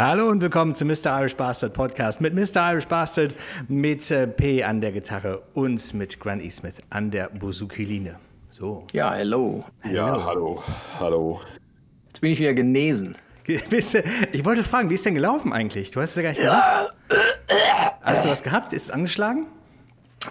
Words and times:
Hallo 0.00 0.28
und 0.28 0.40
willkommen 0.40 0.76
zum 0.76 0.86
Mr. 0.86 1.20
Irish 1.20 1.34
Bastard 1.34 1.72
Podcast 1.72 2.20
mit 2.20 2.32
Mr. 2.32 2.70
Irish 2.72 2.86
Bastard, 2.86 3.34
mit 3.66 4.08
äh, 4.12 4.28
P 4.28 4.62
an 4.62 4.80
der 4.80 4.92
Gitarre 4.92 5.42
und 5.54 5.92
mit 5.92 6.20
Grant 6.20 6.40
E. 6.40 6.50
Smith 6.50 6.74
an 6.90 7.10
der 7.10 7.28
Bouzoukiline. 7.30 8.14
So. 8.52 8.86
Ja, 8.92 9.12
hello. 9.14 9.64
Ja, 9.90 10.24
hallo, 10.24 10.62
hallo. 11.00 11.40
Jetzt 12.06 12.20
bin 12.20 12.30
ich 12.30 12.38
wieder 12.38 12.54
genesen. 12.54 13.16
Ich 13.46 14.44
wollte 14.44 14.62
fragen, 14.62 14.88
wie 14.90 14.94
ist 14.94 15.04
denn 15.06 15.14
gelaufen 15.14 15.52
eigentlich? 15.52 15.90
Du 15.90 16.00
hast 16.00 16.10
es 16.10 16.16
ja 16.16 16.22
gar 16.22 16.28
nicht 16.28 16.42
gesagt. 16.42 16.94
Hast 18.02 18.24
du 18.24 18.28
was 18.28 18.42
gehabt? 18.44 18.72
Ist 18.72 18.84
es 18.84 18.90
angeschlagen? 18.90 19.46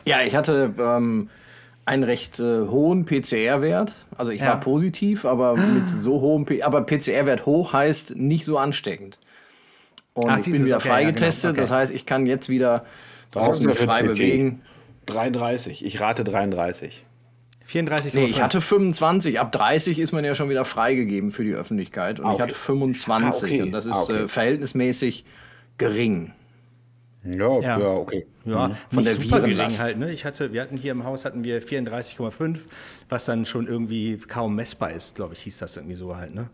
Ja, 0.06 0.22
ich 0.22 0.34
hatte 0.36 0.74
ähm, 0.80 1.30
einen 1.86 2.04
recht 2.04 2.40
äh, 2.40 2.68
hohen 2.68 3.06
PCR-Wert. 3.06 3.94
Also 4.18 4.32
ich 4.32 4.40
Ja. 4.42 4.50
war 4.50 4.60
positiv, 4.62 5.26
aber 5.26 5.58
mit 5.58 5.90
so 5.90 6.22
hohem 6.22 6.46
P 6.46 6.62
aber 6.64 6.82
PCR-Wert 6.86 7.46
hoch 7.46 7.74
heißt 7.74 8.16
nicht 8.16 8.46
so 8.46 8.58
ansteckend. 8.58 9.18
Und 10.18 10.30
Ach, 10.30 10.38
ich 10.40 10.46
bin 10.46 10.66
wieder 10.66 10.78
okay, 10.78 10.88
ja, 10.88 10.94
freigetestet. 10.96 11.52
genau, 11.52 11.52
okay. 11.54 11.62
Das 11.62 11.72
heißt, 11.72 11.94
ich 11.94 12.06
kann 12.06 12.26
jetzt 12.26 12.50
wieder 12.50 12.86
draußen 13.32 13.66
mich 13.66 13.78
frei 13.78 14.00
CT? 14.00 14.08
bewegen. 14.08 14.62
33, 15.06 15.86
ich 15.86 16.02
rate 16.02 16.24
33. 16.24 17.06
34,5. 17.70 18.10
Nee, 18.14 18.26
ich 18.26 18.42
hatte 18.42 18.62
25. 18.62 19.40
Ab 19.40 19.52
30 19.52 20.00
ist 20.00 20.14
man 20.14 20.24
ja 20.26 20.34
schon 20.36 20.50
wieder 20.50 20.66
freigegeben 20.66 21.32
für 21.32 21.44
die 21.44 21.54
Öffentlichkeit. 21.54 22.20
Und 22.20 22.26
Ah, 22.26 22.30
ich 22.30 22.34
okay. 22.36 22.44
hatte 22.44 22.56
25. 22.56 23.44
Ah, 23.44 23.54
okay. 23.54 23.62
Und 23.62 23.72
das 23.74 23.88
Ah, 23.88 23.92
ist 23.92 24.10
okay. 24.10 24.24
äh, 24.24 24.28
verhältnismäßig 24.28 25.26
gering. 25.78 26.32
Ja, 27.24 27.60
Ja. 27.60 27.80
ja, 27.80 27.88
okay. 27.90 28.26
Ja, 28.46 28.70
Von 28.90 29.04
nicht 29.04 29.08
der 29.10 29.16
super 29.16 29.42
gering 29.42 29.78
halt. 29.80 29.98
Ne? 30.00 30.12
Ich 30.14 30.24
hatte, 30.24 30.54
wir 30.54 30.62
hatten 30.62 30.78
hier 30.78 30.94
im 30.94 31.04
Haus 31.04 31.26
hatten 31.26 31.44
wir 31.44 31.62
34,5, 31.62 32.60
was 33.10 33.26
dann 33.26 33.46
schon 33.46 33.68
irgendwie 33.68 34.18
kaum 34.18 34.56
messbar 34.56 34.92
ist, 34.94 35.16
glaube 35.16 35.34
ich, 35.34 35.42
hieß 35.42 35.58
das 35.58 35.76
irgendwie 35.76 35.96
so 35.96 36.16
halt. 36.16 36.34
Ne? 36.34 36.50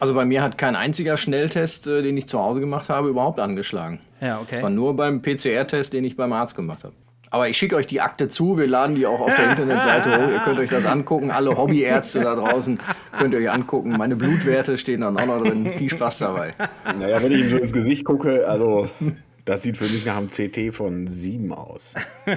Also 0.00 0.14
bei 0.14 0.24
mir 0.24 0.42
hat 0.42 0.58
kein 0.58 0.76
einziger 0.76 1.16
Schnelltest, 1.16 1.86
äh, 1.86 2.02
den 2.02 2.16
ich 2.16 2.26
zu 2.26 2.38
Hause 2.38 2.60
gemacht 2.60 2.88
habe, 2.88 3.08
überhaupt 3.08 3.40
angeschlagen. 3.40 4.00
Ja, 4.20 4.40
okay. 4.40 4.56
Es 4.56 4.62
war 4.62 4.70
nur 4.70 4.96
beim 4.96 5.22
PCR-Test, 5.22 5.92
den 5.92 6.04
ich 6.04 6.16
beim 6.16 6.32
Arzt 6.32 6.56
gemacht 6.56 6.84
habe. 6.84 6.94
Aber 7.30 7.48
ich 7.48 7.58
schicke 7.58 7.74
euch 7.74 7.88
die 7.88 8.00
Akte 8.00 8.28
zu, 8.28 8.58
wir 8.58 8.68
laden 8.68 8.94
die 8.94 9.06
auch 9.06 9.20
auf 9.20 9.34
der 9.34 9.50
Internetseite 9.50 10.10
hoch. 10.10 10.30
Ihr 10.30 10.38
könnt 10.40 10.58
euch 10.60 10.70
das 10.70 10.86
angucken. 10.86 11.32
Alle 11.32 11.56
Hobbyärzte 11.56 12.20
da 12.20 12.36
draußen 12.36 12.78
könnt 13.18 13.34
ihr 13.34 13.40
euch 13.40 13.50
angucken. 13.50 13.90
Meine 13.90 14.14
Blutwerte 14.14 14.76
stehen 14.76 15.00
dann 15.00 15.16
auch 15.16 15.26
noch 15.26 15.42
drin. 15.42 15.68
Viel 15.76 15.90
Spaß 15.90 16.18
dabei. 16.18 16.54
Naja, 16.98 17.20
wenn 17.22 17.32
ich 17.32 17.40
ihm 17.40 17.50
so 17.50 17.56
ins 17.56 17.72
Gesicht 17.72 18.04
gucke, 18.04 18.46
also 18.46 18.88
das 19.44 19.62
sieht 19.62 19.76
für 19.76 19.84
mich 19.84 20.06
nach 20.06 20.16
einem 20.16 20.28
CT 20.28 20.72
von 20.72 21.08
7 21.08 21.52
aus. 21.52 21.94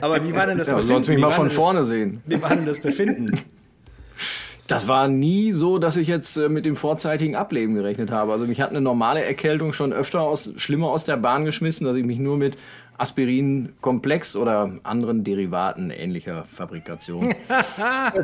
Aber 0.00 0.24
wie 0.24 0.34
war 0.34 0.46
denn 0.46 0.58
das 0.58 0.68
Ja, 0.68 0.80
sollst 0.80 1.08
mich 1.08 1.18
Wie 1.18 1.22
mal 1.22 1.30
von 1.30 1.50
vorne 1.50 1.80
das, 1.80 1.88
sehen. 1.88 2.22
Wie 2.26 2.40
war 2.40 2.56
denn 2.56 2.64
das 2.64 2.80
Befinden? 2.80 3.38
Das 4.66 4.88
war 4.88 5.08
nie 5.08 5.52
so, 5.52 5.78
dass 5.78 5.96
ich 5.96 6.08
jetzt 6.08 6.36
äh, 6.36 6.48
mit 6.48 6.64
dem 6.64 6.76
vorzeitigen 6.76 7.36
Ableben 7.36 7.74
gerechnet 7.74 8.10
habe. 8.10 8.32
Also 8.32 8.46
mich 8.46 8.60
hat 8.60 8.70
eine 8.70 8.80
normale 8.80 9.22
Erkältung 9.22 9.72
schon 9.72 9.92
öfter 9.92 10.22
aus, 10.22 10.52
schlimmer 10.56 10.88
aus 10.88 11.04
der 11.04 11.16
Bahn 11.16 11.44
geschmissen, 11.44 11.86
dass 11.86 11.96
ich 11.96 12.04
mich 12.04 12.18
nur 12.18 12.36
mit 12.36 12.56
Aspirin-Komplex 12.96 14.36
oder 14.36 14.70
anderen 14.84 15.24
Derivaten 15.24 15.90
ähnlicher 15.90 16.44
Fabrikation, 16.44 17.34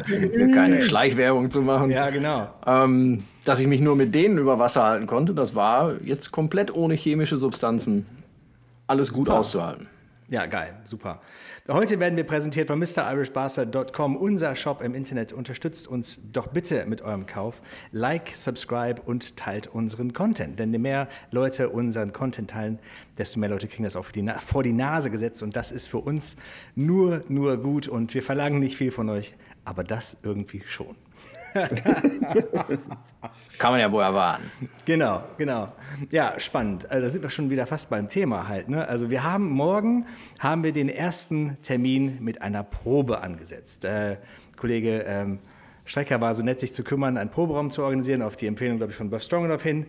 hier 0.06 0.48
keine 0.54 0.82
Schleichwerbung 0.82 1.50
zu 1.50 1.60
machen, 1.60 1.90
ja, 1.90 2.10
genau. 2.10 2.48
ähm, 2.66 3.24
dass 3.44 3.58
ich 3.58 3.66
mich 3.66 3.80
nur 3.80 3.96
mit 3.96 4.14
denen 4.14 4.38
über 4.38 4.58
Wasser 4.58 4.84
halten 4.84 5.06
konnte. 5.06 5.34
Das 5.34 5.54
war 5.54 6.00
jetzt 6.02 6.30
komplett 6.30 6.72
ohne 6.72 6.94
chemische 6.94 7.36
Substanzen 7.36 8.06
alles 8.86 9.12
gut 9.12 9.28
auszuhalten. 9.28 9.88
Ja, 10.28 10.46
geil, 10.46 10.74
super. 10.84 11.20
Heute 11.68 12.00
werden 12.00 12.16
wir 12.16 12.24
präsentiert 12.24 12.68
von 12.68 12.78
MrIrishBastard.com. 12.78 14.16
Unser 14.16 14.56
Shop 14.56 14.80
im 14.80 14.94
Internet 14.94 15.32
unterstützt 15.32 15.88
uns 15.88 16.18
doch 16.32 16.48
bitte 16.48 16.86
mit 16.86 17.02
eurem 17.02 17.26
Kauf. 17.26 17.60
Like, 17.92 18.30
subscribe 18.34 19.02
und 19.02 19.36
teilt 19.36 19.66
unseren 19.66 20.12
Content. 20.14 20.58
Denn 20.58 20.72
je 20.72 20.78
mehr 20.78 21.06
Leute 21.30 21.68
unseren 21.68 22.12
Content 22.12 22.50
teilen, 22.50 22.78
desto 23.18 23.38
mehr 23.38 23.50
Leute 23.50 23.68
kriegen 23.68 23.84
das 23.84 23.94
auch 23.94 24.10
die 24.10 24.26
vor 24.40 24.62
die 24.62 24.72
Nase 24.72 25.10
gesetzt. 25.10 25.42
Und 25.42 25.54
das 25.54 25.70
ist 25.70 25.88
für 25.88 25.98
uns 25.98 26.36
nur, 26.74 27.22
nur 27.28 27.58
gut. 27.58 27.88
Und 27.88 28.14
wir 28.14 28.22
verlangen 28.22 28.58
nicht 28.58 28.76
viel 28.76 28.90
von 28.90 29.10
euch, 29.10 29.34
aber 29.64 29.84
das 29.84 30.16
irgendwie 30.22 30.62
schon. 30.66 30.96
Kann 33.58 33.72
man 33.72 33.80
ja 33.80 33.92
wohl 33.92 34.02
erwarten. 34.02 34.50
Genau, 34.86 35.22
genau. 35.36 35.66
Ja, 36.10 36.40
spannend. 36.40 36.90
Also 36.90 37.06
da 37.06 37.10
sind 37.10 37.22
wir 37.22 37.30
schon 37.30 37.50
wieder 37.50 37.66
fast 37.66 37.90
beim 37.90 38.08
Thema 38.08 38.48
halt. 38.48 38.68
Ne? 38.68 38.88
Also 38.88 39.10
wir 39.10 39.22
haben 39.22 39.50
morgen 39.50 40.06
haben 40.38 40.64
wir 40.64 40.72
den 40.72 40.88
ersten 40.88 41.58
Termin 41.62 42.22
mit 42.22 42.40
einer 42.40 42.62
Probe 42.62 43.20
angesetzt. 43.20 43.84
Äh, 43.84 44.16
Kollege 44.56 45.04
ähm, 45.06 45.40
Strecker 45.84 46.20
war 46.20 46.34
so 46.34 46.42
nett, 46.42 46.60
sich 46.60 46.72
zu 46.72 46.84
kümmern, 46.84 47.16
einen 47.16 47.30
Proberaum 47.30 47.70
zu 47.70 47.82
organisieren, 47.82 48.22
auf 48.22 48.36
die 48.36 48.46
Empfehlung, 48.46 48.76
glaube 48.76 48.92
ich, 48.92 48.96
von 48.96 49.10
Buff 49.10 49.22
Strongenough 49.22 49.62
hin. 49.62 49.86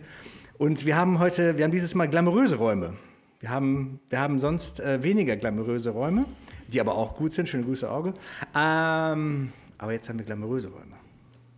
Und 0.58 0.84
wir 0.84 0.96
haben 0.96 1.18
heute, 1.18 1.56
wir 1.56 1.64
haben 1.64 1.70
dieses 1.70 1.94
Mal 1.94 2.08
glamouröse 2.08 2.56
Räume. 2.56 2.94
Wir 3.40 3.50
haben, 3.50 4.00
wir 4.08 4.20
haben 4.20 4.38
sonst 4.38 4.80
äh, 4.80 5.02
weniger 5.02 5.36
glamouröse 5.36 5.90
Räume, 5.90 6.26
die 6.68 6.80
aber 6.80 6.94
auch 6.94 7.16
gut 7.16 7.32
sind. 7.32 7.48
Schöne 7.48 7.64
Grüße, 7.64 7.90
Auge. 7.90 8.14
Ähm, 8.54 9.52
aber 9.78 9.92
jetzt 9.92 10.08
haben 10.08 10.18
wir 10.18 10.26
glamouröse 10.26 10.68
Räume. 10.68 11.01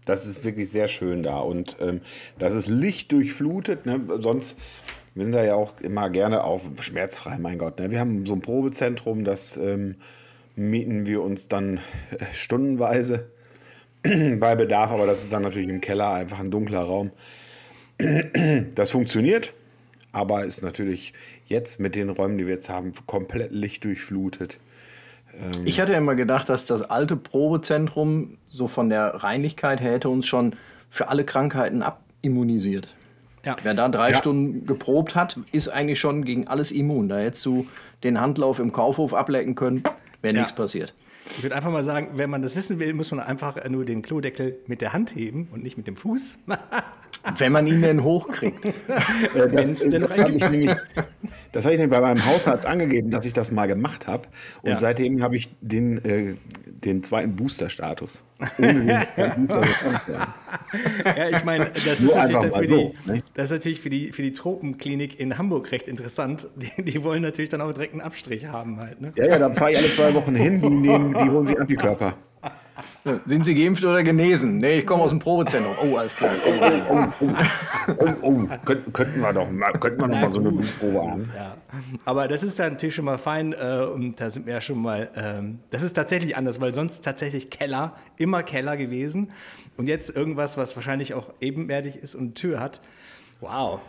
Das 0.04 0.26
ist 0.26 0.44
wirklich 0.44 0.70
sehr 0.70 0.88
schön 0.88 1.22
da 1.22 1.38
und 1.38 1.76
ähm, 1.80 2.00
das 2.38 2.54
ist 2.54 2.68
lichtdurchflutet. 2.68 3.86
Ne? 3.86 4.00
Sonst, 4.18 4.58
wir 5.14 5.24
sind 5.24 5.32
da 5.32 5.44
ja 5.44 5.54
auch 5.54 5.80
immer 5.80 6.10
gerne 6.10 6.44
auch 6.44 6.60
schmerzfrei, 6.80 7.38
mein 7.38 7.58
Gott. 7.58 7.78
Ne? 7.78 7.90
Wir 7.90 8.00
haben 8.00 8.26
so 8.26 8.34
ein 8.34 8.40
Probezentrum, 8.40 9.24
das 9.24 9.56
ähm, 9.56 9.96
mieten 10.56 11.06
wir 11.06 11.22
uns 11.22 11.48
dann 11.48 11.78
äh, 11.78 12.24
stundenweise 12.32 13.30
bei 14.02 14.54
Bedarf, 14.54 14.90
aber 14.90 15.06
das 15.06 15.22
ist 15.22 15.32
dann 15.32 15.42
natürlich 15.42 15.68
im 15.68 15.80
Keller 15.80 16.12
einfach 16.12 16.40
ein 16.40 16.50
dunkler 16.50 16.82
Raum. 16.82 17.10
Das 18.74 18.90
funktioniert, 18.90 19.54
aber 20.10 20.44
ist 20.44 20.62
natürlich 20.62 21.12
jetzt 21.46 21.78
mit 21.78 21.94
den 21.94 22.10
Räumen, 22.10 22.38
die 22.38 22.46
wir 22.46 22.54
jetzt 22.54 22.68
haben, 22.68 22.92
komplett 23.06 23.52
lichtdurchflutet. 23.52 24.58
Ich 25.64 25.80
hatte 25.80 25.92
immer 25.92 26.14
gedacht, 26.14 26.48
dass 26.48 26.64
das 26.64 26.82
alte 26.82 27.16
Probezentrum 27.16 28.38
so 28.48 28.68
von 28.68 28.88
der 28.88 29.06
Reinlichkeit 29.22 29.80
her 29.80 29.92
hätte 29.92 30.08
uns 30.08 30.26
schon 30.26 30.54
für 30.90 31.08
alle 31.08 31.24
Krankheiten 31.24 31.82
abimmunisiert. 31.82 32.88
Ja. 33.44 33.56
Wer 33.62 33.74
da 33.74 33.88
drei 33.88 34.12
Ja. 34.12 34.16
Stunden 34.18 34.66
geprobt 34.66 35.14
hat, 35.14 35.38
ist 35.52 35.68
eigentlich 35.68 36.00
schon 36.00 36.24
gegen 36.24 36.48
alles 36.48 36.72
immun. 36.72 37.08
Da 37.08 37.18
hättest 37.18 37.44
du 37.46 37.66
den 38.02 38.20
Handlauf 38.20 38.58
im 38.58 38.72
Kaufhof 38.72 39.12
ablecken 39.12 39.54
können, 39.54 39.82
wäre 40.22 40.34
Ja. 40.34 40.40
nichts 40.40 40.54
passiert. 40.54 40.94
Ich 41.30 41.42
würde 41.42 41.56
einfach 41.56 41.70
mal 41.70 41.84
sagen, 41.84 42.10
wenn 42.14 42.30
man 42.30 42.42
das 42.42 42.54
wissen 42.56 42.78
will, 42.78 42.92
muss 42.94 43.10
man 43.10 43.20
einfach 43.20 43.56
nur 43.68 43.84
den 43.84 44.02
Klodeckel 44.02 44.58
mit 44.66 44.80
der 44.80 44.92
Hand 44.92 45.14
heben 45.14 45.48
und 45.52 45.62
nicht 45.62 45.76
mit 45.76 45.86
dem 45.86 45.96
Fuß. 45.96 46.38
Wenn 47.38 47.52
man 47.52 47.66
ihn 47.66 47.80
denn 47.80 48.04
hochkriegt. 48.04 48.64
Wenn's 49.34 49.80
denn 49.88 50.02
noch 50.02 50.10
das 50.10 51.64
habe 51.64 51.74
ich 51.74 51.80
nämlich, 51.80 51.96
bei 51.96 52.00
meinem 52.00 52.24
Hausarzt 52.26 52.66
angegeben, 52.66 53.10
dass 53.10 53.24
ich 53.24 53.32
das 53.32 53.50
mal 53.50 53.66
gemacht 53.66 54.06
habe. 54.06 54.28
Und 54.62 54.70
Ja. 54.72 54.76
seitdem 54.76 55.22
habe 55.22 55.36
ich 55.36 55.48
den, 55.60 56.04
äh, 56.04 56.34
den 56.66 57.02
zweiten 57.02 57.36
Booster-Status. 57.36 58.24
Ja, 61.04 61.28
ich 61.30 61.44
meine, 61.44 61.70
das 61.70 62.00
so, 62.00 62.12
die, 62.60 62.92
ne? 63.10 63.22
das 63.34 63.46
ist 63.46 63.50
natürlich 63.52 63.80
für 63.80 63.90
die, 63.90 64.12
für 64.12 64.22
die 64.22 64.32
Tropenklinik 64.32 65.18
in 65.18 65.38
Hamburg 65.38 65.70
recht 65.72 65.88
interessant. 65.88 66.48
Die, 66.56 66.82
die 66.82 67.02
wollen 67.04 67.22
natürlich 67.22 67.50
dann 67.50 67.60
auch 67.60 67.72
direkt 67.72 67.92
einen 67.92 68.02
Abstrich 68.02 68.46
haben 68.46 68.78
halt. 68.78 69.00
Ne? 69.00 69.12
Ja, 69.16 69.26
ja, 69.26 69.38
da 69.38 69.52
fahre 69.52 69.72
ich 69.72 69.78
alle 69.78 69.90
zwei 69.92 70.14
Wochen 70.14 70.34
hin, 70.34 70.60
die, 70.60 70.68
nehmen, 70.68 71.13
die 71.14 71.30
holen 71.30 71.44
sich 71.44 71.58
Antikörper. 71.58 72.14
Sind 73.26 73.44
Sie 73.44 73.54
geimpft 73.54 73.84
oder 73.84 74.02
genesen? 74.02 74.58
Nee, 74.58 74.78
ich 74.78 74.86
komme 74.86 75.04
aus 75.04 75.10
dem 75.10 75.20
Probezentrum. 75.20 75.76
Oh, 75.80 75.96
alles 75.96 76.16
klar. 76.16 76.32
Oh, 76.44 78.06
oh, 78.22 78.48
könnten, 78.64 78.92
könnten 78.92 79.20
wir 79.20 79.32
doch 79.32 79.48
mal, 79.50 79.72
könnten 79.72 80.00
wir 80.00 80.08
noch 80.08 80.20
mal 80.20 80.32
so 80.32 80.40
eine 80.40 80.50
Blutprobe 80.50 81.10
haben. 81.10 81.30
Ja. 81.36 81.56
Aber 82.04 82.26
das 82.26 82.42
ist 82.42 82.58
ja 82.58 82.68
natürlich 82.68 82.94
schon 82.94 83.04
mal 83.04 83.18
fein 83.18 83.52
äh, 83.52 83.86
und 83.92 84.20
da 84.20 84.30
sind 84.30 84.46
wir 84.46 84.54
ja 84.54 84.60
schon 84.60 84.82
mal, 84.82 85.10
ähm, 85.14 85.60
das 85.70 85.82
ist 85.82 85.92
tatsächlich 85.92 86.36
anders, 86.36 86.60
weil 86.60 86.74
sonst 86.74 87.04
tatsächlich 87.04 87.50
Keller, 87.50 87.94
immer 88.16 88.42
Keller 88.42 88.76
gewesen 88.76 89.30
und 89.76 89.86
jetzt 89.86 90.14
irgendwas, 90.14 90.56
was 90.56 90.74
wahrscheinlich 90.74 91.14
auch 91.14 91.32
ebenerdig 91.40 91.96
ist 91.96 92.14
und 92.14 92.22
eine 92.22 92.34
Tür 92.34 92.60
hat. 92.60 92.80
Wow, 93.40 93.80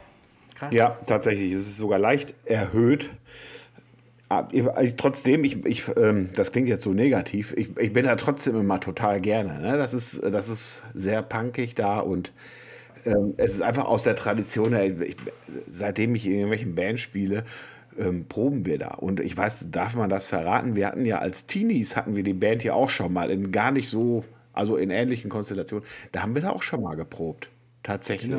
krass. 0.54 0.74
Ja, 0.74 0.98
tatsächlich. 1.07 1.54
Es 1.54 1.66
ist 1.68 1.78
sogar 1.78 1.98
leicht 1.98 2.36
erhöht. 2.45 3.10
Ich- 4.51 4.95
Trotzdem, 4.98 5.44
ich, 5.44 5.63
ich, 5.66 5.83
ähm, 5.98 6.30
das 6.36 6.51
klingt 6.51 6.68
jetzt 6.68 6.83
so 6.83 6.94
negativ, 6.94 7.54
ich, 7.56 7.77
ich 7.77 7.94
bin 7.94 8.06
da 8.06 8.16
trotzdem 8.16 8.60
immer 8.60 8.80
total 8.80 9.22
gerne. 9.22 9.60
Ne? 9.60 9.77
Das, 9.77 9.94
ist, 9.94 10.22
das 10.24 10.50
ist 10.50 10.81
sehr 10.95 11.22
punkig 11.22 11.75
da 11.75 12.00
und 12.00 12.33
ähm, 13.06 13.36
es 13.38 13.54
ist 13.56 13.62
einfach 13.62 13.86
aus 13.86 14.04
der 14.04 14.16
Tradition, 14.16 14.74
ich, 14.75 15.18
seitdem 15.68 16.16
ich 16.16 16.25
in 16.25 16.33
irgendwelchen 16.33 16.75
Bands 16.75 17.01
spiele, 17.01 17.44
ähm, 18.00 18.25
proben 18.27 18.66
wir 18.66 18.80
da. 18.80 18.89
Und 18.95 19.19
ich 19.19 19.38
weiß, 19.38 19.68
darf 19.72 19.95
man 19.95 20.10
das 20.10 20.28
verraten? 20.28 20.75
Wir 20.75 20.88
hatten 20.88 21.06
ja 21.06 21.19
als 21.19 21.45
Teenies, 21.48 21.95
hatten 21.95 22.16
wir 22.16 22.24
die 22.24 22.33
Band 22.33 22.63
hier 22.63 22.75
auch 22.75 22.89
schon 22.89 23.13
mal 23.13 23.31
in 23.31 23.51
gar 23.51 23.71
nicht 23.71 23.89
so, 23.89 24.25
also 24.54 24.78
in 24.78 24.92
ähnlichen 24.92 25.30
Konstellationen, 25.30 25.86
da 26.12 26.24
haben 26.24 26.36
wir 26.36 26.42
da 26.44 26.51
auch 26.51 26.63
schon 26.63 26.81
mal 26.83 26.95
geprobt. 26.95 27.50
Tatsächlich. 27.83 28.31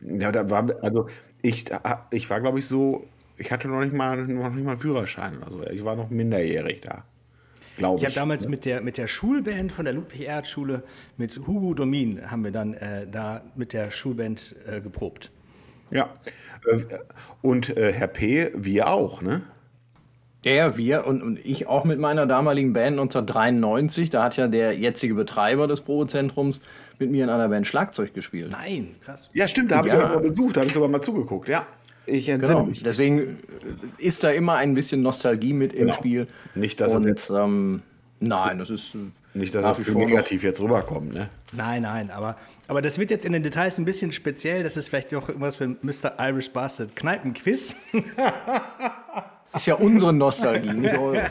Genau. 0.00 0.20
Ja, 0.22 0.32
da 0.32 0.50
war, 0.50 0.68
also 0.82 1.08
ich, 1.42 1.66
ich 2.10 2.30
war, 2.30 2.40
glaube 2.40 2.58
ich, 2.58 2.66
so, 2.66 3.06
ich 3.40 3.50
hatte 3.50 3.68
noch 3.68 3.80
nicht 3.80 3.92
mal, 3.94 4.16
noch 4.26 4.50
nicht 4.52 4.64
mal 4.64 4.72
einen 4.72 4.80
Führerschein. 4.80 5.42
Also 5.44 5.66
ich 5.68 5.84
war 5.84 5.96
noch 5.96 6.10
minderjährig 6.10 6.80
da. 6.82 7.04
Glaube 7.76 7.96
Ich 7.96 8.02
ich. 8.02 8.06
habe 8.08 8.14
damals 8.14 8.46
mit 8.48 8.64
der, 8.64 8.80
mit 8.82 8.98
der 8.98 9.08
Schulband 9.08 9.72
von 9.72 9.84
der 9.86 9.94
Ludwig-Erhard-Schule, 9.94 10.82
mit 11.16 11.40
Hugo 11.46 11.72
Domin, 11.74 12.30
haben 12.30 12.44
wir 12.44 12.50
dann 12.52 12.74
äh, 12.74 13.06
da 13.10 13.42
mit 13.56 13.72
der 13.72 13.90
Schulband 13.90 14.54
äh, 14.66 14.80
geprobt. 14.80 15.30
Ja. 15.90 16.10
Äh, 16.66 16.78
Und 17.42 17.76
äh, 17.76 17.92
Herr 17.92 18.06
P., 18.08 18.50
wir 18.54 18.88
auch, 18.90 19.22
ne? 19.22 19.42
Ja, 20.42 20.52
ja, 20.52 20.76
wir 20.78 21.06
und, 21.06 21.22
und 21.22 21.38
ich 21.44 21.66
auch 21.66 21.84
mit 21.84 21.98
meiner 21.98 22.26
damaligen 22.26 22.72
Band 22.72 22.98
1993. 22.98 24.08
Da 24.08 24.22
hat 24.24 24.36
ja 24.38 24.48
der 24.48 24.74
jetzige 24.78 25.14
Betreiber 25.14 25.66
des 25.66 25.82
Probezentrums 25.82 26.62
mit 26.98 27.10
mir 27.10 27.24
in 27.24 27.30
einer 27.30 27.48
Band 27.50 27.66
Schlagzeug 27.66 28.14
gespielt. 28.14 28.50
Nein, 28.52 28.94
krass. 29.04 29.28
Ja, 29.34 29.48
stimmt, 29.48 29.70
da 29.70 29.76
habe 29.78 29.88
Ja. 29.88 29.98
ich 29.98 30.02
euch 30.04 30.08
mal 30.14 30.20
besucht, 30.20 30.56
da 30.56 30.60
habe 30.60 30.68
ich 30.68 30.72
sogar 30.74 30.88
mal 30.88 31.02
zugeguckt, 31.02 31.48
ja. 31.48 31.66
Ich 32.06 32.28
entsinne 32.28 32.54
Genau. 32.56 32.66
mich. 32.68 32.82
Deswegen 32.82 33.18
äh, 33.20 33.34
ist 33.98 34.24
da 34.24 34.30
immer 34.30 34.54
ein 34.54 34.74
bisschen 34.74 35.02
Nostalgie 35.02 35.52
mit 35.52 35.72
im 35.74 35.86
Genau. 35.86 35.92
Spiel. 35.92 36.26
Nicht, 36.54 36.80
dass 36.80 36.94
und, 36.94 37.06
jetzt- 37.06 37.30
ähm, 37.30 37.82
nein, 38.20 38.58
das 38.58 38.70
ist 38.70 38.94
äh, 38.94 38.98
Nicht, 39.34 39.54
dass 39.54 39.62
das 39.78 39.86
so 39.86 39.96
negativ 39.98 40.42
jetzt 40.42 40.60
rüberkommt, 40.60 41.14
ne? 41.14 41.28
Nein, 41.52 41.82
nein, 41.82 42.10
aber, 42.10 42.36
aber 42.68 42.82
das 42.82 42.98
wird 42.98 43.10
jetzt 43.10 43.24
in 43.24 43.32
den 43.32 43.42
Details 43.42 43.78
ein 43.78 43.84
bisschen 43.84 44.12
speziell. 44.12 44.62
Das 44.62 44.76
ist 44.76 44.88
vielleicht 44.88 45.14
auch 45.14 45.28
irgendwas 45.28 45.56
für 45.56 45.68
Mr. 45.68 46.14
Irish 46.18 46.50
Bastard 46.50 46.96
Kneipenquiz. 46.96 47.74
Ist 49.52 49.66
ja 49.66 49.74
unsere 49.74 50.12
Nostalgie, 50.12 50.72
nicht 50.72 50.96
eure. 50.96 51.22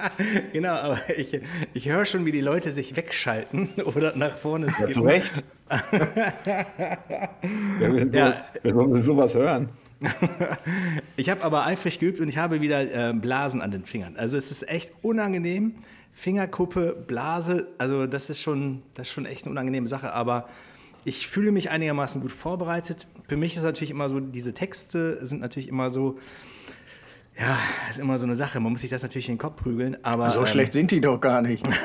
genau, 0.54 0.72
aber 0.72 0.98
ich, 1.14 1.38
ich 1.74 1.86
höre 1.86 2.06
schon, 2.06 2.24
wie 2.24 2.32
die 2.32 2.40
Leute 2.40 2.72
sich 2.72 2.96
wegschalten 2.96 3.68
oder 3.84 4.16
nach 4.16 4.38
vorne 4.38 4.68
Ja, 4.68 4.72
skippen. 4.72 4.92
zu 4.94 5.02
Recht. 5.02 5.44
ja, 5.70 5.82
wir, 7.94 8.08
so, 8.08 8.14
Ja. 8.18 8.44
wir 8.62 8.72
sollen 8.72 9.02
sowas 9.02 9.34
hören. 9.34 9.68
Ich 11.16 11.28
habe 11.30 11.42
aber 11.42 11.66
eifrig 11.66 11.98
geübt 11.98 12.20
und 12.20 12.28
ich 12.28 12.38
habe 12.38 12.60
wieder 12.60 13.08
äh, 13.08 13.12
Blasen 13.12 13.60
an 13.60 13.70
den 13.72 13.84
Fingern. 13.84 14.16
Also 14.16 14.36
es 14.36 14.50
ist 14.50 14.68
echt 14.68 14.92
unangenehm. 15.02 15.74
Fingerkuppe, 16.12 16.96
Blase, 17.06 17.68
also 17.78 18.06
das 18.06 18.28
ist 18.30 18.40
schon, 18.40 18.82
das 18.94 19.08
ist 19.08 19.14
schon 19.14 19.26
echt 19.26 19.44
eine 19.44 19.52
unangenehme 19.52 19.86
Sache, 19.86 20.12
aber 20.12 20.48
ich 21.04 21.28
fühle 21.28 21.52
mich 21.52 21.70
einigermaßen 21.70 22.20
gut 22.20 22.32
vorbereitet. 22.32 23.06
Für 23.28 23.36
mich 23.36 23.56
ist 23.56 23.62
natürlich 23.62 23.90
immer 23.90 24.08
so, 24.08 24.18
diese 24.18 24.52
Texte 24.52 25.24
sind 25.24 25.40
natürlich 25.40 25.68
immer 25.68 25.90
so, 25.90 26.18
ja, 27.38 27.56
ist 27.88 28.00
immer 28.00 28.18
so 28.18 28.26
eine 28.26 28.34
Sache. 28.34 28.58
Man 28.58 28.72
muss 28.72 28.80
sich 28.80 28.90
das 28.90 29.02
natürlich 29.02 29.28
in 29.28 29.34
den 29.34 29.40
Kopf 29.40 29.62
prügeln, 29.62 29.96
aber 30.02 30.28
So 30.30 30.40
ähm, 30.40 30.46
schlecht 30.46 30.72
sind 30.72 30.90
die 30.90 31.00
doch 31.00 31.20
gar 31.20 31.40
nicht. 31.40 31.64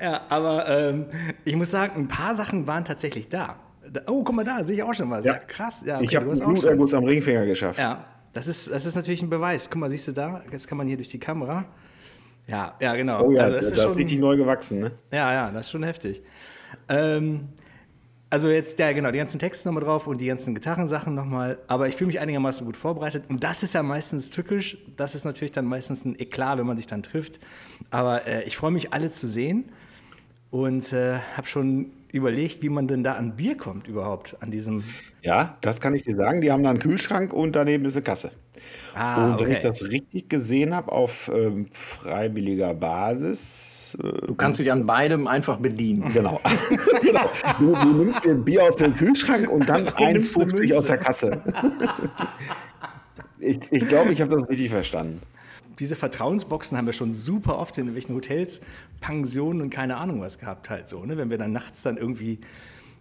Ja, 0.00 0.22
aber 0.28 0.68
ähm, 0.68 1.06
ich 1.44 1.56
muss 1.56 1.70
sagen, 1.70 2.02
ein 2.02 2.08
paar 2.08 2.34
Sachen 2.34 2.66
waren 2.66 2.84
tatsächlich 2.84 3.28
da. 3.28 3.56
Da- 3.94 4.02
Oh, 4.08 4.22
guck 4.22 4.34
mal 4.34 4.44
da, 4.44 4.62
sehe 4.64 4.76
ich 4.76 4.82
auch 4.82 4.92
schon 4.92 5.08
was. 5.10 5.24
Ja, 5.24 5.34
Ja. 5.34 5.38
krass. 5.38 5.82
Ja, 5.86 6.00
ich 6.00 6.08
okay, 6.08 6.16
habe 6.16 6.30
auch 6.32 6.36
schon. 6.36 6.52
Bluterguss 6.52 6.92
am 6.94 7.04
Ringfinger 7.04 7.46
geschafft. 7.46 7.78
Ja, 7.78 8.04
das 8.32 8.46
ist, 8.48 8.70
das 8.70 8.84
ist 8.84 8.94
natürlich 8.96 9.22
ein 9.22 9.30
Beweis. 9.30 9.70
Guck 9.70 9.80
mal, 9.80 9.88
siehst 9.90 10.08
du 10.08 10.12
da? 10.12 10.42
Jetzt 10.52 10.68
kann 10.68 10.76
man 10.78 10.86
hier 10.86 10.96
durch 10.96 11.08
die 11.08 11.18
Kamera. 11.20 11.64
Ja, 12.46 12.74
ja, 12.80 12.94
genau. 12.94 13.24
Oh 13.24 13.30
ja, 13.32 13.44
also 13.44 13.54
das 13.56 13.66
ist 13.66 13.72
ist 13.78 13.82
schon, 13.82 13.92
richtig 13.94 14.18
neu 14.18 14.36
gewachsen, 14.36 14.80
ne? 14.80 14.90
ja, 15.10 15.32
ja, 15.32 15.50
das 15.50 15.66
ist 15.66 15.70
schon 15.72 15.82
heftig. 15.82 16.22
Ähm, 16.90 17.48
also 18.28 18.48
jetzt, 18.50 18.78
ja 18.80 18.92
genau, 18.92 19.12
die 19.12 19.18
ganzen 19.18 19.38
Texte 19.38 19.68
nochmal 19.68 19.84
drauf 19.84 20.06
und 20.08 20.20
die 20.20 20.26
ganzen 20.26 20.54
Gitarrensachen 20.54 21.14
nochmal. 21.14 21.58
Aber 21.68 21.86
ich 21.88 21.94
fühle 21.94 22.08
mich 22.08 22.18
einigermaßen 22.20 22.66
gut 22.66 22.76
vorbereitet. 22.76 23.24
Und 23.28 23.44
das 23.44 23.62
ist 23.62 23.74
ja 23.74 23.82
meistens 23.84 24.28
tückisch. 24.30 24.76
Das 24.96 25.14
ist 25.14 25.24
natürlich 25.24 25.52
dann 25.52 25.64
meistens 25.66 26.04
ein 26.04 26.18
Eklat, 26.18 26.58
wenn 26.58 26.66
man 26.66 26.76
sich 26.76 26.86
dann 26.88 27.02
trifft. 27.04 27.38
Aber 27.90 28.26
äh, 28.26 28.42
ich 28.42 28.56
freue 28.56 28.72
mich, 28.72 28.92
alle 28.92 29.08
zu 29.10 29.28
sehen. 29.28 29.70
Und 30.50 30.92
äh, 30.92 31.18
habe 31.36 31.46
schon 31.46 31.92
überlegt, 32.14 32.62
wie 32.62 32.68
man 32.68 32.86
denn 32.88 33.04
da 33.04 33.14
an 33.14 33.36
Bier 33.36 33.56
kommt 33.56 33.88
überhaupt, 33.88 34.36
an 34.40 34.50
diesem... 34.50 34.84
Ja, 35.22 35.56
das 35.60 35.80
kann 35.80 35.94
ich 35.94 36.02
dir 36.02 36.16
sagen. 36.16 36.40
Die 36.40 36.50
haben 36.52 36.62
da 36.62 36.70
einen 36.70 36.78
Kühlschrank 36.78 37.32
und 37.32 37.56
daneben 37.56 37.84
ist 37.84 37.96
eine 37.96 38.04
Kasse. 38.04 38.30
Ah, 38.94 39.26
und 39.26 39.40
wenn 39.40 39.50
ich 39.50 39.58
okay. 39.58 39.68
das 39.68 39.88
richtig 39.90 40.28
gesehen 40.28 40.74
habe, 40.74 40.92
auf 40.92 41.30
ähm, 41.34 41.66
freiwilliger 41.72 42.72
Basis. 42.74 43.96
Äh, 44.02 44.26
Du 44.26 44.34
kannst 44.34 44.60
dich 44.60 44.70
an 44.70 44.86
beidem 44.86 45.26
einfach 45.26 45.58
bedienen. 45.58 46.12
genau. 46.12 46.40
genau. 47.02 47.30
Du, 47.58 47.74
du 47.74 47.92
nimmst 47.92 48.24
dir 48.24 48.32
ein 48.32 48.44
Bier 48.44 48.62
aus 48.64 48.76
dem 48.76 48.94
Kühlschrank 48.94 49.50
und 49.50 49.68
dann 49.68 49.84
nimmst 49.98 50.36
eine 50.36 50.46
1,50 50.46 50.60
Münze. 50.60 50.78
aus 50.78 50.86
der 50.86 50.98
Kasse. 50.98 51.42
ich 53.38 53.60
glaube, 53.60 53.76
ich, 53.76 53.88
glaub, 53.88 54.10
ich 54.10 54.20
habe 54.20 54.30
das 54.30 54.48
richtig 54.48 54.70
verstanden. 54.70 55.20
Diese 55.78 55.96
Vertrauensboxen 55.96 56.76
haben 56.76 56.86
wir 56.86 56.92
schon 56.92 57.12
super 57.12 57.58
oft 57.58 57.78
in 57.78 57.94
welchen 57.94 58.14
Hotels, 58.14 58.60
Pensionen 59.00 59.60
und 59.60 59.70
keine 59.70 59.96
Ahnung 59.96 60.20
was 60.20 60.38
gehabt 60.38 60.70
halt 60.70 60.88
so, 60.88 61.04
ne? 61.04 61.16
Wenn 61.16 61.30
wir 61.30 61.38
dann 61.38 61.52
nachts 61.52 61.82
dann 61.82 61.96
irgendwie 61.96 62.40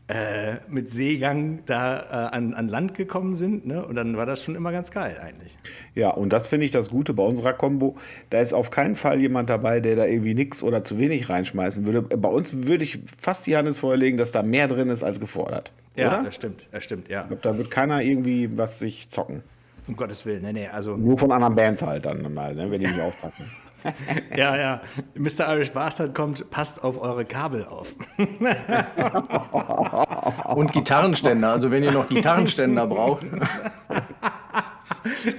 äh, 0.10 0.56
mit 0.68 0.92
Seegang 0.92 1.60
da 1.66 2.00
äh, 2.00 2.36
an, 2.36 2.54
an 2.54 2.68
Land 2.68 2.94
gekommen 2.94 3.36
sind, 3.36 3.66
ne? 3.66 3.86
Und 3.86 3.96
dann 3.96 4.18
war 4.18 4.26
das 4.26 4.44
schon 4.44 4.54
immer 4.56 4.74
ganz 4.74 4.92
geil 4.92 5.18
eigentlich. 5.24 5.58
Ja, 5.96 6.10
und 6.10 6.34
das 6.34 6.46
finde 6.48 6.66
ich 6.66 6.72
das 6.72 6.90
Gute 6.90 7.14
bei 7.14 7.24
unserer 7.24 7.54
Combo. 7.54 7.96
Da 8.30 8.40
ist 8.40 8.54
auf 8.54 8.70
keinen 8.70 8.96
Fall 8.96 9.22
jemand 9.22 9.50
dabei, 9.50 9.80
der 9.80 9.96
da 9.96 10.06
irgendwie 10.06 10.34
nichts 10.34 10.62
oder 10.62 10.84
zu 10.84 11.00
wenig 11.00 11.30
reinschmeißen 11.30 11.86
würde. 11.86 12.02
Bei 12.02 12.30
uns 12.30 12.66
würde 12.68 12.84
ich 12.84 13.00
fast 13.18 13.48
die 13.48 13.56
Hand 13.56 13.68
ins 13.68 13.80
Feuer 13.80 13.96
legen, 13.96 14.18
dass 14.18 14.34
da 14.34 14.44
mehr 14.44 14.68
drin 14.68 14.90
ist 14.90 15.04
als 15.04 15.22
gefordert. 15.22 15.72
Ja, 15.96 16.10
oder? 16.10 16.24
das 16.24 16.36
stimmt, 16.36 16.68
das 16.72 16.84
stimmt, 16.84 17.08
ja. 17.08 17.22
Ich 17.22 17.28
glaub, 17.28 17.42
da 17.42 17.58
wird 17.58 17.72
keiner 17.72 18.02
irgendwie 18.02 18.58
was 18.58 18.80
sich 18.80 19.10
zocken. 19.10 19.42
Um 19.88 19.96
Gottes 19.96 20.26
Willen, 20.26 20.42
nee, 20.44 20.54
nee, 20.54 20.68
also, 20.68 20.96
Nur 20.96 21.18
von 21.18 21.32
anderen 21.32 21.56
Bands 21.56 21.82
halt 21.82 22.06
dann 22.06 22.34
mal, 22.34 22.54
ne, 22.56 22.70
wenn 22.72 22.80
die 22.80 22.88
nicht 22.88 23.02
aufpassen. 23.02 23.52
ja, 24.38 24.56
ja. 24.56 24.82
Mr. 25.16 25.54
Irish 25.54 25.72
Bastard 25.74 26.16
kommt, 26.16 26.50
passt 26.50 26.82
auf 26.84 27.02
eure 27.02 27.26
Kabel 27.26 27.66
auf. 27.66 27.94
Und 30.56 30.72
Gitarrenständer. 30.72 31.50
Also 31.52 31.70
wenn 31.70 31.84
ihr 31.84 31.92
noch 31.92 32.08
Gitarrenständer 32.08 32.88
braucht. 32.88 33.26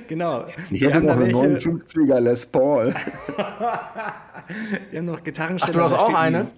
genau. 0.08 0.44
Ich 0.70 0.80
Wir 0.82 0.88
hätte 0.88 0.98
haben 0.98 1.06
noch 1.06 1.18
welche, 1.20 1.70
59er 1.70 2.20
Les 2.20 2.44
Paul. 2.46 2.94
wir 4.90 4.98
haben 4.98 5.06
noch 5.06 5.22
Gitarrenständer. 5.24 5.80
Ach, 5.84 5.90
du 5.90 5.92
hast 5.92 5.92
da 5.92 5.98
auch 6.00 6.06
steht 6.08 6.16
eine? 6.16 6.44
die- 6.44 6.50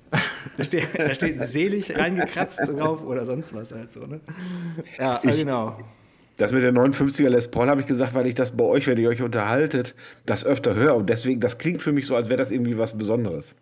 Da 0.57 0.65
steht, 0.65 0.89
da 0.99 1.15
steht 1.15 1.45
selig 1.45 1.97
reingekratzt 1.99 2.61
drauf 2.67 3.03
oder 3.05 3.25
sonst 3.27 3.55
was 3.55 3.73
halt 3.73 3.93
so, 3.93 4.01
ne? 4.07 4.21
Ja, 4.99 5.21
Ich- 5.23 5.39
genau. 5.41 5.77
Das 6.37 6.53
mit 6.53 6.63
der 6.63 6.73
59er 6.73 7.29
Les 7.29 7.49
Paul 7.49 7.69
habe 7.69 7.81
ich 7.81 7.87
gesagt, 7.87 8.15
weil 8.15 8.27
ich 8.27 8.35
das 8.35 8.51
bei 8.51 8.65
euch, 8.65 8.87
wenn 8.87 8.99
ihr 8.99 9.09
euch 9.09 9.23
unterhaltet, 9.23 9.95
das 10.27 10.45
öfter 10.45 10.75
höre. 10.75 10.95
Und 10.97 11.09
deswegen, 11.09 11.41
das 11.41 11.57
klingt 11.57 11.81
für 11.81 11.93
mich 11.93 12.07
so, 12.07 12.15
als 12.15 12.29
wäre 12.29 12.37
das 12.37 12.51
irgendwie 12.51 12.77
was 12.77 12.99
Besonderes. 12.99 13.55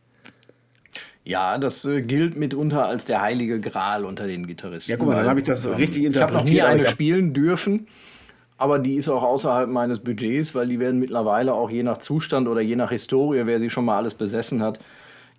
Ja, 1.24 1.56
das 1.56 1.84
äh, 1.86 2.02
gilt 2.02 2.36
mitunter 2.36 2.86
als 2.86 3.06
der 3.06 3.22
heilige 3.22 3.58
Gral 3.60 4.04
unter 4.04 4.26
den 4.26 4.46
Gitarristen. 4.46 4.90
Ja, 4.90 4.98
guck 4.98 5.08
mal, 5.08 5.16
dann 5.16 5.26
habe 5.26 5.40
ich 5.40 5.46
das 5.46 5.66
richtig 5.66 6.04
Ich 6.04 6.20
habe 6.20 6.34
noch 6.34 6.44
nie 6.44 6.50
interpretiert, 6.50 6.66
eine 6.66 6.86
spielen 6.86 7.32
dürfen, 7.32 7.86
aber 8.58 8.78
die 8.78 8.96
ist 8.96 9.08
auch 9.08 9.22
außerhalb 9.22 9.70
meines 9.70 10.00
Budgets, 10.00 10.54
weil 10.54 10.68
die 10.68 10.78
werden 10.80 11.00
mittlerweile 11.00 11.54
auch 11.54 11.70
je 11.70 11.82
nach 11.82 11.98
Zustand 11.98 12.46
oder 12.46 12.60
je 12.60 12.76
nach 12.76 12.90
Historie, 12.90 13.46
wer 13.46 13.58
sie 13.58 13.70
schon 13.70 13.86
mal 13.86 13.96
alles 13.96 14.14
besessen 14.14 14.62
hat, 14.62 14.78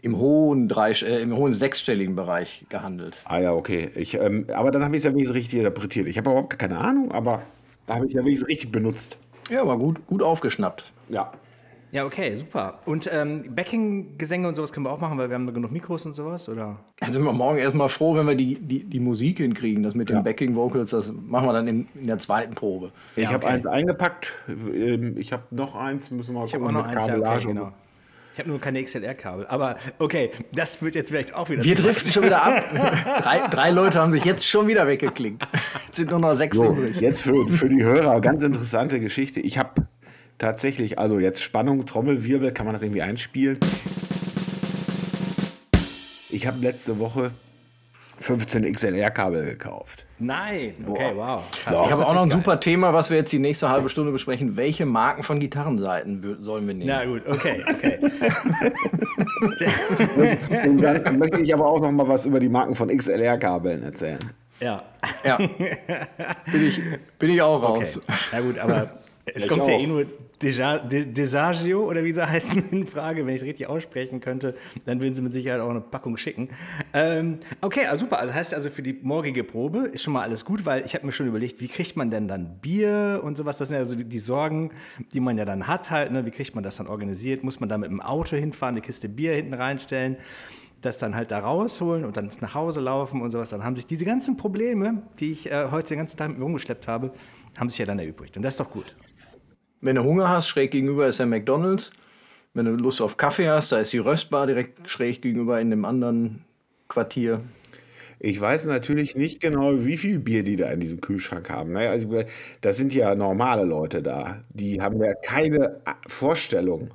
im 0.05 0.19
hohen, 0.19 0.67
drei, 0.67 0.91
äh, 0.91 1.21
im 1.23 1.35
hohen 1.35 1.53
sechsstelligen 1.53 2.15
Bereich 2.15 2.63
gehandelt. 2.69 3.17
Ah 3.25 3.39
ja, 3.39 3.53
okay. 3.53 3.89
Ich, 3.95 4.13
ähm, 4.13 4.45
aber 4.53 4.69
dann 4.69 4.83
habe 4.83 4.95
ich 4.95 4.99
es 4.99 5.05
ja 5.05 5.11
wenigstens 5.11 5.35
richtig 5.35 5.57
interpretiert. 5.59 6.07
Ich 6.07 6.17
habe 6.17 6.29
überhaupt 6.29 6.59
keine 6.59 6.77
Ahnung, 6.77 7.11
aber 7.11 7.41
da 7.87 7.95
habe 7.95 8.05
ich 8.05 8.09
es 8.09 8.13
ja 8.13 8.23
wenigstens 8.23 8.47
richtig 8.49 8.71
benutzt. 8.71 9.17
Ja, 9.49 9.61
aber 9.61 9.79
gut, 9.79 10.05
gut 10.05 10.21
aufgeschnappt. 10.21 10.93
Ja. 11.09 11.31
Ja, 11.91 12.05
okay, 12.05 12.35
super. 12.35 12.79
Und 12.85 13.09
ähm, 13.11 13.55
Backing-Gesänge 13.55 14.47
und 14.47 14.55
sowas 14.55 14.73
können 14.73 14.85
wir 14.85 14.91
auch 14.91 14.99
machen, 14.99 15.17
weil 15.17 15.29
wir 15.29 15.35
haben 15.35 15.51
genug 15.51 15.71
Mikros 15.71 16.05
und 16.05 16.13
sowas, 16.13 16.49
oder? 16.49 16.77
Da 16.99 17.07
sind 17.07 17.23
wir 17.23 17.31
morgen 17.31 17.57
erstmal 17.57 17.89
froh, 17.89 18.15
wenn 18.15 18.27
wir 18.27 18.35
die, 18.35 18.55
die, 18.55 18.83
die 18.83 18.99
Musik 18.99 19.37
hinkriegen. 19.37 19.81
Das 19.81 19.95
mit 19.95 20.09
den 20.09 20.17
Ja. 20.17 20.21
Backing 20.21 20.55
Vocals, 20.55 20.91
das 20.91 21.11
machen 21.11 21.47
wir 21.47 21.53
dann 21.53 21.67
in, 21.67 21.87
in 21.99 22.07
der 22.07 22.17
zweiten 22.19 22.53
Probe. 22.53 22.91
Ich 23.15 23.23
Ja, 23.23 23.29
habe 23.29 23.45
okay. 23.45 23.55
eins 23.55 23.65
eingepackt. 23.65 24.33
Ähm, 24.47 25.15
Ich 25.17 25.31
habe 25.31 25.43
noch 25.51 25.75
eins. 25.75 26.11
Müssen 26.11 26.33
wir 26.35 26.41
mal 26.41 26.45
Ich 26.45 26.53
habe 26.53 26.63
gucken 26.63 26.77
auch 26.77 26.81
noch 26.81 26.89
mit 26.89 26.97
eins, 26.97 27.07
ja, 27.07 27.15
okay, 27.15 27.45
genau. 27.47 27.71
Ich 28.35 28.39
habe 28.39 28.49
nur 28.49 28.59
keine 28.59 28.83
XLR-Kabel. 28.83 29.47
Aber 29.47 29.77
okay, 29.97 30.29
das 30.53 30.81
wird 30.81 30.93
jetzt 30.93 31.09
vielleicht 31.09 31.33
auch 31.33 31.47
wieder 31.49 31.63
Wir 31.63 31.73
driften 31.73 32.11
schon 32.11 32.23
wieder 32.25 32.43
ab. 32.43 32.65
drei, 33.21 33.47
drei 33.47 33.71
Leute 33.71 34.01
haben 34.01 34.11
sich 34.11 34.25
jetzt 34.25 34.45
schon 34.45 34.67
wieder 34.67 34.85
weggeklickt. 34.87 35.47
Jetzt 35.85 35.95
sind 35.95 36.09
nur 36.09 36.19
noch 36.19 36.35
sechs 36.35 36.57
So, 36.57 36.71
übrig. 36.73 36.99
jetzt 36.99 37.21
für, 37.21 37.47
für 37.47 37.69
die 37.69 37.81
Hörer 37.81 38.19
ganz 38.19 38.43
interessante 38.43 38.99
Geschichte. 38.99 39.39
Ich 39.39 39.57
habe 39.57 39.87
tatsächlich, 40.37 40.99
also 40.99 41.17
jetzt 41.17 41.41
Spannung, 41.41 41.85
Trommelwirbel, 41.85 42.51
kann 42.51 42.65
man 42.65 42.73
das 42.73 42.81
irgendwie 42.83 43.03
einspielen? 43.03 43.57
Ich 46.29 46.45
habe 46.45 46.59
letzte 46.59 46.99
Woche 46.99 47.31
15 48.19 48.69
XLR-Kabel 48.69 49.45
gekauft. 49.45 50.04
Nein, 50.17 50.75
okay, 50.87 51.11
wow. 51.13 51.43
So. 51.67 51.73
Ich 51.73 51.91
habe 51.91 52.05
auch 52.05 52.13
noch 52.13 52.21
ein 52.21 52.29
natürlich 52.29 52.33
super 52.33 52.59
Thema, 52.59 52.93
was 52.93 53.09
wir 53.09 53.17
jetzt 53.17 53.33
die 53.33 53.39
nächste 53.39 53.69
halbe 53.69 53.89
Stunde 53.89 54.13
besprechen. 54.13 54.55
Welche 54.55 54.85
Marken 54.85 55.23
von 55.23 55.39
Gitarrenseiten 55.39 56.37
sollen 56.41 56.67
wir 56.67 56.73
nehmen? 56.73 56.87
Na 56.87 57.03
gut, 57.03 57.27
okay, 57.27 57.61
okay. 57.67 57.99
Und 60.65 60.81
dann 60.81 61.19
möchte 61.19 61.41
ich 61.41 61.53
aber 61.53 61.65
auch 61.65 61.81
noch 61.81 61.91
mal 61.91 62.07
was 62.07 62.25
über 62.25 62.39
die 62.39 62.47
Marken 62.47 62.75
von 62.75 62.87
XLR-Kabeln 62.87 63.83
erzählen. 63.83 64.19
ja, 64.61 64.83
Ja. 65.25 65.37
bin, 66.51 66.67
ich, 66.67 66.81
bin 67.19 67.29
ich 67.31 67.41
auch 67.41 67.61
okay. 67.61 67.79
raus. 67.79 67.99
Ja 68.31 68.39
gut, 68.39 68.57
aber 68.57 68.91
es 69.25 69.43
Ich 69.43 69.49
kommt 69.49 69.67
ja 69.67 69.73
eh 69.73 69.87
nur 69.87 70.05
Desagio 70.41 71.85
oder 71.89 72.03
wie 72.03 72.11
sie 72.11 72.27
heißen 72.27 72.69
in 72.71 72.85
Frage. 72.85 73.25
Wenn 73.25 73.33
ich 73.33 73.41
es 73.41 73.47
richtig 73.47 73.67
aussprechen 73.67 74.19
könnte, 74.19 74.55
dann 74.85 75.01
würden 75.01 75.15
sie 75.15 75.21
mit 75.21 75.33
Sicherheit 75.33 75.61
auch 75.61 75.69
eine 75.69 75.81
Packung 75.81 76.17
schicken. 76.17 76.49
Ähm, 76.93 77.39
okay, 77.61 77.85
also 77.85 78.05
super. 78.05 78.19
Also 78.19 78.33
heißt 78.33 78.53
also 78.53 78.69
für 78.69 78.83
die 78.83 78.93
morgige 79.01 79.43
Probe 79.43 79.87
ist 79.87 80.03
schon 80.03 80.13
mal 80.13 80.21
alles 80.21 80.45
gut, 80.45 80.65
weil 80.65 80.85
ich 80.85 80.93
habe 80.93 81.05
mir 81.05 81.11
schon 81.11 81.27
überlegt, 81.27 81.59
wie 81.59 81.67
kriegt 81.67 81.95
man 81.95 82.11
denn 82.11 82.27
dann 82.27 82.59
Bier 82.59 83.21
und 83.23 83.37
sowas? 83.37 83.57
Das 83.57 83.69
sind 83.69 83.77
ja 83.77 83.85
so 83.85 83.95
die, 83.95 84.05
die 84.05 84.19
Sorgen, 84.19 84.71
die 85.13 85.19
man 85.19 85.37
ja 85.37 85.45
dann 85.45 85.67
hat 85.67 85.89
halt. 85.89 86.11
Ne? 86.11 86.25
Wie 86.25 86.31
kriegt 86.31 86.53
man 86.53 86.63
das 86.63 86.75
dann 86.75 86.87
organisiert? 86.87 87.43
Muss 87.43 87.59
man 87.59 87.69
da 87.69 87.77
mit 87.77 87.89
dem 87.89 88.01
Auto 88.01 88.35
hinfahren, 88.35 88.75
eine 88.75 88.81
Kiste 88.81 89.09
Bier 89.09 89.33
hinten 89.33 89.53
reinstellen? 89.53 90.17
das 90.81 90.99
dann 90.99 91.15
halt 91.15 91.31
da 91.31 91.39
rausholen 91.39 92.05
und 92.05 92.15
dann 92.15 92.29
nach 92.41 92.53
Hause 92.53 92.79
laufen 92.79 93.21
und 93.21 93.31
sowas. 93.31 93.49
Dann 93.49 93.63
haben 93.63 93.75
sich 93.75 93.85
diese 93.85 94.05
ganzen 94.05 94.37
Probleme, 94.37 95.01
die 95.19 95.31
ich 95.31 95.51
äh, 95.51 95.69
heute 95.71 95.89
den 95.89 95.97
ganzen 95.97 96.17
Tag 96.17 96.29
mit 96.29 96.37
mir 96.37 96.43
rumgeschleppt 96.43 96.87
habe, 96.87 97.11
haben 97.57 97.69
sich 97.69 97.79
ja 97.79 97.85
dann 97.85 97.99
erübrigt. 97.99 98.37
Und 98.37 98.43
das 98.43 98.53
ist 98.53 98.59
doch 98.59 98.69
gut. 98.69 98.95
Wenn 99.85 99.97
du 99.97 100.03
Hunger 100.03 100.29
hast, 100.29 100.47
schräg 100.47 100.71
gegenüber 100.71 101.05
ist 101.05 101.19
der 101.19 101.27
McDonalds. 101.27 101.91
Wenn 102.55 102.65
du 102.65 102.71
Lust 102.71 103.01
auf 103.01 103.17
Kaffee 103.17 103.47
hast, 103.47 103.71
da 103.71 103.77
ist 103.77 103.93
die 103.93 103.99
Röstbar 103.99 104.47
direkt 104.47 104.89
schräg 104.89 105.21
gegenüber 105.21 105.61
in 105.61 105.69
dem 105.69 105.85
anderen 105.85 106.43
Quartier. 106.87 107.41
Ich 108.17 108.41
weiß 108.41 108.65
natürlich 108.65 109.15
nicht 109.15 109.41
genau, 109.41 109.85
wie 109.85 109.97
viel 109.97 110.17
Bier 110.17 110.41
die 110.41 110.55
da 110.55 110.71
in 110.71 110.79
diesem 110.79 111.01
Kühlschrank 111.01 111.51
haben. 111.51 111.73
Naja, 111.73 111.91
also, 111.91 112.23
das 112.61 112.77
sind 112.77 112.95
ja 112.95 113.13
normale 113.13 113.63
Leute 113.63 114.01
da. 114.01 114.43
Die 114.55 114.81
haben 114.81 114.99
ja 115.03 115.13
keine 115.13 115.81
Vorstellung. 116.07 116.89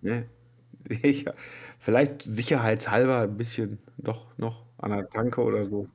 Ne? 0.00 0.26
Ich, 1.02 1.24
vielleicht 1.78 2.22
sicherheitshalber 2.22 3.20
ein 3.20 3.36
bisschen 3.36 3.78
doch 3.98 4.26
noch 4.38 4.64
an 4.78 4.90
der 4.90 5.08
Tanke 5.08 5.40
oder 5.40 5.64
so. 5.64 5.88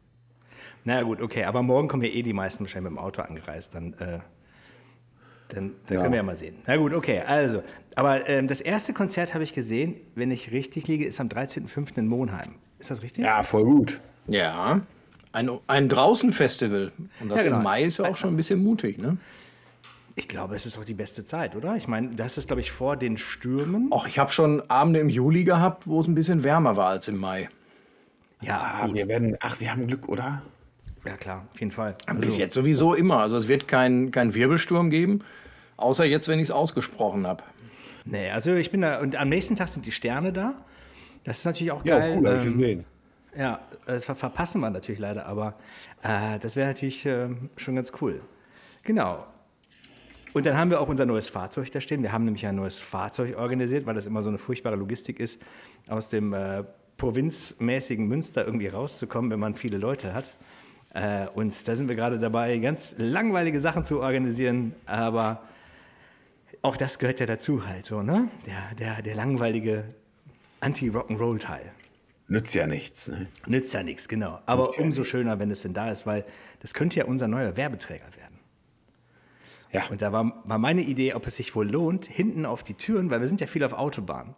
Na 0.84 1.02
gut, 1.04 1.22
okay, 1.22 1.46
aber 1.46 1.64
morgen 1.64 1.88
kommen 1.88 2.04
ja 2.04 2.10
eh 2.10 2.22
die 2.22 2.34
meisten 2.34 2.64
wahrscheinlich 2.64 2.92
mit 2.92 3.00
dem 3.00 3.04
Auto 3.04 3.22
angereist. 3.22 3.76
Dann, 3.76 3.94
äh, 3.94 4.20
dann, 5.50 5.74
dann 5.88 5.96
Ja. 5.96 6.02
können 6.02 6.14
wir 6.14 6.18
ja 6.18 6.24
mal 6.24 6.36
sehen. 6.36 6.56
Na 6.66 6.78
gut, 6.78 6.94
okay, 6.94 7.22
also. 7.22 7.64
Aber 7.96 8.28
ähm, 8.28 8.48
das 8.48 8.62
erste 8.62 8.94
Konzert 8.94 9.34
habe 9.34 9.44
ich 9.44 9.54
gesehen, 9.54 9.96
wenn 10.16 10.32
ich 10.32 10.52
richtig 10.52 10.88
liege, 10.88 11.06
ist 11.06 11.20
am 11.22 11.28
13.05. 11.30 11.98
in 11.98 12.08
Monheim. 12.08 12.56
Ist 12.80 12.92
das 12.92 13.02
richtig? 13.02 13.24
Ja, 13.24 13.42
voll 13.44 13.64
gut. 13.64 14.02
Ja. 14.28 14.82
Ein, 15.32 15.50
ein 15.68 15.88
Draußenfestival. 15.90 16.92
Und 17.22 17.30
das 17.30 17.40
Ja, 17.44 17.50
genau. 17.50 17.58
im 17.58 17.64
Mai 17.64 17.84
ist 17.84 17.98
ja 18.00 18.06
auch 18.06 18.16
schon 18.18 18.34
ein 18.34 18.38
bisschen 18.38 18.64
mutig, 18.64 18.98
ne? 18.98 19.18
Ich 20.18 20.30
glaube, 20.30 20.56
es 20.56 20.66
ist 20.66 20.78
auch 20.78 20.86
die 20.86 20.94
beste 20.94 21.26
Zeit, 21.26 21.56
oder? 21.58 21.76
Ich 21.76 21.90
meine, 21.90 22.16
das 22.16 22.38
ist, 22.38 22.48
glaube 22.48 22.62
ich, 22.62 22.72
vor 22.72 22.96
den 22.96 23.18
Stürmen. 23.18 23.92
Och, 23.92 24.08
ich 24.08 24.18
habe 24.18 24.32
schon 24.32 24.62
Abende 24.70 25.00
im 25.02 25.10
Juli 25.10 25.44
gehabt, 25.44 25.88
wo 25.88 26.00
es 26.00 26.08
ein 26.08 26.16
bisschen 26.16 26.44
wärmer 26.46 26.78
war 26.78 26.88
als 26.88 27.08
im 27.10 27.18
Mai. 27.18 27.50
Ja, 28.42 28.82
Ah, 28.84 28.90
wir 28.94 29.08
werden, 29.10 29.36
ach, 29.42 29.60
wir 29.60 29.72
haben 29.72 29.88
Glück, 29.88 30.08
oder? 30.08 30.42
Ja 31.06 31.16
klar, 31.18 31.48
auf 31.54 31.60
jeden 31.60 31.72
Fall. 31.72 31.96
Bis 32.16 32.26
Also, 32.26 32.40
jetzt 32.40 32.54
sowieso 32.54 32.94
immer. 32.94 33.20
Also 33.20 33.38
es 33.38 33.48
wird 33.48 33.68
keinen 33.68 34.12
kein 34.12 34.34
Wirbelsturm 34.34 34.90
geben, 34.90 35.20
außer 35.78 36.06
jetzt, 36.06 36.28
wenn 36.28 36.40
ich 36.40 36.46
es 36.46 36.52
ausgesprochen 36.52 37.26
habe. 37.28 37.44
Nee, 38.06 38.30
also 38.30 38.54
ich 38.54 38.72
bin 38.72 38.82
da, 38.82 39.00
und 39.00 39.16
am 39.16 39.30
nächsten 39.30 39.56
Tag 39.56 39.70
sind 39.70 39.86
die 39.86 39.92
Sterne 39.92 40.32
da. 40.32 40.54
Das 41.24 41.40
ist 41.40 41.46
natürlich 41.46 41.72
auch 41.72 41.84
Ja, 41.86 41.98
geil. 42.00 42.18
cool, 42.18 42.28
habe 42.28 42.38
ich 42.38 42.46
Ähm, 42.46 42.52
gesehen. 42.60 42.86
Ja, 43.38 43.60
das 43.86 44.06
ver 44.06 44.16
verpassen 44.16 44.62
wir 44.62 44.70
natürlich 44.70 45.00
leider, 45.00 45.26
aber 45.26 45.56
äh, 46.04 46.40
das 46.40 46.56
wäre 46.56 46.68
natürlich 46.68 47.06
ähm, 47.06 47.50
schon 47.58 47.76
ganz 47.76 47.92
cool. 48.02 48.22
Genau. 48.84 49.26
Und 50.34 50.46
dann 50.46 50.56
haben 50.58 50.70
wir 50.70 50.80
auch 50.82 50.88
unser 50.90 51.06
neues 51.06 51.30
Fahrzeug 51.30 51.72
da 51.72 51.82
stehen. 51.82 52.04
Wir 52.04 52.12
haben 52.12 52.26
nämlich 52.26 52.46
ein 52.46 52.56
neues 52.56 52.78
Fahrzeug 52.78 53.38
organisiert, 53.38 53.86
weil 53.86 53.96
das 53.96 54.06
immer 54.06 54.22
so 54.22 54.30
eine 54.30 54.38
furchtbare 54.38 54.76
Logistik 54.76 55.20
ist, 55.20 55.42
aus 55.88 56.08
dem 56.10 56.34
äh, 56.34 56.64
provinzmäßigen 56.98 58.08
Münster 58.08 58.46
irgendwie 58.46 58.68
rauszukommen, 58.68 59.32
wenn 59.32 59.40
man 59.40 59.56
viele 59.56 59.78
Leute 59.78 60.14
hat. 60.14 60.36
Äh, 60.96 61.28
und 61.36 61.68
da 61.68 61.76
sind 61.76 61.90
wir 61.90 61.96
gerade 61.96 62.18
dabei, 62.18 62.58
ganz 62.60 62.96
langweilige 62.98 63.60
Sachen 63.60 63.84
zu 63.84 64.00
organisieren, 64.00 64.74
aber 64.86 65.44
auch 66.62 66.78
das 66.78 67.00
gehört 67.00 67.20
ja 67.20 67.26
dazu 67.26 67.68
halt 67.68 67.86
so, 67.86 68.02
ne? 68.02 68.30
Der, 68.48 68.74
der, 68.80 69.02
der 69.02 69.14
langweilige 69.14 69.84
Anti-Rock'n'Roll-Teil. 70.62 71.72
Nützt 72.28 72.56
ja 72.56 72.66
nichts. 72.66 73.10
Ne? 73.10 73.28
Nützt 73.46 73.74
ja 73.74 73.84
nichts, 73.84 74.08
genau. 74.08 74.40
Aber 74.46 74.64
Nützt 74.64 74.78
ja 74.78 74.84
umso 74.86 75.04
schöner, 75.04 75.38
wenn 75.38 75.52
es 75.52 75.62
denn 75.62 75.74
da 75.74 75.92
ist, 75.92 76.08
weil 76.08 76.24
das 76.62 76.74
könnte 76.74 76.98
ja 76.98 77.06
unser 77.06 77.28
neuer 77.28 77.58
Werbeträger 77.58 78.08
werden. 78.16 78.40
Ja, 79.74 79.84
Und 79.90 80.02
da 80.02 80.14
war, 80.14 80.42
war 80.46 80.58
meine 80.58 80.82
Idee, 80.82 81.14
ob 81.14 81.28
es 81.28 81.36
sich 81.36 81.54
wohl 81.56 81.70
lohnt, 81.70 82.06
hinten 82.06 82.46
auf 82.46 82.64
die 82.64 82.76
Türen, 82.76 83.12
weil 83.12 83.20
wir 83.20 83.28
sind 83.28 83.42
ja 83.42 83.48
viel 83.48 83.66
auf 83.66 83.74
Autobahn. 83.74 84.34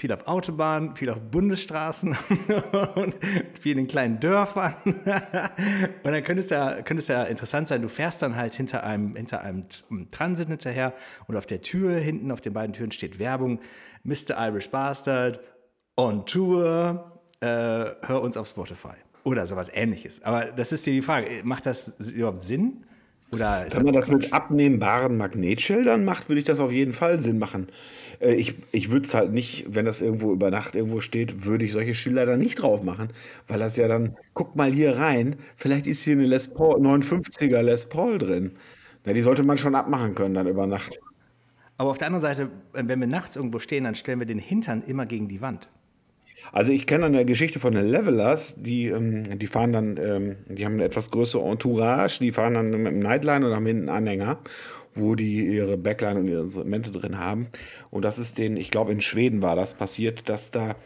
Viel 0.00 0.12
auf 0.12 0.28
Autobahnen, 0.28 0.94
viel 0.94 1.10
auf 1.10 1.20
Bundesstraßen 1.20 2.16
und 2.94 3.16
viel 3.60 3.76
in 3.76 3.88
kleinen 3.88 4.20
Dörfern. 4.20 4.76
und 4.84 6.12
dann 6.12 6.22
könnte 6.22 6.38
es, 6.38 6.50
ja, 6.50 6.82
könnte 6.82 7.00
es 7.00 7.08
ja 7.08 7.24
interessant 7.24 7.66
sein, 7.66 7.82
du 7.82 7.88
fährst 7.88 8.22
dann 8.22 8.36
halt 8.36 8.54
hinter 8.54 8.84
einem, 8.84 9.16
hinter 9.16 9.40
einem 9.40 9.64
Transit 10.12 10.46
hinterher 10.46 10.94
und 11.26 11.36
auf 11.36 11.46
der 11.46 11.62
Tür 11.62 11.96
hinten, 11.96 12.30
auf 12.30 12.40
den 12.40 12.52
beiden 12.52 12.74
Türen 12.74 12.92
steht 12.92 13.18
Werbung, 13.18 13.58
Mr. 14.04 14.36
Irish 14.38 14.70
Bastard, 14.70 15.40
on 15.96 16.24
Tour, 16.26 17.20
äh, 17.40 17.46
hör 17.46 18.22
uns 18.22 18.36
auf 18.36 18.46
Spotify. 18.46 18.94
Oder 19.24 19.46
sowas 19.46 19.68
ähnliches. 19.74 20.22
Aber 20.22 20.44
das 20.44 20.70
ist 20.70 20.86
dir 20.86 20.92
die 20.92 21.02
Frage, 21.02 21.28
macht 21.42 21.66
das 21.66 21.88
überhaupt 22.12 22.42
Sinn? 22.42 22.84
Oder 23.30 23.66
ist 23.66 23.76
Wenn 23.76 23.84
man 23.84 23.94
das 23.94 24.04
Quatsch? 24.04 24.22
mit 24.22 24.32
abnehmbaren 24.32 25.16
Magnetschildern 25.18 26.04
macht, 26.04 26.28
würde 26.28 26.38
ich 26.38 26.46
das 26.46 26.60
auf 26.60 26.72
jeden 26.72 26.92
Fall 26.92 27.20
Sinn 27.20 27.38
machen. 27.38 27.66
Äh, 28.20 28.34
Ich, 28.34 28.54
ich 28.72 28.90
würde 28.90 29.04
es 29.06 29.14
halt 29.14 29.32
nicht, 29.32 29.66
wenn 29.68 29.84
das 29.84 30.00
irgendwo 30.02 30.32
über 30.32 30.50
Nacht 30.50 30.76
irgendwo 30.76 31.00
steht, 31.00 31.44
würde 31.44 31.64
ich 31.64 31.72
solche 31.72 31.94
Schilder 31.94 32.26
dann 32.26 32.38
nicht 32.38 32.56
drauf 32.62 32.82
machen, 32.82 33.08
weil 33.46 33.58
das 33.58 33.76
ja 33.76 33.88
dann, 33.88 34.16
guck 34.34 34.56
mal 34.56 34.72
hier 34.72 34.96
rein, 34.98 35.36
vielleicht 35.56 35.86
ist 35.86 36.04
hier 36.04 36.14
eine 36.14 36.26
Les 36.26 36.48
Paul, 36.52 36.80
59er 36.80 37.62
Les 37.62 37.88
Paul 37.88 38.18
drin. 38.18 38.52
Na, 39.04 39.12
die 39.12 39.22
sollte 39.22 39.42
man 39.44 39.58
schon 39.58 39.74
abmachen 39.74 40.14
können 40.14 40.34
dann 40.34 40.46
über 40.48 40.66
Nacht. 40.66 40.98
Aber 41.76 41.90
auf 41.90 41.98
der 41.98 42.08
anderen 42.08 42.22
Seite, 42.22 42.50
wenn 42.72 42.88
wir 43.00 43.06
nachts 43.06 43.36
irgendwo 43.36 43.58
stehen, 43.58 43.84
dann 43.84 43.94
stellen 43.94 44.18
wir 44.18 44.26
den 44.26 44.38
Hintern 44.38 44.82
immer 44.82 45.06
gegen 45.06 45.28
die 45.28 45.40
Wand. 45.40 45.68
Also 46.52 46.72
ich 46.72 46.86
kenne 46.86 47.06
eine 47.06 47.24
Geschichte 47.24 47.60
von 47.60 47.72
den 47.72 47.86
Levelers, 47.86 48.54
die, 48.58 48.88
ähm, 48.88 49.38
die 49.38 49.46
fahren 49.46 49.72
dann, 49.72 49.96
ähm, 49.96 50.36
die 50.48 50.64
haben 50.64 50.74
eine 50.74 50.84
etwas 50.84 51.10
größere 51.10 51.42
Entourage, 51.42 52.20
die 52.20 52.32
fahren 52.32 52.54
dann 52.54 52.70
mit 52.70 52.92
dem 52.92 53.00
Nightline 53.00 53.46
und 53.46 53.54
haben 53.54 53.66
hinten 53.66 53.88
einen 53.88 54.08
Anhänger, 54.08 54.38
wo 54.94 55.14
die 55.14 55.46
ihre 55.46 55.76
Backline 55.76 56.18
und 56.18 56.28
ihre 56.28 56.42
Instrumente 56.42 56.90
drin 56.90 57.18
haben. 57.18 57.48
Und 57.90 58.04
das 58.04 58.18
ist 58.18 58.38
denen, 58.38 58.56
ich 58.56 58.70
glaube 58.70 58.92
in 58.92 59.00
Schweden 59.00 59.42
war 59.42 59.56
das 59.56 59.74
passiert, 59.74 60.28
dass 60.28 60.50
da 60.50 60.76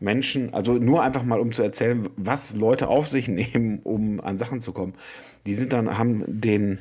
Menschen, 0.00 0.54
also 0.54 0.74
nur 0.74 1.02
einfach 1.02 1.24
mal 1.24 1.40
um 1.40 1.52
zu 1.52 1.62
erzählen, 1.62 2.08
was 2.16 2.54
Leute 2.54 2.88
auf 2.88 3.08
sich 3.08 3.28
nehmen, 3.28 3.80
um 3.82 4.20
an 4.20 4.38
Sachen 4.38 4.60
zu 4.60 4.72
kommen. 4.72 4.94
Die 5.46 5.54
sind 5.54 5.72
dann, 5.72 5.98
haben 5.98 6.24
den, 6.26 6.78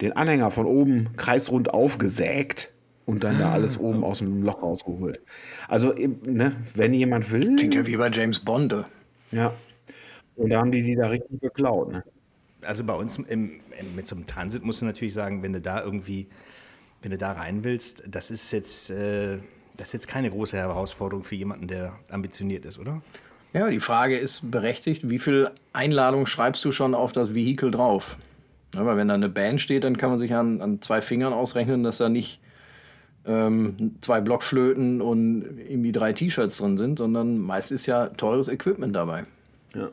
den 0.00 0.12
Anhänger 0.12 0.50
von 0.50 0.66
oben 0.66 1.16
kreisrund 1.16 1.72
aufgesägt 1.72 2.73
und 3.06 3.24
dann 3.24 3.38
da 3.38 3.52
alles 3.52 3.78
oben 3.78 4.02
aus 4.04 4.18
dem 4.18 4.42
Loch 4.42 4.62
rausgeholt. 4.62 5.20
Also, 5.68 5.94
ne, 6.26 6.52
wenn 6.74 6.94
jemand 6.94 7.30
will. 7.30 7.56
Klingt 7.56 7.74
ja 7.74 7.86
wie 7.86 7.96
bei 7.96 8.10
James 8.10 8.40
Bond. 8.40 8.72
äh. 8.72 8.84
Ja. 9.32 9.54
Und 10.36 10.50
da 10.50 10.58
haben 10.58 10.72
die 10.72 10.82
die 10.82 10.96
da 10.96 11.08
richtig 11.08 11.40
geklaut. 11.40 11.92
Ne? 11.92 12.04
Also 12.62 12.84
bei 12.84 12.94
uns 12.94 13.18
im, 13.18 13.60
im, 13.78 13.94
mit 13.94 14.06
so 14.06 14.16
einem 14.16 14.26
Transit 14.26 14.64
musst 14.64 14.80
du 14.80 14.86
natürlich 14.86 15.14
sagen, 15.14 15.42
wenn 15.42 15.52
du 15.52 15.60
da 15.60 15.82
irgendwie, 15.82 16.28
wenn 17.02 17.10
du 17.10 17.18
da 17.18 17.32
rein 17.32 17.62
willst, 17.62 18.02
das 18.06 18.30
ist 18.30 18.50
jetzt, 18.52 18.90
äh, 18.90 19.38
das 19.76 19.88
ist 19.88 19.92
jetzt 19.92 20.08
keine 20.08 20.30
große 20.30 20.56
Herausforderung 20.56 21.24
für 21.24 21.34
jemanden, 21.34 21.68
der 21.68 21.92
ambitioniert 22.10 22.64
ist, 22.64 22.78
oder? 22.78 23.02
Ja, 23.52 23.68
die 23.68 23.80
Frage 23.80 24.16
ist 24.16 24.50
berechtigt, 24.50 25.08
wie 25.08 25.20
viel 25.20 25.50
Einladung 25.72 26.26
schreibst 26.26 26.64
du 26.64 26.72
schon 26.72 26.94
auf 26.94 27.12
das 27.12 27.34
Vehikel 27.34 27.70
drauf? 27.70 28.16
Ja, 28.74 28.84
weil 28.84 28.96
wenn 28.96 29.06
da 29.06 29.14
eine 29.14 29.28
Band 29.28 29.60
steht, 29.60 29.84
dann 29.84 29.96
kann 29.96 30.10
man 30.10 30.18
sich 30.18 30.34
an, 30.34 30.60
an 30.60 30.82
zwei 30.82 31.00
Fingern 31.00 31.32
ausrechnen, 31.32 31.84
dass 31.84 31.98
da 31.98 32.08
nicht 32.08 32.40
ähm, 33.26 33.96
zwei 34.00 34.20
Blockflöten 34.20 35.00
und 35.00 35.44
irgendwie 35.68 35.92
drei 35.92 36.12
T-Shirts 36.12 36.58
drin 36.58 36.76
sind, 36.76 36.98
sondern 36.98 37.38
meist 37.38 37.72
ist 37.72 37.86
ja 37.86 38.08
teures 38.08 38.48
Equipment 38.48 38.94
dabei. 38.94 39.24
Ja. 39.74 39.88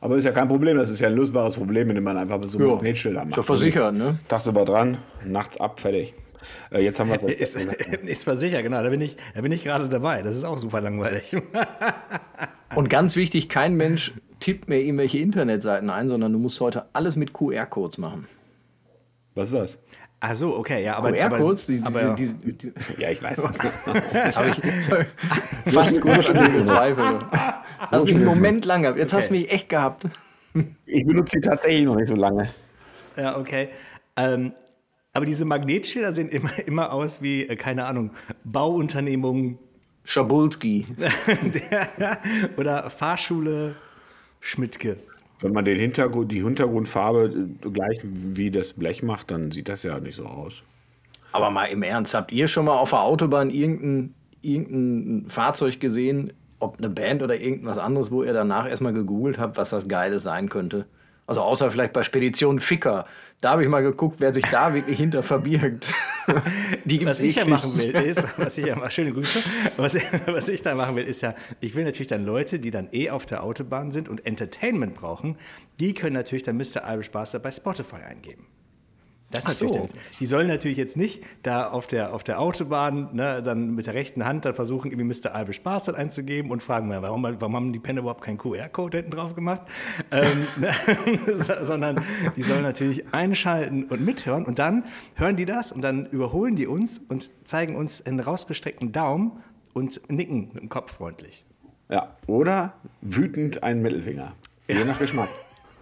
Aber 0.00 0.16
ist 0.16 0.24
ja 0.24 0.32
kein 0.32 0.48
Problem, 0.48 0.76
das 0.76 0.90
ist 0.90 1.00
ja 1.00 1.08
ein 1.08 1.14
lösbares 1.14 1.54
Problem, 1.56 1.88
wenn 1.88 2.02
man 2.02 2.16
einfach 2.16 2.40
so 2.46 2.58
Ja, 2.58 2.66
Magnetschilder 2.66 3.20
macht. 3.20 3.30
ist 3.30 3.36
ja 3.36 3.42
versichert, 3.42 3.94
ne? 3.94 4.18
Tagsüber 4.28 4.64
dran, 4.64 4.98
nachts 5.24 5.58
ab, 5.58 5.78
fertig. 5.80 6.14
Äh, 6.70 6.82
jetzt 6.82 6.98
haben 7.00 7.10
wir 7.10 7.22
Ist, 7.40 7.56
ist 7.56 8.22
zwar 8.22 8.36
sicher, 8.36 8.62
genau, 8.62 8.82
da 8.82 8.88
bin 8.88 9.00
ich, 9.00 9.16
da 9.34 9.40
bin 9.40 9.52
ich 9.52 9.62
gerade 9.64 9.88
dabei. 9.88 10.22
Das 10.22 10.36
ist 10.36 10.44
auch 10.44 10.58
super 10.58 10.80
langweilig. 10.80 11.36
Und 12.74 12.90
ganz 12.90 13.16
wichtig, 13.16 13.48
kein 13.48 13.74
Mensch 13.76 14.14
tippt 14.40 14.68
mehr 14.68 14.80
irgendwelche 14.80 15.18
Internetseiten 15.18 15.90
ein, 15.90 16.08
sondern 16.08 16.32
du 16.32 16.38
musst 16.38 16.60
heute 16.60 16.86
alles 16.92 17.16
mit 17.16 17.32
QR-Codes 17.32 17.98
machen. 17.98 18.26
Was 19.34 19.52
ist 19.52 19.54
das? 19.54 19.78
Ach 20.20 20.34
so, 20.34 20.56
okay, 20.56 20.82
ja, 20.82 20.96
aber. 20.96 21.12
QR-Codes, 21.12 21.66
die, 21.66 21.80
aber, 21.84 22.14
diese, 22.14 22.34
diese, 22.34 22.52
die, 22.52 22.72
Ja, 22.98 23.10
ich 23.10 23.22
weiß. 23.22 23.48
Jetzt 24.12 24.36
habe 24.36 24.48
ich 24.50 24.56
jetzt 24.58 24.90
hab 24.90 25.00
ich 25.00 25.06
fast 25.72 26.00
kurz 26.00 26.28
an 26.30 26.44
dir 26.44 26.58
gezweifelt. 26.58 27.24
Hast 27.78 28.04
mich 28.04 28.14
einen 28.16 28.24
Moment 28.24 28.64
lang 28.64 28.82
gehabt. 28.82 28.98
Jetzt 28.98 29.12
hast 29.12 29.30
du 29.30 29.34
Okay. 29.34 29.42
mich 29.44 29.52
echt 29.52 29.68
gehabt. 29.68 30.04
Ich 30.86 31.06
benutze 31.06 31.38
die 31.40 31.46
tatsächlich 31.46 31.84
noch 31.84 31.94
nicht 31.94 32.08
so 32.08 32.16
lange. 32.16 32.50
Ja, 33.16 33.38
okay. 33.38 33.68
Ähm, 34.16 34.52
aber 35.12 35.24
diese 35.24 35.44
Magnetschilder 35.44 36.12
sehen 36.12 36.28
immer, 36.28 36.50
immer 36.66 36.92
aus 36.92 37.22
wie, 37.22 37.42
äh, 37.48 37.54
keine 37.56 37.84
Ahnung, 37.84 38.10
Bauunternehmung 38.44 39.58
Schabulski. 40.04 40.86
oder 42.56 42.90
Fahrschule 42.90 43.76
Schmidtke. 44.40 44.96
Wenn 45.40 45.52
man 45.52 45.64
den 45.64 45.78
Hintergrund, 45.78 46.32
die 46.32 46.42
Hintergrundfarbe 46.42 47.32
äh, 47.64 47.70
gleich 47.70 47.98
wie 48.02 48.50
das 48.50 48.72
Blech 48.72 49.02
macht, 49.02 49.30
dann 49.30 49.50
sieht 49.52 49.68
das 49.68 49.82
ja 49.82 49.98
nicht 50.00 50.16
so 50.16 50.26
aus. 50.26 50.62
Aber 51.32 51.50
mal 51.50 51.66
im 51.66 51.82
Ernst, 51.82 52.14
habt 52.14 52.32
ihr 52.32 52.48
schon 52.48 52.64
mal 52.64 52.76
auf 52.76 52.90
der 52.90 53.02
Autobahn 53.02 53.50
irgendein, 53.50 54.14
irgendein 54.42 55.30
Fahrzeug 55.30 55.78
gesehen, 55.78 56.32
ob 56.58 56.78
eine 56.78 56.88
Band 56.88 57.22
oder 57.22 57.38
irgendwas 57.38 57.78
anderes, 57.78 58.10
wo 58.10 58.22
ihr 58.22 58.32
danach 58.32 58.68
erstmal 58.68 58.92
gegoogelt 58.92 59.38
habt, 59.38 59.56
was 59.56 59.70
das 59.70 59.88
Geile 59.88 60.18
sein 60.20 60.48
könnte? 60.48 60.86
Also 61.28 61.42
außer 61.42 61.70
vielleicht 61.70 61.92
bei 61.92 62.02
Spedition 62.02 62.58
Ficker. 62.58 63.04
Da 63.42 63.50
habe 63.50 63.62
ich 63.62 63.68
mal 63.68 63.82
geguckt, 63.82 64.16
wer 64.18 64.32
sich 64.32 64.46
da 64.46 64.72
wirklich 64.72 64.96
hinter 64.96 65.22
verbirgt. 65.22 65.92
Die 66.86 67.04
was 67.04 67.20
ich 67.20 67.36
ja 67.36 67.44
machen 67.44 67.76
will, 67.76 67.94
ist, 67.94 68.38
was 68.38 68.56
ich 68.56 68.64
ja 68.64 68.74
mal, 68.76 68.90
schöne 68.90 69.12
Grüße, 69.12 69.40
was 69.76 69.94
ich, 69.94 70.04
was 70.26 70.48
ich 70.48 70.62
da 70.62 70.74
machen 70.74 70.96
will, 70.96 71.04
ist 71.04 71.20
ja, 71.20 71.34
ich 71.60 71.74
will 71.74 71.84
natürlich 71.84 72.08
dann 72.08 72.24
Leute, 72.24 72.58
die 72.58 72.70
dann 72.70 72.88
eh 72.92 73.10
auf 73.10 73.26
der 73.26 73.44
Autobahn 73.44 73.92
sind 73.92 74.08
und 74.08 74.24
Entertainment 74.24 74.94
brauchen, 74.94 75.36
die 75.78 75.92
können 75.92 76.14
natürlich 76.14 76.44
dann 76.44 76.56
Mr. 76.56 76.82
Irish 76.86 77.10
Bastard 77.10 77.42
bei 77.42 77.50
Spotify 77.50 77.96
eingeben. 77.96 78.46
Das 79.30 79.46
ist 79.46 79.60
natürlich 79.60 79.90
so. 79.90 79.96
Die 80.20 80.26
sollen 80.26 80.48
natürlich 80.48 80.78
jetzt 80.78 80.96
nicht 80.96 81.22
da 81.42 81.68
auf 81.68 81.86
der, 81.86 82.14
auf 82.14 82.24
der 82.24 82.40
Autobahn 82.40 83.10
ne, 83.12 83.42
dann 83.42 83.74
mit 83.74 83.86
der 83.86 83.92
rechten 83.92 84.24
Hand 84.24 84.46
dann 84.46 84.54
versuchen, 84.54 84.90
irgendwie 84.90 85.04
Mr. 85.04 85.38
Irish 85.38 85.60
Bastard 85.60 85.96
einzugeben 85.96 86.50
und 86.50 86.62
fragen, 86.62 86.90
warum, 86.90 87.22
warum 87.22 87.56
haben 87.56 87.72
die 87.72 87.78
Pen 87.78 87.98
überhaupt 87.98 88.22
keinen 88.22 88.38
QR-Code 88.38 88.98
hinten 88.98 89.10
drauf 89.10 89.34
gemacht? 89.34 89.62
ähm, 90.12 90.46
sondern 91.34 92.02
die 92.36 92.42
sollen 92.42 92.62
natürlich 92.62 93.12
einschalten 93.12 93.84
und 93.84 94.02
mithören 94.02 94.46
und 94.46 94.58
dann 94.58 94.84
hören 95.14 95.36
die 95.36 95.44
das 95.44 95.72
und 95.72 95.82
dann 95.82 96.06
überholen 96.06 96.56
die 96.56 96.66
uns 96.66 96.98
und 96.98 97.30
zeigen 97.44 97.76
uns 97.76 98.04
einen 98.04 98.20
rausgestreckten 98.20 98.92
Daumen 98.92 99.42
und 99.74 100.00
nicken 100.10 100.50
mit 100.54 100.62
dem 100.62 100.68
Kopf 100.70 100.92
freundlich. 100.92 101.44
Ja, 101.90 102.16
oder 102.26 102.74
wütend 103.02 103.62
einen 103.62 103.82
Mittelfinger. 103.82 104.32
Je 104.68 104.84
nach 104.84 104.98
Geschmack. 104.98 105.28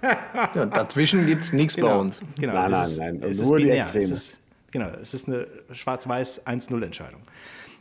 Ja, 0.03 0.67
dazwischen 0.67 1.27
gibt 1.27 1.45
es 1.45 1.53
nichts 1.53 1.77
genau, 1.77 1.89
bei 1.89 1.97
uns. 1.97 2.21
Genau, 2.39 2.53
nein, 2.53 2.71
nein, 2.71 2.87
ist, 2.87 2.99
nein, 2.99 3.23
es 3.23 3.43
nur 3.43 3.59
ist 3.59 3.65
die. 3.65 3.71
Extreme. 3.71 4.05
Es 4.05 4.11
ist, 4.11 4.39
genau, 4.71 4.89
es 5.01 5.15
ist 5.15 5.29
eine 5.29 5.47
schwarz-weiß 5.73 6.47
1-0-Entscheidung. 6.47 7.21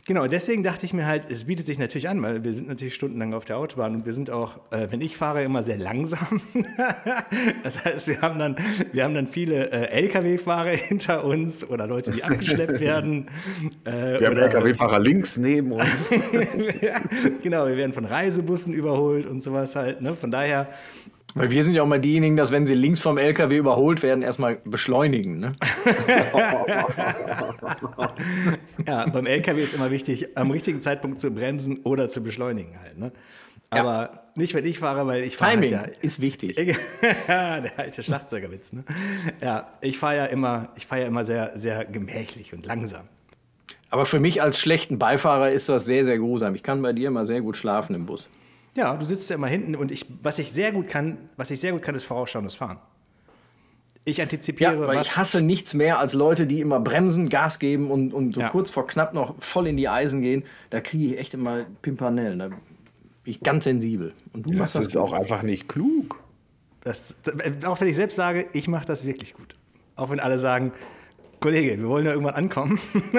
Genau, 0.08 0.28
deswegen 0.28 0.62
dachte 0.62 0.86
ich 0.86 0.94
mir 0.94 1.04
halt, 1.04 1.28
es 1.28 1.46
bietet 1.46 1.66
sich 1.66 1.80
natürlich 1.80 2.08
an, 2.08 2.22
weil 2.22 2.44
wir 2.44 2.52
sind 2.52 2.68
natürlich 2.68 2.94
stundenlang 2.94 3.34
auf 3.34 3.44
der 3.44 3.58
Autobahn 3.58 3.96
und 3.96 4.06
wir 4.06 4.12
sind 4.12 4.30
auch, 4.30 4.60
äh, 4.70 4.86
wenn 4.90 5.00
ich 5.00 5.16
fahre, 5.16 5.42
immer 5.42 5.64
sehr 5.64 5.78
langsam. 5.78 6.40
das 7.64 7.84
heißt, 7.84 8.06
wir 8.06 8.20
haben 8.20 8.38
dann, 8.38 8.54
wir 8.92 9.02
haben 9.02 9.14
dann 9.14 9.26
viele 9.26 9.68
äh, 9.72 10.04
Lkw-Fahrer 10.04 10.70
hinter 10.76 11.24
uns 11.24 11.68
oder 11.68 11.88
Leute, 11.88 12.12
die 12.12 12.22
abgeschleppt 12.22 12.80
werden. 12.80 13.26
Äh, 13.84 14.20
wir 14.20 14.28
haben 14.28 14.36
Lkw-Fahrer 14.36 14.98
links 14.98 15.36
neben 15.36 15.72
uns. 15.72 16.10
genau, 17.42 17.66
wir 17.66 17.76
werden 17.76 17.92
von 17.92 18.04
Reisebussen 18.04 18.72
überholt 18.72 19.26
und 19.26 19.42
sowas 19.42 19.76
halt. 19.76 20.00
Ne? 20.02 20.14
Von 20.14 20.30
daher 20.30 20.68
weil 21.34 21.50
wir 21.50 21.64
sind 21.64 21.74
ja 21.74 21.82
auch 21.82 21.86
mal 21.86 22.00
diejenigen, 22.00 22.36
dass 22.36 22.52
wenn 22.52 22.66
sie 22.66 22.74
links 22.74 23.00
vom 23.00 23.18
LKW 23.18 23.58
überholt 23.58 24.02
werden, 24.02 24.22
erstmal 24.22 24.58
beschleunigen. 24.64 25.38
Ne? 25.38 25.52
ja, 28.86 29.06
beim 29.06 29.26
LKW 29.26 29.62
ist 29.62 29.74
immer 29.74 29.90
wichtig, 29.90 30.36
am 30.36 30.50
richtigen 30.50 30.80
Zeitpunkt 30.80 31.20
zu 31.20 31.30
bremsen 31.30 31.80
oder 31.82 32.08
zu 32.08 32.22
beschleunigen 32.22 32.80
halt. 32.80 32.98
Ne? 32.98 33.12
Aber 33.70 34.10
ja. 34.12 34.22
nicht, 34.34 34.54
wenn 34.54 34.64
ich 34.64 34.78
fahre, 34.78 35.06
weil 35.06 35.24
ich 35.24 35.36
fahre. 35.36 35.52
Timing 35.52 35.76
halt 35.76 35.96
ja, 35.96 36.02
ist 36.02 36.20
wichtig. 36.20 36.56
der 37.28 37.72
alte 37.76 38.02
Schlagzeugerwitz. 38.02 38.72
Ne? 38.72 38.84
Ja, 39.42 39.72
ich 39.80 39.98
fahre 39.98 40.16
ja 40.16 40.24
immer, 40.26 40.70
ich 40.76 40.86
fahre 40.86 41.02
ja 41.02 41.08
immer 41.08 41.24
sehr, 41.24 41.58
sehr 41.58 41.84
gemächlich 41.84 42.54
und 42.54 42.64
langsam. 42.64 43.04
Aber 43.90 44.06
für 44.06 44.20
mich 44.20 44.42
als 44.42 44.58
schlechten 44.58 44.98
Beifahrer 44.98 45.50
ist 45.50 45.68
das 45.68 45.86
sehr, 45.86 46.04
sehr 46.04 46.18
grusam. 46.18 46.54
Ich 46.54 46.62
kann 46.62 46.82
bei 46.82 46.92
dir 46.92 47.08
immer 47.08 47.24
sehr 47.24 47.40
gut 47.40 47.56
schlafen 47.56 47.94
im 47.94 48.06
Bus. 48.06 48.28
Ja, 48.76 48.94
du 48.94 49.04
sitzt 49.06 49.30
ja 49.30 49.36
immer 49.36 49.48
hinten 49.48 49.74
und 49.74 49.90
ich, 49.90 50.06
was 50.22 50.38
ich 50.38 50.52
sehr 50.52 50.70
gut 50.70 50.86
kann, 50.86 51.16
was 51.36 51.50
ich 51.50 51.60
sehr 51.60 51.72
gut 51.72 51.82
kann, 51.82 51.94
ist 51.94 52.04
vorausschauendes 52.04 52.56
Fahren. 52.56 52.78
Ich 54.04 54.22
antizipiere. 54.22 54.74
Ja, 54.74 54.80
weil 54.86 54.98
was 54.98 55.08
ich 55.08 55.16
hasse 55.16 55.40
nichts 55.40 55.74
mehr 55.74 55.98
als 55.98 56.12
Leute, 56.12 56.46
die 56.46 56.60
immer 56.60 56.78
bremsen, 56.78 57.28
Gas 57.28 57.58
geben 57.58 57.90
und, 57.90 58.14
und 58.14 58.36
so 58.36 58.42
ja. 58.42 58.50
kurz 58.50 58.70
vor 58.70 58.86
knapp 58.86 59.14
noch 59.14 59.34
voll 59.42 59.66
in 59.66 59.76
die 59.76 59.88
Eisen 59.88 60.20
gehen. 60.20 60.44
Da 60.70 60.80
kriege 60.80 61.06
ich 61.06 61.18
echt 61.18 61.34
immer 61.34 61.64
Pimpanellen. 61.82 62.38
Da 62.38 62.48
bin 62.48 62.58
ich 63.24 63.40
ganz 63.40 63.64
sensibel. 63.64 64.12
Und 64.32 64.46
du 64.46 64.52
ja, 64.52 64.58
machst 64.58 64.76
das, 64.76 64.84
das 64.84 64.94
ist 64.94 64.96
auch 64.96 65.12
einfach 65.12 65.42
nicht 65.42 65.68
klug. 65.68 66.22
Das, 66.82 67.16
auch 67.64 67.80
wenn 67.80 67.88
ich 67.88 67.96
selbst 67.96 68.14
sage, 68.14 68.46
ich 68.52 68.68
mache 68.68 68.86
das 68.86 69.04
wirklich 69.04 69.34
gut. 69.34 69.56
Auch 69.96 70.10
wenn 70.10 70.20
alle 70.20 70.38
sagen, 70.38 70.72
Kollege, 71.40 71.76
wir 71.76 71.88
wollen 71.88 72.04
ja 72.04 72.12
irgendwann 72.12 72.34
ankommen. 72.34 72.78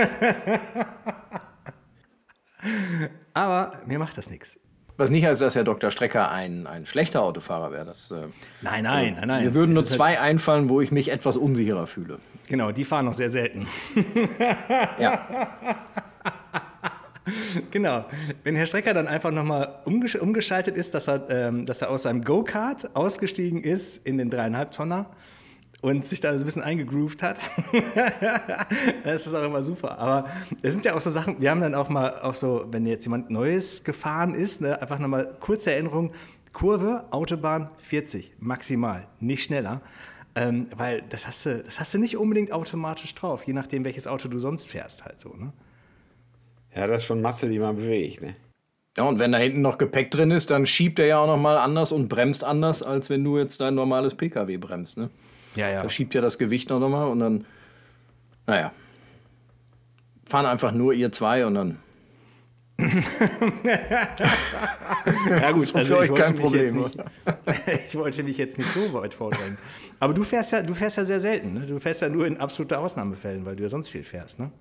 Aber 3.33 3.81
mir 3.85 3.99
macht 3.99 4.17
das 4.17 4.29
nichts. 4.29 4.57
Was 4.97 5.11
nicht 5.11 5.25
heißt, 5.25 5.41
dass 5.43 5.55
Herr 5.55 5.63
Dr. 5.63 5.91
Strecker 5.91 6.31
ein, 6.31 6.65
ein 6.65 6.87
schlechter 6.87 7.21
Autofahrer 7.21 7.71
wäre. 7.71 7.85
Das, 7.85 8.09
äh, 8.09 8.27
nein, 8.61 8.83
nein, 8.83 9.15
nein, 9.19 9.27
nein. 9.27 9.45
Mir 9.45 9.53
würden 9.53 9.73
nur 9.73 9.83
zwei 9.83 10.15
halt 10.15 10.21
einfallen, 10.21 10.69
wo 10.69 10.81
ich 10.81 10.91
mich 10.91 11.09
etwas 11.09 11.37
unsicherer 11.37 11.85
fühle. 11.85 12.17
Genau, 12.47 12.71
die 12.71 12.83
fahren 12.83 13.05
noch 13.05 13.13
sehr 13.13 13.29
selten. 13.29 13.67
ja. 14.99 15.47
Genau. 17.71 18.05
Wenn 18.45 18.55
Herr 18.55 18.67
Strecker 18.67 18.93
dann 18.93 19.05
einfach 19.05 19.31
nochmal 19.31 19.79
umgesch 19.83 20.15
umgeschaltet 20.15 20.77
ist, 20.77 20.93
dass 20.93 21.09
er, 21.09 21.29
ähm, 21.29 21.65
dass 21.65 21.81
er 21.81 21.89
aus 21.89 22.03
seinem 22.03 22.23
Go-Kart 22.23 22.95
ausgestiegen 22.95 23.63
ist 23.63 23.97
in 24.07 24.17
den 24.17 24.29
dreieinhalb 24.29 24.71
Tonner 24.71 25.09
und 25.81 26.05
sich 26.05 26.19
da 26.19 26.33
so 26.37 26.43
ein 26.43 26.45
bisschen 26.45 26.63
eingegroovt 26.63 27.21
hat. 27.21 27.39
das 29.03 29.27
ist 29.27 29.33
auch 29.33 29.43
immer 29.43 29.61
super. 29.61 29.97
Aber 29.99 30.29
es 30.61 30.73
sind 30.73 30.85
ja 30.85 30.95
auch 30.95 31.01
so 31.01 31.11
Sachen, 31.11 31.39
wir 31.39 31.51
haben 31.51 31.61
dann 31.61 31.75
auch 31.75 31.89
mal, 31.89 32.19
auch 32.21 32.33
so, 32.33 32.65
wenn 32.71 32.85
jetzt 32.85 33.05
jemand 33.05 33.29
Neues 33.29 33.83
gefahren 33.83 34.33
ist, 34.33 34.61
ne, 34.61 34.81
einfach 34.81 34.99
nochmal 34.99 35.35
kurze 35.39 35.71
Erinnerung, 35.71 36.13
Kurve, 36.53 37.05
Autobahn 37.11 37.69
40, 37.77 38.33
maximal, 38.39 39.07
nicht 39.19 39.43
schneller. 39.43 39.81
Ähm, 40.33 40.67
weil 40.75 41.03
das 41.09 41.27
hast, 41.27 41.45
du, 41.45 41.63
das 41.63 41.79
hast 41.79 41.93
du 41.93 41.97
nicht 41.97 42.17
unbedingt 42.17 42.51
automatisch 42.51 43.13
drauf, 43.15 43.45
je 43.45 43.53
nachdem, 43.53 43.85
welches 43.85 44.05
Auto 44.07 44.27
du 44.27 44.39
sonst 44.39 44.67
fährst, 44.67 45.03
halt 45.03 45.19
so. 45.19 45.33
Ne? 45.33 45.51
Ja, 46.75 46.85
das 46.85 47.01
ist 47.01 47.05
schon 47.05 47.21
Masse, 47.21 47.49
die 47.49 47.57
man 47.57 47.75
bewegt. 47.75 48.21
Ne? 48.21 48.35
Ja, 48.97 49.03
und 49.03 49.17
wenn 49.19 49.31
da 49.31 49.37
hinten 49.39 49.61
noch 49.61 49.77
Gepäck 49.77 50.11
drin 50.11 50.31
ist, 50.31 50.51
dann 50.51 50.65
schiebt 50.65 50.99
er 50.99 51.05
ja 51.05 51.19
auch 51.19 51.27
nochmal 51.27 51.57
anders 51.57 51.91
und 51.91 52.07
bremst 52.07 52.43
anders, 52.43 52.83
als 52.83 53.09
wenn 53.09 53.23
du 53.23 53.37
jetzt 53.37 53.61
dein 53.61 53.75
normales 53.75 54.15
PKW 54.15 54.57
bremst. 54.57 54.97
Ne? 54.97 55.09
Ja, 55.57 55.69
ja. 55.69 55.81
Da 55.81 55.89
schiebt 55.89 56.13
ja 56.13 56.21
das 56.21 56.37
Gewicht 56.37 56.69
noch 56.69 56.79
mal 56.87 57.05
und 57.05 57.19
dann, 57.19 57.45
naja, 58.45 58.71
fahren 60.25 60.45
einfach 60.45 60.71
nur 60.71 60.93
ihr 60.93 61.11
zwei 61.11 61.45
und 61.45 61.55
dann. 61.55 61.79
ja 65.29 65.51
gut, 65.51 65.75
also 65.75 65.95
für 65.95 65.97
euch 65.97 66.13
kein 66.13 66.35
Problem. 66.35 66.77
Nicht, 66.77 66.97
ich 67.87 67.95
wollte 67.95 68.21
mich 68.21 68.37
jetzt 68.37 68.59
nicht 68.59 68.69
so 68.69 68.93
weit 68.93 69.15
vordrängen. 69.15 69.57
Aber 69.99 70.13
du 70.13 70.21
fährst 70.23 70.51
ja, 70.51 70.61
du 70.61 70.75
fährst 70.75 70.97
ja 70.97 71.03
sehr 71.03 71.19
selten. 71.19 71.53
Ne? 71.53 71.61
Du 71.65 71.79
fährst 71.79 72.03
ja 72.03 72.09
nur 72.09 72.27
in 72.27 72.37
absolute 72.37 72.77
Ausnahmefällen, 72.77 73.45
weil 73.45 73.55
du 73.55 73.63
ja 73.63 73.69
sonst 73.69 73.89
viel 73.89 74.03
fährst. 74.03 74.39
Ne? 74.39 74.51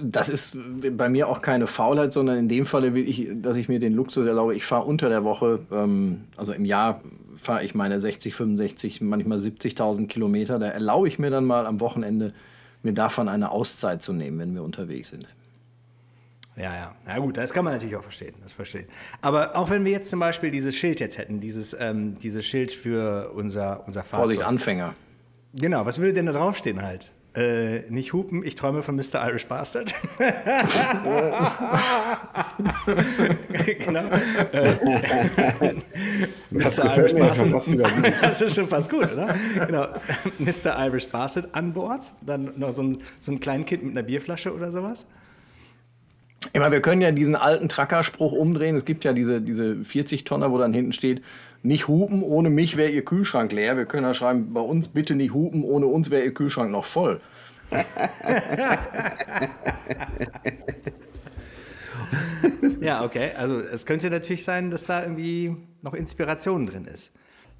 Das 0.00 0.30
ist 0.30 0.56
bei 0.92 1.10
mir 1.10 1.28
auch 1.28 1.42
keine 1.42 1.66
Faulheit, 1.66 2.14
sondern 2.14 2.38
in 2.38 2.48
dem 2.48 2.64
Falle 2.64 2.94
will 2.94 3.06
ich, 3.06 3.28
dass 3.34 3.58
ich 3.58 3.68
mir 3.68 3.80
den 3.80 3.92
Luxus 3.92 4.26
erlaube. 4.26 4.54
Ich 4.54 4.64
fahre 4.64 4.86
unter 4.86 5.10
der 5.10 5.22
Woche, 5.22 5.60
ähm, 5.70 6.24
also 6.38 6.54
im 6.54 6.64
Jahr 6.64 7.02
fahre 7.36 7.64
ich 7.64 7.74
meine 7.74 8.00
60, 8.00 8.34
65, 8.34 9.00
manchmal 9.00 9.38
70.000 9.38 10.06
Kilometer. 10.06 10.58
Da 10.58 10.68
erlaube 10.68 11.08
ich 11.08 11.18
mir 11.18 11.30
dann 11.30 11.44
mal 11.44 11.66
am 11.66 11.80
Wochenende, 11.80 12.34
mir 12.82 12.92
davon 12.92 13.28
eine 13.28 13.50
Auszeit 13.50 14.02
zu 14.02 14.12
nehmen, 14.12 14.38
wenn 14.38 14.54
wir 14.54 14.62
unterwegs 14.62 15.10
sind. 15.10 15.26
Ja, 16.56 16.74
ja. 16.74 16.94
Na 17.06 17.18
gut, 17.18 17.36
das 17.36 17.52
kann 17.52 17.64
man 17.64 17.74
natürlich 17.74 17.96
auch 17.96 18.02
verstehen. 18.02 18.34
Das 18.42 18.52
verstehen. 18.52 18.86
Aber 19.22 19.56
auch 19.56 19.70
wenn 19.70 19.84
wir 19.84 19.92
jetzt 19.92 20.10
zum 20.10 20.20
Beispiel 20.20 20.50
dieses 20.50 20.76
Schild 20.76 21.00
jetzt 21.00 21.16
hätten, 21.16 21.40
dieses, 21.40 21.76
ähm, 21.78 22.18
dieses 22.18 22.44
Schild 22.44 22.72
für 22.72 23.30
unser, 23.34 23.86
unser 23.86 24.02
Fahrzeug. 24.02 24.24
Vorsicht, 24.24 24.44
Anfänger. 24.44 24.94
Genau, 25.54 25.86
was 25.86 25.98
würde 25.98 26.12
denn 26.12 26.26
da 26.26 26.32
draufstehen 26.32 26.82
halt? 26.82 27.12
Äh, 27.32 27.88
nicht 27.90 28.12
hupen, 28.12 28.44
ich 28.44 28.56
träume 28.56 28.82
von 28.82 28.96
Mr. 28.96 29.24
Irish 29.28 29.46
Bastard. 29.46 29.94
genau. 33.78 34.02
Äh, 34.52 35.74
Mr. 36.50 36.96
Irish 36.96 37.14
Bastard. 37.14 37.52
das 38.22 38.42
ist 38.42 38.56
schon 38.56 38.66
fast 38.66 38.90
gut, 38.90 39.12
oder? 39.12 39.36
Genau. 39.64 39.86
Mr. 40.38 40.76
Irish 40.86 41.06
Bastard 41.08 41.54
an 41.54 41.72
Bord. 41.72 42.12
Dann 42.20 42.52
noch 42.56 42.72
so 42.72 42.82
ein, 42.82 42.98
so 43.20 43.30
ein 43.30 43.38
Kleinkind 43.38 43.84
mit 43.84 43.92
einer 43.92 44.02
Bierflasche 44.02 44.52
oder 44.52 44.72
sowas. 44.72 45.06
Immer, 46.52 46.72
wir 46.72 46.80
können 46.80 47.00
ja 47.00 47.12
diesen 47.12 47.36
alten 47.36 47.68
Trackerspruch 47.68 48.32
umdrehen. 48.32 48.74
Es 48.74 48.84
gibt 48.84 49.04
ja 49.04 49.12
diese, 49.12 49.40
diese 49.40 49.74
40-Tonner, 49.74 50.50
wo 50.50 50.58
dann 50.58 50.74
hinten 50.74 50.92
steht, 50.92 51.22
nicht 51.62 51.88
hupen, 51.88 52.22
ohne 52.22 52.50
mich 52.50 52.76
wäre 52.76 52.90
Ihr 52.90 53.04
Kühlschrank 53.04 53.52
leer. 53.52 53.76
Wir 53.76 53.86
können 53.86 54.04
ja 54.04 54.14
schreiben, 54.14 54.52
bei 54.52 54.60
uns 54.60 54.88
bitte 54.88 55.14
nicht 55.14 55.34
hupen, 55.34 55.62
ohne 55.62 55.86
uns 55.86 56.10
wäre 56.10 56.24
Ihr 56.24 56.34
Kühlschrank 56.34 56.70
noch 56.70 56.84
voll. 56.84 57.20
ja, 62.80 63.04
okay. 63.04 63.30
Also 63.36 63.60
es 63.60 63.86
könnte 63.86 64.10
natürlich 64.10 64.44
sein, 64.44 64.70
dass 64.70 64.86
da 64.86 65.02
irgendwie 65.02 65.56
noch 65.82 65.94
Inspiration 65.94 66.66
drin 66.66 66.86
ist. 66.86 67.12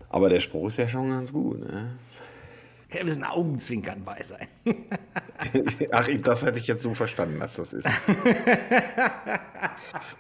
Aber 0.09 0.29
der 0.29 0.41
Spruch 0.41 0.67
ist 0.69 0.79
ja 0.79 0.89
schon 0.89 1.11
ganz 1.11 1.33
gut, 1.33 1.61
ne? 1.61 1.97
Ja, 2.93 3.01
ein 3.01 3.07
bisschen 3.07 3.25
Augenzwinkern 3.25 4.03
bei 4.05 4.21
sein. 4.25 4.49
Ach, 5.93 6.09
das 6.23 6.45
hätte 6.45 6.59
ich 6.59 6.67
jetzt 6.67 6.83
so 6.83 6.93
verstanden, 6.93 7.39
dass 7.39 7.55
das 7.55 7.73
ist. 7.73 7.87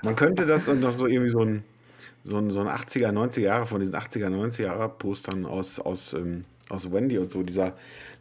Man 0.05 0.15
könnte 0.15 0.47
das 0.47 0.67
dann 0.67 0.79
noch 0.79 0.93
so 0.93 1.09
irgendwie 1.09 1.31
so 1.31 1.41
ein, 1.41 1.65
so 2.25 2.37
ein, 2.37 2.51
so 2.51 2.61
ein 2.61 2.69
80er, 2.69 3.11
90er 3.11 3.41
Jahre 3.41 3.67
von 3.67 3.81
diesen 3.81 3.95
80er, 3.95 4.29
90er 4.29 4.63
Jahre 4.65 4.89
Postern 4.89 5.47
aus, 5.47 5.79
aus, 5.79 6.13
ähm, 6.13 6.45
aus 6.69 6.91
Wendy 6.93 7.19
und 7.19 7.31
so, 7.31 7.43
dieser 7.43 7.75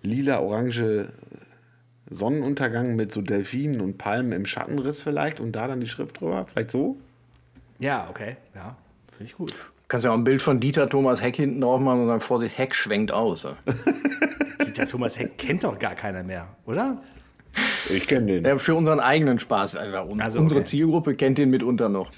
lila-orange 0.03 1.09
Sonnenuntergang 2.09 2.95
mit 2.95 3.11
so 3.11 3.21
Delfinen 3.21 3.81
und 3.81 3.97
Palmen 3.97 4.31
im 4.31 4.45
Schattenriss 4.45 5.01
vielleicht 5.01 5.39
und 5.39 5.51
da 5.51 5.67
dann 5.67 5.79
die 5.79 5.87
Schrift 5.87 6.21
drüber, 6.21 6.45
vielleicht 6.47 6.71
so? 6.71 6.97
Ja, 7.77 8.07
okay, 8.09 8.37
ja, 8.55 8.75
finde 9.11 9.25
ich 9.25 9.37
gut. 9.37 9.53
Kannst 9.87 10.05
ja 10.05 10.11
auch 10.11 10.17
ein 10.17 10.23
Bild 10.23 10.41
von 10.41 10.59
Dieter 10.59 10.87
Thomas 10.87 11.21
Heck 11.21 11.35
hinten 11.35 11.61
drauf 11.61 11.81
machen 11.81 12.01
und 12.01 12.07
sagen, 12.07 12.21
Vorsicht, 12.21 12.57
Heck 12.57 12.75
schwenkt 12.75 13.11
aus. 13.11 13.47
Dieter 14.65 14.85
Thomas 14.85 15.17
Heck 15.17 15.37
kennt 15.37 15.63
doch 15.63 15.77
gar 15.79 15.95
keiner 15.95 16.23
mehr, 16.23 16.47
oder? 16.65 17.01
Ich 17.89 18.05
kenne 18.07 18.27
den. 18.27 18.45
Ja, 18.45 18.57
für 18.57 18.75
unseren 18.75 18.99
eigenen 18.99 19.39
Spaß. 19.39 19.75
Also 19.75 20.13
Also, 20.19 20.39
Unsere 20.39 20.61
okay. 20.61 20.67
Zielgruppe 20.67 21.15
kennt 21.15 21.37
den 21.39 21.49
mitunter 21.49 21.89
noch. 21.89 22.11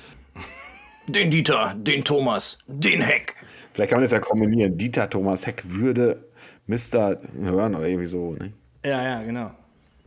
Den 1.07 1.31
Dieter, 1.31 1.75
den 1.77 2.03
Thomas, 2.03 2.59
den 2.67 3.01
Heck. 3.01 3.35
Vielleicht 3.73 3.89
kann 3.89 3.97
man 3.97 4.03
das 4.03 4.11
ja 4.11 4.19
kombinieren. 4.19 4.77
Dieter 4.77 5.09
Thomas 5.09 5.47
Heck 5.47 5.63
würde 5.65 6.23
Mr. 6.67 7.17
hören 7.41 7.75
oder 7.75 7.87
irgendwie 7.87 8.05
so. 8.05 8.33
Ne? 8.33 8.53
Ja, 8.83 9.03
ja, 9.03 9.23
genau. 9.23 9.51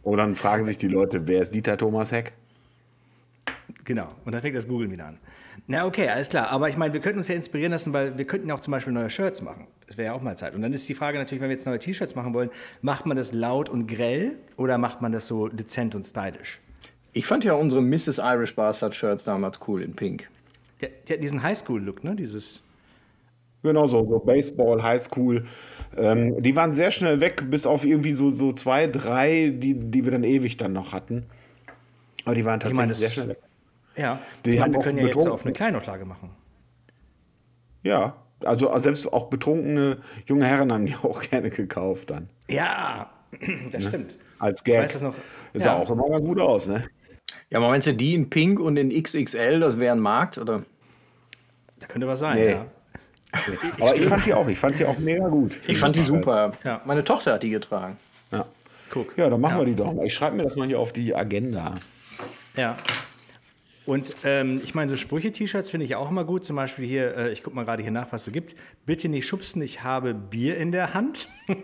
Und 0.02 0.18
dann 0.18 0.36
fragen 0.36 0.64
sich 0.64 0.78
die 0.78 0.88
Leute, 0.88 1.26
wer 1.26 1.42
ist 1.42 1.54
Dieter 1.54 1.76
Thomas 1.76 2.12
Heck? 2.12 2.32
Genau. 3.84 4.08
Und 4.24 4.32
dann 4.32 4.42
fängt 4.42 4.56
das 4.56 4.68
Googeln 4.68 4.90
wieder 4.90 5.06
an. 5.06 5.18
Na, 5.66 5.86
okay, 5.86 6.08
alles 6.08 6.28
klar. 6.28 6.48
Aber 6.50 6.68
ich 6.68 6.76
meine, 6.76 6.92
wir 6.92 7.00
könnten 7.00 7.18
uns 7.18 7.28
ja 7.28 7.34
inspirieren 7.34 7.72
lassen, 7.72 7.92
weil 7.92 8.16
wir 8.18 8.26
könnten 8.26 8.48
ja 8.48 8.54
auch 8.54 8.60
zum 8.60 8.72
Beispiel 8.72 8.92
neue 8.92 9.10
Shirts 9.10 9.42
machen. 9.42 9.66
Das 9.86 9.96
wäre 9.96 10.06
ja 10.06 10.12
auch 10.14 10.22
mal 10.22 10.36
Zeit. 10.36 10.54
Und 10.54 10.62
dann 10.62 10.72
ist 10.72 10.88
die 10.88 10.94
Frage 10.94 11.18
natürlich, 11.18 11.40
wenn 11.40 11.48
wir 11.48 11.56
jetzt 11.56 11.66
neue 11.66 11.78
T-Shirts 11.78 12.14
machen 12.14 12.34
wollen, 12.34 12.50
macht 12.82 13.06
man 13.06 13.16
das 13.16 13.32
laut 13.32 13.68
und 13.68 13.86
grell 13.86 14.32
oder 14.56 14.78
macht 14.78 15.00
man 15.00 15.12
das 15.12 15.26
so 15.26 15.48
dezent 15.48 15.94
und 15.94 16.06
stylisch? 16.06 16.60
Ich 17.12 17.26
fand 17.26 17.44
ja 17.44 17.54
unsere 17.54 17.80
Mrs. 17.80 18.18
Irish 18.18 18.54
Bastard 18.54 18.94
Shirts 18.94 19.24
damals 19.24 19.58
cool 19.66 19.82
in 19.82 19.94
Pink. 19.94 20.28
Der, 20.84 20.90
der 21.08 21.16
hat 21.16 21.22
diesen 21.22 21.42
Highschool-Look, 21.42 22.04
ne? 22.04 22.14
Dieses. 22.14 22.62
Genau 23.62 23.86
so, 23.86 24.04
so 24.04 24.18
Baseball, 24.18 24.82
Highschool. 24.82 25.44
Ähm, 25.96 26.42
die 26.42 26.54
waren 26.54 26.74
sehr 26.74 26.90
schnell 26.90 27.22
weg, 27.22 27.44
bis 27.48 27.64
auf 27.66 27.86
irgendwie 27.86 28.12
so, 28.12 28.28
so 28.30 28.52
zwei, 28.52 28.86
drei, 28.86 29.50
die, 29.54 29.74
die 29.74 30.04
wir 30.04 30.12
dann 30.12 30.24
ewig 30.24 30.58
dann 30.58 30.74
noch 30.74 30.92
hatten. 30.92 31.24
Aber 32.26 32.34
die 32.34 32.44
waren 32.44 32.60
tatsächlich 32.60 32.76
meine, 32.76 32.94
sehr 32.94 33.10
schnell 33.10 33.28
weg. 33.30 33.38
Ja. 33.96 34.20
Die 34.44 34.50
ich 34.50 34.56
meine, 34.58 34.64
haben 34.64 34.72
wir 34.74 34.80
können 34.80 34.98
ja 34.98 35.06
jetzt 35.06 35.26
auf 35.26 35.44
eine 35.44 35.54
Kleinauflage 35.54 36.04
machen. 36.04 36.30
Ja, 37.82 38.16
also 38.44 38.76
selbst 38.78 39.10
auch 39.10 39.30
betrunkene 39.30 39.98
junge 40.26 40.44
Herren 40.46 40.70
haben 40.70 40.84
die 40.84 40.96
auch 41.02 41.22
gerne 41.22 41.48
gekauft 41.48 42.10
dann. 42.10 42.28
Ja, 42.50 43.10
das 43.72 43.84
stimmt. 43.84 44.18
Als 44.38 44.62
Gag. 44.62 44.82
weiß 44.82 44.92
das 44.92 45.02
noch. 45.02 45.14
Das 45.54 45.64
Ja. 45.64 45.74
sah 45.74 45.80
auch 45.80 45.90
immer 45.90 46.20
gut 46.20 46.38
aus, 46.38 46.68
ne? 46.68 46.84
Ja, 47.48 47.58
aber 47.58 47.68
meinst 47.68 47.86
du, 47.86 47.94
die 47.94 48.14
in 48.14 48.28
Pink 48.28 48.60
und 48.60 48.76
in 48.76 48.90
XXL, 48.90 49.60
das 49.60 49.78
wäre 49.78 49.94
ein 49.94 50.00
Markt? 50.00 50.36
Oder? 50.38 50.64
Da 51.86 51.92
könnte 51.92 52.08
was 52.08 52.20
sein, 52.20 52.36
Nee. 52.38 52.50
ja. 52.52 52.66
Aber 53.80 53.94
ich 53.96 54.06
fand 54.06 54.24
die 54.24 54.32
auch, 54.32 54.46
ich 54.48 54.58
fand 54.58 54.78
die 54.78 54.86
auch 54.86 54.98
mega 54.98 55.28
gut. 55.28 55.60
Ich 55.66 55.78
fand 55.78 55.96
die 55.96 56.00
super. 56.00 56.52
Ja. 56.64 56.80
Meine 56.84 57.04
Tochter 57.04 57.34
hat 57.34 57.42
die 57.42 57.50
getragen. 57.50 57.96
Ja, 58.30 58.46
Guck. 58.90 59.18
ja 59.18 59.28
dann 59.28 59.40
machen 59.40 59.58
wir 59.58 59.64
die 59.66 59.74
doch 59.74 59.92
mal. 59.92 60.06
Ich 60.06 60.14
schreibe 60.14 60.36
mir 60.36 60.44
das 60.44 60.56
mal 60.56 60.66
hier 60.68 60.78
auf 60.78 60.92
die 60.92 61.14
Agenda. 61.14 61.74
Ja. 62.56 62.76
Und 63.86 64.14
ähm, 64.24 64.60
ich 64.64 64.74
meine, 64.74 64.88
so 64.88 64.96
Sprüche-T-Shirts 64.96 65.70
finde 65.70 65.84
ich 65.84 65.94
auch 65.96 66.10
immer 66.10 66.24
gut. 66.24 66.44
Zum 66.46 66.56
Beispiel 66.56 66.86
hier, 66.86 67.16
äh, 67.16 67.32
ich 67.32 67.42
gucke 67.42 67.54
mal 67.56 67.64
gerade 67.64 67.82
hier 67.82 67.92
nach, 67.92 68.12
was 68.12 68.22
es 68.22 68.24
so 68.26 68.30
gibt. 68.30 68.54
Bitte 68.86 69.08
nicht 69.08 69.26
schubsen, 69.26 69.60
ich 69.60 69.82
habe 69.82 70.14
Bier 70.14 70.56
in 70.56 70.72
der 70.72 70.94
Hand. 70.94 71.28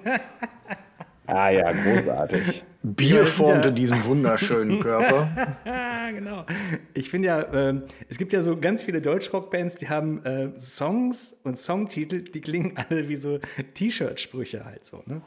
Ah 1.33 1.51
ja, 1.51 1.73
großartig. 1.73 2.65
Bier 2.83 3.27
formte 3.27 3.69
ja- 3.69 3.75
diesen 3.75 4.05
wunderschönen 4.05 4.81
Körper. 4.81 5.29
Genau. 6.13 6.45
Ich 6.93 7.09
finde 7.09 7.29
ja, 7.29 7.53
ähm, 7.55 7.85
es 8.09 8.19
gibt 8.19 8.33
ja 8.33 8.43
so 8.43 8.59
ganz 8.59 8.83
viele 8.83 9.01
Deutschrock-Bands, 9.01 9.77
die 9.77 9.89
haben 9.89 10.25
äh, 10.25 10.59
Songs 10.59 11.37
und 11.45 11.57
Songtitel, 11.57 12.23
die 12.23 12.41
klingen 12.41 12.77
alle 12.91 13.09
wie 13.09 13.15
so 13.15 13.39
T-Shirt-Sprüche 13.75 14.65
halt 14.65 14.85
so. 14.85 15.05
Ne? 15.07 15.23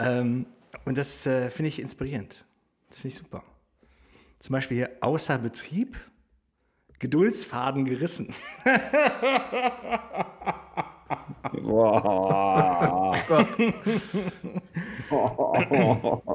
Ähm, 0.00 0.46
und 0.86 0.96
das 0.96 1.26
äh, 1.26 1.50
finde 1.50 1.68
ich 1.68 1.78
inspirierend. 1.78 2.42
Das 2.88 3.00
finde 3.00 3.12
ich 3.14 3.18
super. 3.20 3.42
Zum 4.38 4.54
Beispiel 4.54 4.78
hier 4.78 4.90
außer 5.02 5.36
Betrieb, 5.36 5.98
Geduldsfaden 7.00 7.84
gerissen. 7.84 8.32
Boah. 11.62 13.16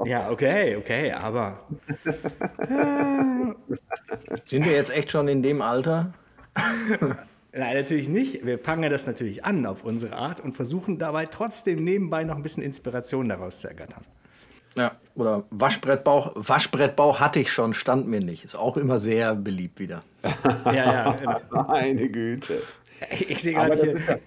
Ja, 0.06 0.30
okay, 0.30 0.76
okay, 0.76 1.12
aber 1.12 1.66
Sind 4.46 4.66
wir 4.66 4.72
jetzt 4.74 4.92
echt 4.92 5.12
schon 5.12 5.28
in 5.28 5.42
dem 5.44 5.62
Alter? 5.62 6.14
Nein, 7.52 7.76
natürlich 7.76 8.10
nicht. 8.10 8.46
Wir 8.46 8.58
prangern 8.58 8.92
das 8.92 9.08
natürlich 9.08 9.44
an 9.46 9.66
auf 9.66 9.84
unsere 9.84 10.16
Art 10.16 10.40
und 10.40 10.54
versuchen 10.54 11.00
dabei 11.00 11.26
trotzdem 11.26 11.84
nebenbei 11.84 12.24
noch 12.24 12.36
ein 12.36 12.44
bisschen 12.44 12.64
Inspiration 12.64 13.30
daraus 13.30 13.62
zu 13.62 13.68
ergattern. 13.68 14.04
Ja. 14.76 14.92
Oder 15.16 15.44
Waschbrettbauch. 15.50 16.34
Waschbrettbauch 16.36 17.20
hatte 17.20 17.40
ich 17.40 17.52
schon, 17.52 17.74
stand 17.74 18.08
mir 18.08 18.22
nicht. 18.22 18.46
Ist 18.46 18.56
auch 18.56 18.78
immer 18.78 19.00
sehr 19.00 19.36
beliebt 19.36 19.80
wieder. 19.80 20.04
Ja, 20.66 20.74
ja. 20.74 21.12
genau. 21.14 21.40
Meine 21.68 22.10
Güte. 22.10 22.62
Ich 23.28 23.42
sehe 23.42 23.54
gerade 23.54 23.76
das 23.76 23.82
hier. 23.82 24.20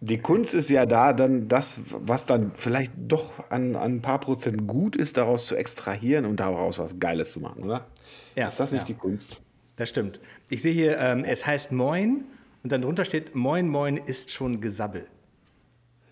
Die 0.00 0.18
Kunst 0.18 0.54
ist 0.54 0.68
ja 0.68 0.86
da, 0.86 1.12
dann 1.12 1.48
das, 1.48 1.80
was 1.90 2.26
dann 2.26 2.52
vielleicht 2.54 2.92
doch 2.96 3.32
an, 3.50 3.76
an 3.76 3.96
ein 3.96 4.02
paar 4.02 4.20
Prozent 4.20 4.66
gut 4.66 4.94
ist, 4.94 5.16
daraus 5.16 5.46
zu 5.46 5.56
extrahieren 5.56 6.26
und 6.26 6.40
daraus 6.40 6.78
was 6.78 7.00
Geiles 7.00 7.32
zu 7.32 7.40
machen, 7.40 7.62
oder? 7.64 7.86
Ja, 8.34 8.48
ist 8.48 8.60
das 8.60 8.72
nicht 8.72 8.82
ja. 8.82 8.86
die 8.86 8.94
Kunst? 8.94 9.40
Das 9.76 9.88
stimmt. 9.88 10.20
Ich 10.48 10.62
sehe 10.62 10.72
hier, 10.72 10.98
ähm, 10.98 11.24
es 11.24 11.46
heißt 11.46 11.72
Moin 11.72 12.24
und 12.62 12.72
dann 12.72 12.82
drunter 12.82 13.04
steht 13.04 13.34
Moin, 13.34 13.68
Moin 13.68 13.96
ist 13.96 14.32
schon 14.32 14.60
Gesabbel. 14.60 15.06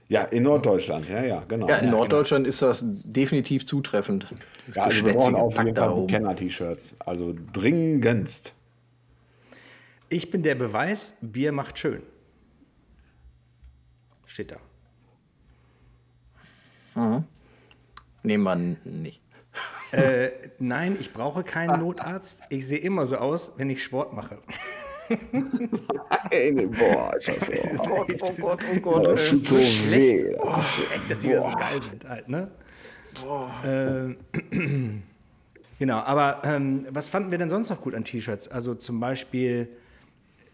Ja, 0.08 0.22
in 0.22 0.42
Norddeutschland, 0.42 1.08
ja, 1.08 1.24
ja, 1.24 1.42
genau. 1.48 1.68
Ja, 1.68 1.78
in 1.78 1.86
ja, 1.86 1.90
Norddeutschland 1.90 2.46
ist 2.46 2.60
das 2.62 2.84
definitiv 2.86 3.64
zutreffend. 3.64 4.26
Das 4.66 4.76
Ja, 4.76 4.82
also 4.84 5.06
wir 5.06 5.14
brauchen 5.14 5.34
auf 5.34 5.56
jeden 5.56 5.74
Fall. 5.74 6.06
Kenner-T-Shirts. 6.06 6.96
Also 7.00 7.34
dringendst. 7.52 8.54
Ich 10.10 10.30
bin 10.30 10.42
der 10.42 10.54
Beweis, 10.54 11.14
Bier 11.22 11.52
macht 11.52 11.78
schön. 11.78 12.02
Steht 14.34 14.50
da. 14.50 14.56
Nehmen 18.24 18.42
wir 18.42 18.56
nicht. 18.90 19.22
Äh, 19.92 20.30
nein, 20.58 20.96
ich 20.98 21.12
brauche 21.12 21.44
keinen 21.44 21.78
Notarzt. 21.78 22.42
Ich 22.48 22.66
sehe 22.66 22.78
immer 22.78 23.06
so 23.06 23.18
aus, 23.18 23.52
wenn 23.58 23.70
ich 23.70 23.84
Sport 23.84 24.12
mache. 24.12 24.38
Nee, 26.32 26.50
boah, 26.66 27.14
ist 27.14 27.28
das 27.28 27.46
so. 27.46 27.52
Oh 27.78 28.04
Gott, 28.04 28.22
oh 28.22 28.32
Gott, 28.40 28.58
oh 28.74 28.80
Gott. 28.80 29.08
Das 29.10 29.28
tut 29.28 29.46
so 29.46 29.56
weh. 29.56 30.34
Echt, 30.92 31.08
dass 31.08 31.20
die 31.20 31.28
wieder 31.28 31.42
so 31.42 31.56
geil 31.56 31.80
sind 31.80 32.04
halt, 32.08 32.28
ne? 32.28 32.50
Ähm, 33.64 34.16
genau, 35.78 35.98
aber 35.98 36.42
ähm, 36.42 36.84
was 36.90 37.08
fanden 37.08 37.30
wir 37.30 37.38
denn 37.38 37.50
sonst 37.50 37.70
noch 37.70 37.80
gut 37.80 37.94
an 37.94 38.02
T-Shirts? 38.02 38.48
Also 38.48 38.74
zum 38.74 38.98
Beispiel 38.98 39.68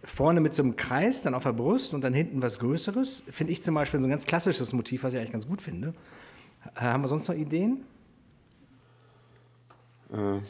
vorne 0.03 0.41
mit 0.41 0.55
so 0.55 0.63
einem 0.63 0.77
Kreis, 0.77 1.23
dann 1.23 1.35
auf 1.35 1.43
der 1.43 1.53
Brust 1.53 1.95
und 1.95 2.03
dann 2.03 2.15
hinten 2.15 2.43
was 2.43 2.59
Größeres. 2.59 3.23
Finde 3.29 3.53
ich 3.53 3.63
zum 3.63 3.75
Beispiel 3.75 4.01
so 4.01 4.07
ein 4.07 4.11
ganz 4.11 4.27
klassisches 4.27 4.73
Motiv, 4.73 5.05
was 5.05 5.13
ich 5.13 5.19
eigentlich 5.19 5.33
ganz 5.33 5.47
gut 5.47 5.61
finde. 5.61 5.95
Äh, 6.77 6.81
haben 6.81 7.03
wir 7.03 7.09
sonst 7.09 7.29
noch 7.29 7.35
Ideen? 7.35 7.85
Ja, 10.13 10.41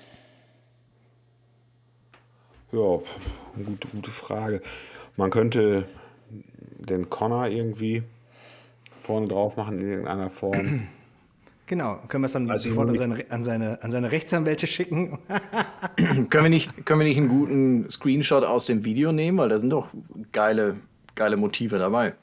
gute, 2.72 3.88
gute 3.88 4.10
Frage. 4.10 4.62
Man 5.16 5.30
könnte 5.30 5.86
den 6.78 7.10
Connor 7.10 7.48
irgendwie 7.48 8.02
vorne 9.02 9.28
drauf 9.28 9.56
machen 9.56 9.80
in 9.80 9.88
irgendeiner 9.88 10.30
Form. 10.30 10.88
Genau, 11.70 12.00
können 12.08 12.24
wir 12.24 12.26
es 12.26 12.32
dann 12.32 12.50
Also 12.50 12.70
sofort 12.70 12.88
an 12.88 12.96
seine, 12.96 13.30
an, 13.30 13.44
seine, 13.44 13.80
an 13.80 13.92
seine 13.92 14.10
Rechtsanwälte 14.10 14.66
schicken? 14.66 15.20
Können 16.28 16.28
wir, 16.32 16.48
nicht, 16.48 16.84
können 16.84 16.98
wir 16.98 17.06
nicht 17.06 17.16
einen 17.16 17.28
guten 17.28 17.88
Screenshot 17.88 18.42
aus 18.42 18.66
dem 18.66 18.84
Video 18.84 19.12
nehmen? 19.12 19.38
Weil 19.38 19.50
da 19.50 19.60
sind 19.60 19.70
doch 19.70 19.86
geile, 20.32 20.78
geile 21.14 21.36
Motive 21.36 21.78
dabei. 21.78 22.14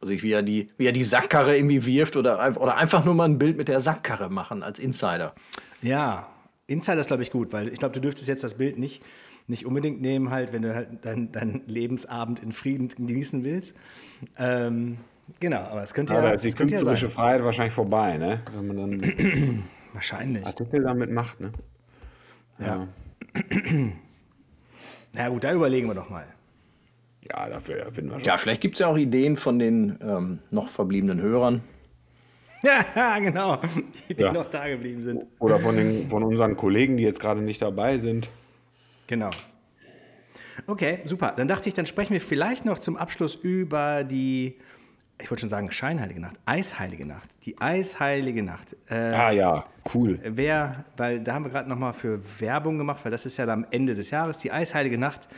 Also 0.00 0.12
ich, 0.12 0.22
wie, 0.22 0.30
er 0.30 0.44
die, 0.44 0.70
wie 0.76 0.86
er 0.86 0.92
die 0.92 1.02
Sackkarre 1.02 1.56
irgendwie 1.56 1.86
wirft 1.86 2.14
oder, 2.14 2.56
oder 2.56 2.76
einfach 2.76 3.04
nur 3.04 3.14
mal 3.14 3.24
ein 3.24 3.36
Bild 3.36 3.56
mit 3.56 3.66
der 3.66 3.80
Sackkarre 3.80 4.30
machen 4.30 4.62
als 4.62 4.78
Insider. 4.78 5.34
Ja, 5.82 6.28
Insider 6.68 7.00
ist, 7.00 7.08
glaube 7.08 7.24
ich, 7.24 7.32
gut, 7.32 7.52
weil 7.52 7.72
ich 7.72 7.80
glaube, 7.80 7.96
du 7.96 8.00
dürftest 8.00 8.28
jetzt 8.28 8.44
das 8.44 8.58
Bild 8.58 8.78
nicht, 8.78 9.02
nicht 9.48 9.66
unbedingt 9.66 10.00
nehmen, 10.00 10.30
halt, 10.30 10.52
wenn 10.52 10.62
du 10.62 10.72
halt 10.72 11.04
deinen 11.04 11.32
dein 11.32 11.62
Lebensabend 11.66 12.38
in 12.44 12.52
Frieden 12.52 12.86
genießen 12.86 13.42
willst. 13.42 13.74
Ähm, 14.38 14.98
genau, 15.40 15.60
aber 15.60 15.82
es 15.82 15.94
könnte 15.94 16.12
ja, 16.14 16.18
Aber 16.20 16.28
da 16.28 16.34
ist 16.34 16.44
die 16.44 16.48
es 16.48 16.56
könnte 16.56 16.74
ja 16.74 16.78
künstlerische 16.78 17.06
sein. 17.06 17.14
Freiheit 17.14 17.44
wahrscheinlich 17.44 17.74
vorbei, 17.74 18.16
ne? 18.18 18.40
Wenn 18.54 18.66
man 18.66 18.76
dann 19.00 19.64
Wahrscheinlich. 19.92 20.46
Artikel 20.46 20.82
damit 20.82 21.10
macht, 21.10 21.40
ne? 21.40 21.52
Ja. 22.58 22.88
Na 25.12 25.28
gut, 25.28 25.44
da 25.44 25.52
überlegen 25.52 25.88
wir 25.88 25.94
doch 25.94 26.10
mal. 26.10 26.26
Ja, 27.28 27.48
dafür 27.48 27.90
finden 27.92 28.10
wir 28.10 28.18
schon. 28.20 28.26
Ja, 28.26 28.38
vielleicht 28.38 28.60
gibt 28.60 28.74
es 28.74 28.80
ja 28.80 28.86
auch 28.86 28.96
Ideen 28.96 29.36
von 29.36 29.58
den 29.58 29.98
ähm, 30.02 30.38
noch 30.50 30.68
verbliebenen 30.68 31.20
Hörern. 31.20 31.62
Ja, 32.62 33.18
genau, 33.20 33.60
die, 34.08 34.14
die 34.14 34.22
Ja. 34.22 34.32
noch 34.32 34.50
da 34.50 34.68
geblieben 34.68 35.02
sind. 35.02 35.24
Oder 35.38 35.58
von, 35.60 35.76
den, 35.76 36.08
von 36.08 36.22
unseren 36.22 36.56
Kollegen, 36.56 36.96
die 36.96 37.02
jetzt 37.04 37.20
gerade 37.20 37.40
nicht 37.40 37.62
dabei 37.62 37.98
sind. 37.98 38.28
Genau. 39.06 39.30
Okay, 40.66 41.00
super. 41.04 41.32
Dann 41.36 41.48
dachte 41.48 41.68
ich, 41.68 41.74
dann 41.74 41.86
sprechen 41.86 42.12
wir 42.12 42.20
vielleicht 42.20 42.64
noch 42.64 42.78
zum 42.78 42.96
Abschluss 42.96 43.34
über 43.36 44.04
die, 44.04 44.56
ich 45.20 45.30
wollte 45.30 45.40
schon 45.40 45.50
sagen, 45.50 45.70
scheinheilige 45.70 46.20
Nacht, 46.20 46.36
eisheilige 46.46 47.04
Nacht. 47.06 47.28
Die 47.44 47.60
eisheilige 47.60 48.42
Nacht. 48.42 48.76
Äh, 48.88 48.94
Ah 48.94 49.30
ja, 49.32 49.64
cool. 49.94 50.20
Wer, 50.22 50.84
weil 50.96 51.20
da 51.20 51.34
haben 51.34 51.44
wir 51.44 51.50
gerade 51.50 51.68
nochmal 51.68 51.92
für 51.92 52.20
Werbung 52.40 52.78
gemacht, 52.78 53.00
weil 53.04 53.10
das 53.10 53.26
ist 53.26 53.36
ja 53.36 53.44
dann 53.46 53.64
am 53.64 53.70
Ende 53.72 53.94
des 53.94 54.10
Jahres, 54.10 54.38
die 54.38 54.52
Eisheilige 54.52 54.96
Nacht. 54.98 55.28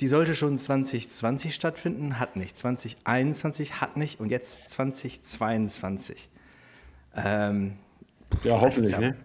Die 0.00 0.06
sollte 0.06 0.36
schon 0.36 0.56
2020 0.56 1.52
stattfinden, 1.54 2.20
hat 2.20 2.36
nicht. 2.36 2.56
2021 2.56 3.80
hat 3.80 3.96
nicht 3.96 4.20
und 4.20 4.30
jetzt 4.30 4.70
2022. 4.70 6.28
Ähm, 7.16 7.72
Ja, 8.44 8.60
hoffentlich, 8.60 8.92
ja- 8.92 9.00
ne? 9.00 9.16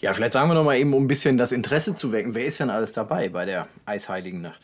Ja, 0.00 0.12
vielleicht 0.12 0.32
sagen 0.32 0.50
wir 0.50 0.54
noch 0.54 0.64
mal 0.64 0.76
eben, 0.76 0.92
um 0.92 1.04
ein 1.04 1.08
bisschen 1.08 1.38
das 1.38 1.52
Interesse 1.52 1.94
zu 1.94 2.10
wecken. 2.12 2.34
Wer 2.34 2.44
ist 2.46 2.58
denn 2.60 2.68
alles 2.68 2.92
dabei 2.92 3.28
bei 3.28 3.44
der 3.44 3.68
Eisheiligen 3.86 4.40
Nacht? 4.42 4.60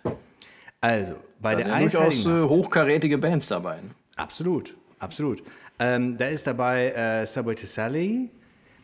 Also, 0.85 1.14
bei 1.40 1.55
Da 1.55 1.62
der 1.62 1.66
sind 1.88 1.94
durchaus 1.94 2.27
äh, 2.27 2.29
Nacht- 2.29 2.49
hochkarätige 2.51 3.18
Bands 3.18 3.49
dabei. 3.49 3.77
ne? 3.77 3.90
Absolut, 4.16 4.75
absolut. 4.99 5.42
Ähm, 5.79 6.16
da 6.18 6.27
ist 6.27 6.47
dabei 6.47 6.90
äh, 6.92 7.27
Subway 7.27 7.55
to 7.55 7.66
Sally, 7.66 8.31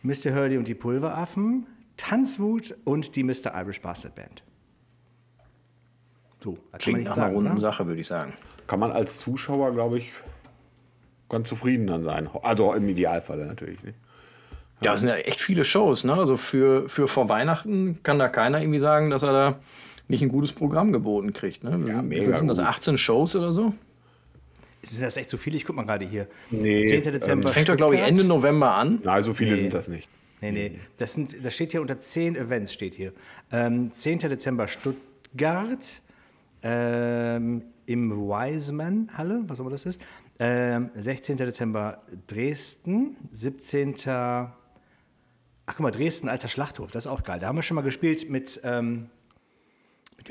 Mr. 0.03 0.35
Hurley 0.35 0.57
und 0.57 0.67
die 0.67 0.75
Pulveraffen, 0.75 1.67
Tanzwut 1.97 2.75
und 2.85 3.15
die 3.17 3.23
Mr. 3.23 3.53
Irish 3.55 3.81
Bastard 3.81 4.15
Band. 4.15 4.43
So, 6.43 6.53
da 6.55 6.57
kann 6.57 6.71
man 6.71 6.79
Klingt 6.79 7.05
nach 7.05 7.17
einer 7.17 7.23
sagen, 7.27 7.35
runden? 7.37 7.59
Sache, 7.59 7.87
würde 7.87 8.01
ich 8.01 8.07
sagen. 8.07 8.33
Kann 8.67 8.81
man 8.81 8.93
als 8.93 9.19
Zuschauer, 9.19 9.73
glaube 9.73 9.99
ich, 9.99 10.11
ganz 11.29 11.49
zufrieden 11.49 11.87
dann 11.87 12.03
sein. 12.03 12.29
Also 12.43 12.73
im 12.73 12.89
Idealfall 12.89 13.45
natürlich. 13.47 13.83
Ne? 13.83 13.95
Ja, 14.83 14.95
es 14.95 15.01
sind 15.01 15.11
ja 15.11 15.17
echt 15.17 15.41
viele 15.43 15.65
Shows. 15.67 16.05
Ne? 16.05 16.15
Also 16.15 16.37
für, 16.39 16.89
für 16.89 17.07
vor 17.09 17.29
Weihnachten 17.29 18.03
kann 18.03 18.19
da 18.19 18.29
keiner 18.29 18.61
irgendwie 18.63 18.79
sagen, 18.79 19.11
dass 19.11 19.23
er 19.23 19.33
da 19.33 19.59
nicht 20.11 20.23
ein 20.23 20.29
gutes 20.29 20.53
Programm 20.53 20.93
geboten 20.93 21.33
kriegt. 21.33 21.65
Ne? 21.65 21.71
Ja, 21.89 21.99
Wie 22.03 22.07
mega 22.07 22.37
sind 22.37 22.49
das? 22.49 22.59
gut. 22.59 22.67
18 22.67 22.99
Shows 22.99 23.37
oder 23.37 23.53
so? 23.53 23.73
Sind 24.83 25.03
das 25.03 25.17
echt 25.17 25.29
so 25.29 25.37
viele? 25.37 25.57
Ich 25.57 25.65
guck 25.65 25.77
mal 25.77 25.85
gerade 25.85 26.07
hier. 26.07 26.27
Nee, 26.51 26.87
10. 26.87 27.03
Dezember. 27.03 27.45
Das 27.45 27.53
fängt 27.55 27.69
doch, 27.69 27.77
glaube 27.77 27.97
ich. 27.97 28.01
Ende 28.03 28.25
November 28.25 28.75
an. 28.75 29.01
Nein, 29.05 29.23
so 29.23 29.35
viele 29.35 29.53
Nee. 29.53 29.57
sind 29.59 29.75
das 29.75 29.89
nicht. 29.89 30.09
Nee, 30.41 30.53
nee. 30.53 30.73
Das, 30.97 31.13
sind, 31.15 31.37
das 31.45 31.55
steht 31.55 31.73
hier 31.73 31.83
unter 31.83 32.01
10 32.01 32.35
Events, 32.35 32.73
steht 32.73 32.95
hier. 32.95 33.13
Ähm, 33.53 33.93
10. 33.93 34.21
Dezember 34.21 34.69
Stuttgart, 34.69 36.01
ähm, 36.63 37.63
im 37.87 38.11
Wiseman 38.11 39.11
Halle, 39.17 39.43
was 39.47 39.59
auch 39.61 39.65
immer 39.65 39.71
das 39.71 39.85
ist. 39.85 40.01
Ähm, 40.39 40.89
16. 40.97 41.37
Dezember 41.37 42.03
Dresden, 42.27 43.17
17. 43.33 43.95
Ach 44.07 45.75
guck 45.77 45.81
mal, 45.81 45.91
Dresden, 45.91 46.29
alter 46.29 46.49
Schlachthof, 46.49 46.91
das 46.91 47.05
ist 47.05 47.11
auch 47.11 47.23
geil. 47.23 47.39
Da 47.39 47.49
haben 47.49 47.57
wir 47.57 47.63
schon 47.63 47.75
mal 47.75 47.83
gespielt 47.83 48.29
mit, 48.31 48.61
ähm, 48.65 49.11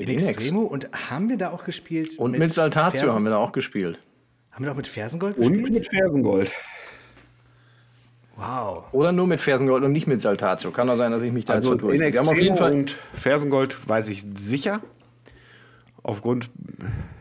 In. 0.08 0.18
Extremo 0.28 0.60
und 0.62 0.88
haben 1.10 1.28
wir 1.28 1.36
da 1.36 1.50
auch 1.50 1.64
gespielt 1.64 2.18
Und 2.18 2.32
mit, 2.38 2.52
Saltatio 2.54 3.00
Fersen- 3.00 3.14
haben 3.14 3.24
wir 3.24 3.30
da 3.30 3.36
auch 3.38 3.52
gespielt. 3.52 3.98
Haben 4.50 4.64
wir 4.64 4.72
auch 4.72 4.76
mit 4.76 4.88
Fersengold 4.88 5.36
Und 5.36 5.52
gespielt? 5.52 5.72
mit 5.72 5.88
Fersengold. 5.88 6.50
Wow. 8.36 8.84
Oder 8.92 9.12
nur 9.12 9.26
mit 9.26 9.40
Fersengold 9.40 9.84
und 9.84 9.92
nicht 9.92 10.06
mit 10.06 10.22
Saltatio. 10.22 10.70
Kann 10.70 10.86
doch 10.86 10.96
sein, 10.96 11.12
dass 11.12 11.22
ich 11.22 11.32
mich 11.32 11.44
da 11.44 11.54
Also 11.54 11.72
jetzt 11.74 11.82
in 11.82 12.00
Wir 12.00 12.06
haben 12.18 12.28
auf 12.28 12.34
jeden 12.38 12.50
Extremo 12.52 12.56
Fall. 12.56 12.72
und 12.72 12.96
Fersengold 13.12 13.88
weiß 13.88 14.08
ich 14.08 14.22
sicher. 14.34 14.80
Aufgrund, 16.02 16.48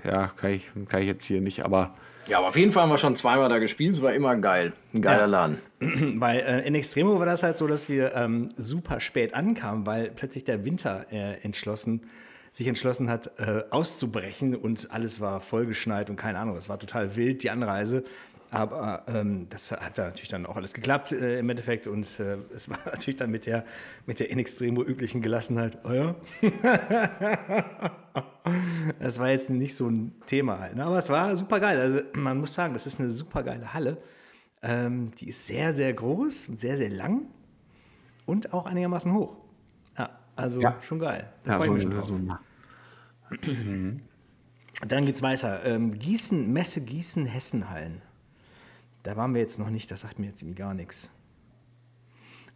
ja, 0.05 0.27
kann 0.27 0.51
ich, 0.51 0.69
kann 0.87 1.01
ich 1.01 1.07
jetzt 1.07 1.25
hier 1.25 1.41
nicht, 1.41 1.65
aber 1.65 1.95
Ja, 2.29 2.37
aber 2.37 2.47
auf 2.47 2.55
jeden 2.57 2.71
Fall 2.71 2.83
haben 2.83 2.89
wir 2.89 2.97
schon 2.97 3.15
zweimal 3.17 3.49
da 3.49 3.59
gespielt. 3.59 3.95
Es 3.95 4.01
war 4.01 4.13
immer 4.13 4.37
geil. 4.37 4.71
Ein 4.93 5.01
geiler 5.01 5.19
Ja. 5.21 5.25
Laden. 5.25 5.57
Bei 6.19 6.39
äh, 6.39 6.65
in 6.65 6.75
Extremo 6.75 7.19
war 7.19 7.25
das 7.25 7.43
halt 7.43 7.57
so, 7.57 7.67
dass 7.67 7.89
wir 7.89 8.15
ähm, 8.15 8.47
super 8.55 9.01
spät 9.01 9.33
ankamen, 9.33 9.85
weil 9.85 10.09
plötzlich 10.11 10.45
der 10.45 10.63
Winter 10.63 11.05
äh, 11.11 11.41
entschlossen, 11.43 12.03
sich 12.51 12.67
entschlossen 12.67 13.09
hat, 13.09 13.31
äh, 13.39 13.63
auszubrechen 13.69 14.55
und 14.55 14.91
alles 14.91 15.21
war 15.21 15.39
vollgeschneit 15.39 16.09
und 16.09 16.15
keine 16.15 16.39
Ahnung, 16.39 16.55
es 16.55 16.69
war 16.69 16.79
total 16.79 17.15
wild, 17.15 17.43
die 17.43 17.49
Anreise. 17.49 18.03
Aber 18.51 19.03
ähm, 19.07 19.45
das 19.51 19.71
hat 19.71 19.99
da 19.99 20.05
natürlich 20.05 20.29
dann 20.29 20.47
auch 20.47 20.55
alles 20.55 20.73
geklappt 20.73 21.11
äh, 21.11 21.37
im 21.37 21.49
Endeffekt 21.49 21.85
und 21.85 22.19
äh, 22.19 22.37
es 22.53 22.67
war 22.67 22.79
natürlich 22.85 23.17
dann 23.17 23.29
mit 23.29 23.45
der, 23.45 23.63
mit 24.07 24.19
der 24.19 24.31
in 24.31 24.39
Extremo 24.39 24.83
üblichen 24.83 25.21
Gelassenheit, 25.21 25.77
oh 25.83 25.91
ja. 25.91 26.15
das 28.99 29.19
war 29.19 29.29
jetzt 29.29 29.51
nicht 29.51 29.75
so 29.75 29.87
ein 29.87 30.15
Thema 30.25 30.59
halt, 30.59 30.75
ne? 30.75 30.83
aber 30.83 30.97
es 30.97 31.09
war 31.09 31.35
super 31.35 31.59
geil. 31.59 31.79
Also 31.79 31.99
man 32.13 32.39
muss 32.39 32.55
sagen, 32.55 32.73
das 32.73 32.87
ist 32.87 32.99
eine 32.99 33.09
super 33.09 33.43
geile 33.43 33.71
Halle. 33.73 33.97
Ähm, 34.63 35.11
die 35.19 35.29
ist 35.29 35.45
sehr, 35.45 35.71
sehr 35.71 35.93
groß 35.93 36.49
und 36.49 36.59
sehr, 36.59 36.75
sehr 36.75 36.89
lang 36.89 37.27
und 38.25 38.51
auch 38.53 38.65
einigermaßen 38.65 39.13
hoch. 39.13 39.37
Also 40.39 40.61
Ja. 40.61 40.77
schon 40.81 40.99
geil. 40.99 41.31
Da 41.43 41.59
ja, 41.59 41.65
so, 41.65 41.71
mich 41.71 41.83
schon 41.83 42.03
so 42.03 42.15
ein 42.15 44.01
Dann 44.87 45.05
geht's 45.05 45.21
weiter. 45.21 45.65
Ähm, 45.65 45.97
Gießen, 45.97 46.51
Messe 46.51 46.81
Gießen, 46.81 47.25
Hessenhallen. 47.25 48.01
Da 49.03 49.17
waren 49.17 49.33
wir 49.33 49.41
jetzt 49.41 49.59
noch 49.59 49.69
nicht, 49.69 49.91
das 49.91 50.01
sagt 50.01 50.19
mir 50.19 50.27
jetzt 50.27 50.41
irgendwie 50.41 50.61
gar 50.61 50.73
nichts. 50.73 51.09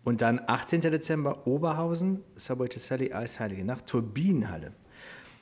Und 0.04 0.22
dann 0.22 0.42
18. 0.48 0.82
Dezember 0.82 1.48
Oberhausen, 1.48 2.22
Subway 2.36 2.68
to 2.68 2.80
Sally, 2.80 3.14
Eisheilige 3.14 3.64
Nacht, 3.64 3.88
Turbinenhalle. 3.88 4.74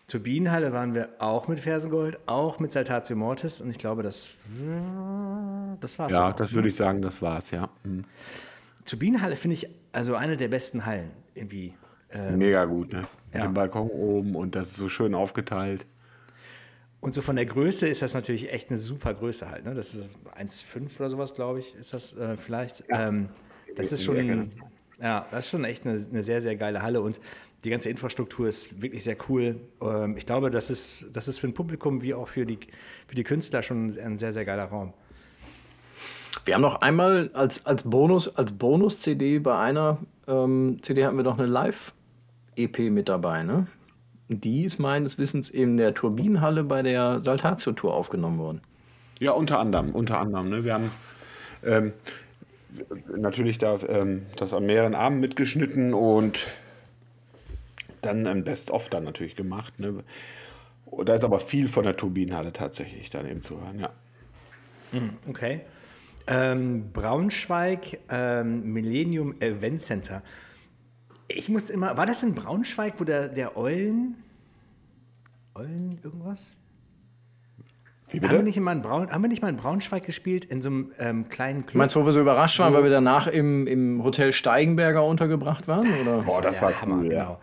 Turbinenhalle 0.07 0.73
waren 0.73 0.93
wir 0.93 1.09
auch 1.19 1.47
mit 1.47 1.59
Fersengold, 1.59 2.19
auch 2.27 2.59
mit 2.59 2.73
Saltatio 2.73 3.15
Mortis 3.15 3.61
und 3.61 3.69
ich 3.69 3.77
glaube, 3.77 4.03
das, 4.03 4.31
das 5.79 5.97
war's. 5.97 6.11
Ja, 6.11 6.29
auch. 6.29 6.33
das 6.33 6.53
würde 6.53 6.67
ich 6.67 6.75
sagen, 6.75 7.01
das 7.01 7.21
war's, 7.21 7.51
ja. 7.51 7.69
Mhm. 7.83 8.03
Turbinenhalle 8.85 9.35
finde 9.35 9.53
ich 9.53 9.69
also 9.93 10.15
eine 10.15 10.37
der 10.37 10.49
besten 10.49 10.85
Hallen 10.85 11.11
irgendwie. 11.33 11.73
Äh, 12.13 12.31
Mega 12.31 12.65
gut, 12.65 12.93
ne? 12.93 13.01
Mit 13.31 13.41
ja. 13.41 13.47
dem 13.47 13.53
Balkon 13.53 13.87
oben 13.87 14.35
und 14.35 14.55
das 14.55 14.69
ist 14.69 14.75
so 14.75 14.89
schön 14.89 15.15
aufgeteilt. 15.15 15.85
Und 16.99 17.13
so 17.13 17.21
von 17.21 17.35
der 17.35 17.45
Größe 17.45 17.87
ist 17.87 18.01
das 18.01 18.13
natürlich 18.13 18.51
echt 18.51 18.69
eine 18.69 18.77
super 18.77 19.13
Größe 19.13 19.49
halt. 19.49 19.65
Ne? 19.65 19.73
Das 19.73 19.95
ist 19.95 20.09
1,5 20.37 20.99
oder 20.99 21.09
sowas, 21.09 21.33
glaube 21.33 21.59
ich, 21.59 21.75
ist 21.75 21.93
das 21.93 22.15
äh, 22.15 22.37
vielleicht. 22.37 22.83
Ähm, 22.89 23.29
das 23.75 23.91
ist 23.91 24.03
schon, 24.03 24.51
ja, 25.01 25.25
das 25.31 25.45
ist 25.45 25.49
schon 25.49 25.63
echt 25.63 25.87
eine, 25.87 25.99
eine 25.99 26.21
sehr, 26.21 26.41
sehr 26.41 26.55
geile 26.55 26.81
Halle 26.81 27.01
und 27.01 27.19
die 27.63 27.69
ganze 27.69 27.89
Infrastruktur 27.89 28.47
ist 28.47 28.81
wirklich 28.81 29.03
sehr 29.03 29.17
cool. 29.29 29.61
Ähm, 29.81 30.15
ich 30.17 30.25
glaube, 30.25 30.51
das 30.51 30.69
ist, 30.69 31.07
das 31.13 31.27
ist 31.27 31.39
für 31.39 31.47
ein 31.47 31.53
Publikum 31.53 32.01
wie 32.01 32.13
auch 32.13 32.27
für 32.27 32.45
die, 32.45 32.59
für 33.07 33.15
die 33.15 33.23
Künstler 33.23 33.63
schon 33.63 33.97
ein 33.97 34.17
sehr, 34.17 34.33
sehr 34.33 34.45
geiler 34.45 34.65
Raum. 34.65 34.93
Wir 36.45 36.55
haben 36.55 36.61
noch 36.61 36.81
einmal 36.81 37.29
als, 37.33 37.65
als 37.65 37.83
Bonus, 37.83 38.35
als 38.35 38.51
Bonus-CD 38.51 39.39
bei 39.39 39.57
einer 39.57 39.99
ähm, 40.27 40.77
CD 40.81 41.05
hatten 41.05 41.17
wir 41.17 41.23
noch 41.23 41.37
eine 41.37 41.47
Live-EP 42.61 42.91
mit 42.91 43.09
dabei, 43.09 43.43
ne? 43.43 43.67
Die 44.29 44.63
ist 44.63 44.79
meines 44.79 45.19
Wissens 45.19 45.49
in 45.49 45.77
der 45.77 45.93
Turbinenhalle 45.93 46.63
bei 46.63 46.81
der 46.81 47.19
Saltatio-Tour 47.19 47.93
aufgenommen 47.93 48.37
worden. 48.39 48.61
Ja, 49.19 49.31
unter 49.33 49.59
anderem, 49.59 49.91
unter 49.91 50.19
anderem. 50.19 50.49
Ne? 50.49 50.63
Wir 50.63 50.73
haben 50.73 50.91
ähm, 51.65 51.93
natürlich 53.15 53.57
da 53.57 53.77
ähm, 53.89 54.25
das 54.37 54.53
an 54.53 54.65
mehreren 54.65 54.95
Abenden 54.95 55.19
mitgeschnitten 55.19 55.93
und 55.93 56.47
dann 58.01 58.25
ein 58.25 58.45
Best-of 58.45 58.89
dann 58.89 59.03
natürlich 59.03 59.35
gemacht. 59.35 59.79
Ne? 59.79 60.03
Da 61.03 61.13
ist 61.13 61.25
aber 61.25 61.39
viel 61.39 61.67
von 61.67 61.83
der 61.83 61.97
Turbinenhalle 61.97 62.53
tatsächlich 62.53 63.09
dann 63.09 63.29
eben 63.29 63.41
zu 63.41 63.59
hören, 63.61 63.79
ja. 63.79 63.89
Okay. 65.27 65.61
Ähm, 66.27 66.91
Braunschweig, 66.93 67.99
ähm, 68.09 68.71
Millennium 68.73 69.39
Event 69.41 69.81
Center. 69.81 70.21
Ich 71.35 71.49
muss 71.49 71.69
immer, 71.69 71.97
war 71.97 72.05
das 72.05 72.23
in 72.23 72.35
Braunschweig, 72.35 72.93
wo 72.97 73.03
der, 73.03 73.27
der 73.27 73.57
Eulen, 73.57 74.15
Eulen 75.55 75.99
irgendwas? 76.03 76.57
Wie 78.11 78.19
Haben 78.19 78.31
wir, 78.31 78.43
nicht 78.43 78.59
mal 78.59 78.73
in 78.73 78.81
Braun, 78.81 79.09
haben 79.09 79.21
wir 79.21 79.29
nicht 79.29 79.41
mal 79.41 79.47
in 79.47 79.55
Braunschweig 79.55 80.03
gespielt, 80.03 80.43
in 80.43 80.61
so 80.61 80.69
einem 80.69 80.91
ähm, 80.99 81.29
kleinen 81.29 81.61
Club? 81.61 81.73
Du 81.73 81.77
meinst, 81.77 81.95
wo 81.95 82.05
wir 82.05 82.11
so 82.11 82.19
überrascht 82.19 82.59
waren, 82.59 82.73
weil 82.73 82.83
wir 82.83 82.89
danach 82.89 83.27
im, 83.27 83.67
im 83.67 84.03
Hotel 84.03 84.33
Steigenberger 84.33 85.05
untergebracht 85.05 85.69
waren? 85.69 85.87
Oder? 86.01 86.17
Boah, 86.19 86.41
das 86.41 86.61
war 86.61 86.81
Hammer, 86.81 86.97
cool, 86.97 87.05
ja. 87.05 87.23
genau. 87.23 87.39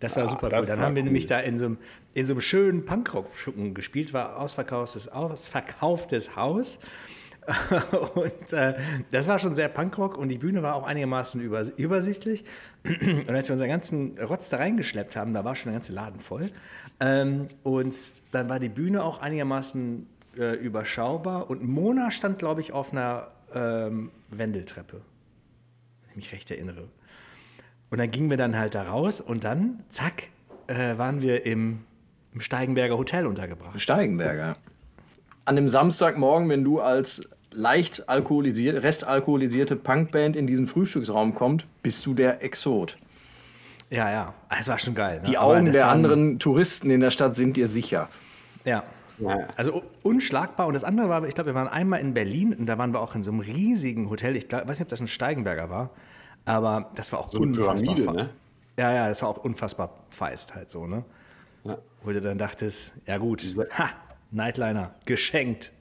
Das 0.00 0.16
war 0.16 0.28
super 0.28 0.50
das 0.50 0.68
cool. 0.68 0.76
Dann 0.76 0.84
haben 0.84 0.94
wir 0.94 1.00
cool. 1.00 1.06
nämlich 1.06 1.26
da 1.26 1.40
in 1.40 1.58
so 1.58 1.66
einem, 1.66 1.78
in 2.12 2.26
so 2.26 2.34
einem 2.34 2.42
schönen 2.42 2.84
Punkrock-Schuppen 2.84 3.72
gespielt, 3.72 4.12
war 4.12 4.38
ausverkauftes, 4.38 5.08
ausverkauftes 5.08 6.36
Haus. 6.36 6.80
und 8.14 8.52
äh, 8.52 8.74
das 9.10 9.28
war 9.28 9.38
schon 9.38 9.54
sehr 9.54 9.68
Punkrock 9.68 10.16
und 10.16 10.28
die 10.28 10.38
Bühne 10.38 10.62
war 10.62 10.74
auch 10.74 10.84
einigermaßen 10.84 11.40
über, 11.40 11.64
übersichtlich. 11.76 12.44
Und 12.84 13.30
als 13.30 13.48
wir 13.48 13.54
unseren 13.54 13.68
ganzen 13.68 14.18
Rotz 14.18 14.50
da 14.50 14.58
reingeschleppt 14.58 15.16
haben, 15.16 15.32
da 15.32 15.44
war 15.44 15.54
schon 15.54 15.70
der 15.70 15.74
ganze 15.74 15.92
Laden 15.92 16.20
voll. 16.20 16.50
Ähm, 17.00 17.48
und 17.62 17.96
dann 18.30 18.48
war 18.48 18.60
die 18.60 18.68
Bühne 18.68 19.02
auch 19.02 19.20
einigermaßen 19.20 20.06
äh, 20.38 20.54
überschaubar 20.56 21.50
und 21.50 21.62
Mona 21.62 22.10
stand, 22.10 22.38
glaube 22.38 22.60
ich, 22.60 22.72
auf 22.72 22.92
einer 22.92 23.28
ähm, 23.54 24.10
Wendeltreppe, 24.30 25.00
wenn 26.02 26.10
ich 26.10 26.16
mich 26.16 26.32
recht 26.32 26.50
erinnere. 26.50 26.88
Und 27.90 27.98
dann 27.98 28.10
gingen 28.10 28.30
wir 28.30 28.36
dann 28.36 28.56
halt 28.56 28.74
da 28.74 28.84
raus 28.84 29.20
und 29.20 29.44
dann, 29.44 29.84
zack, 29.88 30.28
äh, 30.66 30.98
waren 30.98 31.22
wir 31.22 31.46
im, 31.46 31.84
im 32.32 32.40
Steigenberger 32.40 32.98
Hotel 32.98 33.26
untergebracht. 33.26 33.80
Steigenberger. 33.80 34.56
An 35.44 35.56
dem 35.56 35.68
Samstagmorgen, 35.68 36.48
wenn 36.48 36.64
du 36.64 36.80
als 36.80 37.28
leicht 37.52 38.08
alkoholisiert, 38.08 38.82
restalkoholisierte 38.82 39.76
Punkband 39.76 40.36
in 40.36 40.46
diesen 40.46 40.66
Frühstücksraum 40.66 41.34
kommst, 41.34 41.66
bist 41.82 42.04
du 42.06 42.14
der 42.14 42.42
Exot. 42.42 42.96
Ja, 43.90 44.10
ja, 44.10 44.34
es 44.58 44.68
war 44.68 44.78
schon 44.78 44.94
geil. 44.94 45.18
ne? 45.18 45.22
Die 45.22 45.38
Augen 45.38 45.70
der 45.70 45.88
anderen 45.88 46.38
Touristen 46.38 46.90
in 46.90 47.00
der 47.00 47.10
Stadt 47.10 47.36
sind 47.36 47.56
dir 47.56 47.68
sicher. 47.68 48.08
Ja. 48.64 48.82
Ja. 49.18 49.46
Also 49.56 49.84
unschlagbar. 50.02 50.66
Und 50.66 50.72
das 50.74 50.82
andere 50.82 51.08
war, 51.08 51.24
ich 51.26 51.34
glaube, 51.34 51.50
wir 51.50 51.54
waren 51.54 51.68
einmal 51.68 52.00
in 52.00 52.14
Berlin 52.14 52.52
und 52.52 52.66
da 52.66 52.78
waren 52.78 52.92
wir 52.92 53.00
auch 53.00 53.14
in 53.14 53.22
so 53.22 53.30
einem 53.30 53.40
riesigen 53.40 54.10
Hotel. 54.10 54.34
Ich 54.34 54.48
glaub, 54.48 54.62
weiß 54.62 54.80
nicht, 54.80 54.86
ob 54.86 54.88
das 54.88 55.00
ein 55.00 55.06
Steigenberger 55.06 55.70
war, 55.70 55.90
aber 56.44 56.90
das 56.96 57.12
war 57.12 57.20
auch 57.20 57.32
eine 57.32 57.40
unfassbar. 57.40 57.94
Pyramide, 57.94 58.12
ne? 58.12 58.30
Ja, 58.76 58.92
ja, 58.92 59.08
das 59.08 59.22
war 59.22 59.28
auch 59.28 59.36
unfassbar 59.44 59.90
feist 60.10 60.56
halt 60.56 60.70
so, 60.70 60.86
ne? 60.88 61.04
Wo 62.02 62.10
du 62.10 62.20
dann 62.20 62.38
dachtest, 62.38 62.94
ja 63.06 63.16
gut, 63.18 63.42
ha, 63.78 63.90
Nightliner, 64.34 64.94
geschenkt. 65.04 65.72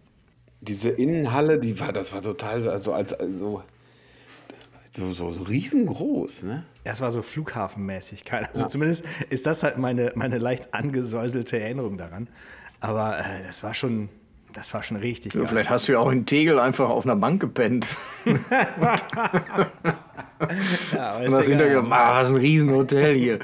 Diese 0.62 0.90
Innenhalle, 0.90 1.60
die 1.60 1.80
war, 1.80 1.92
das 1.92 2.14
war 2.14 2.22
total, 2.22 2.68
also 2.70 2.94
als 2.94 3.14
also, 3.14 3.64
so, 4.96 5.12
so, 5.12 5.32
so 5.32 5.44
riesengroß, 5.44 6.44
ne? 6.44 6.64
Ja, 6.86 6.92
es 6.92 7.02
war 7.02 7.12
so 7.12 7.22
flughafenmäßig. 7.22 8.24
Also 8.32 8.68
zumindest 8.68 9.06
ist 9.30 9.46
das 9.46 9.64
halt 9.64 9.78
meine, 9.78 10.12
meine 10.16 10.38
leicht 10.38 10.74
angesäuselte 10.74 11.60
Erinnerung 11.60 11.98
daran. 11.98 12.28
Aber 12.80 13.20
äh, 13.20 13.24
das 13.46 13.64
war 13.64 13.74
schon, 13.74 14.10
das 14.54 14.74
war 14.74 14.84
schon 14.84 14.98
richtig 14.98 15.34
geil. 15.34 15.48
Vielleicht 15.48 15.70
hast 15.70 15.88
du 15.88 15.94
ja 15.94 16.00
auch 16.00 16.12
in 16.12 16.26
Tegel 16.26 16.60
einfach 16.60 16.90
auf 16.90 17.06
einer 17.06 17.16
Bank 17.16 17.42
gepennt. 17.42 17.88
Ja, 20.94 21.18
Und 21.18 21.24
ist 21.24 21.34
hast 21.34 21.48
egal. 21.48 21.60
hinterher 21.60 21.82
gedacht, 21.82 21.92
ah, 22.02 22.16
was 22.16 22.30
ein 22.32 22.36
Riesenhotel 22.38 23.16
hier. 23.16 23.40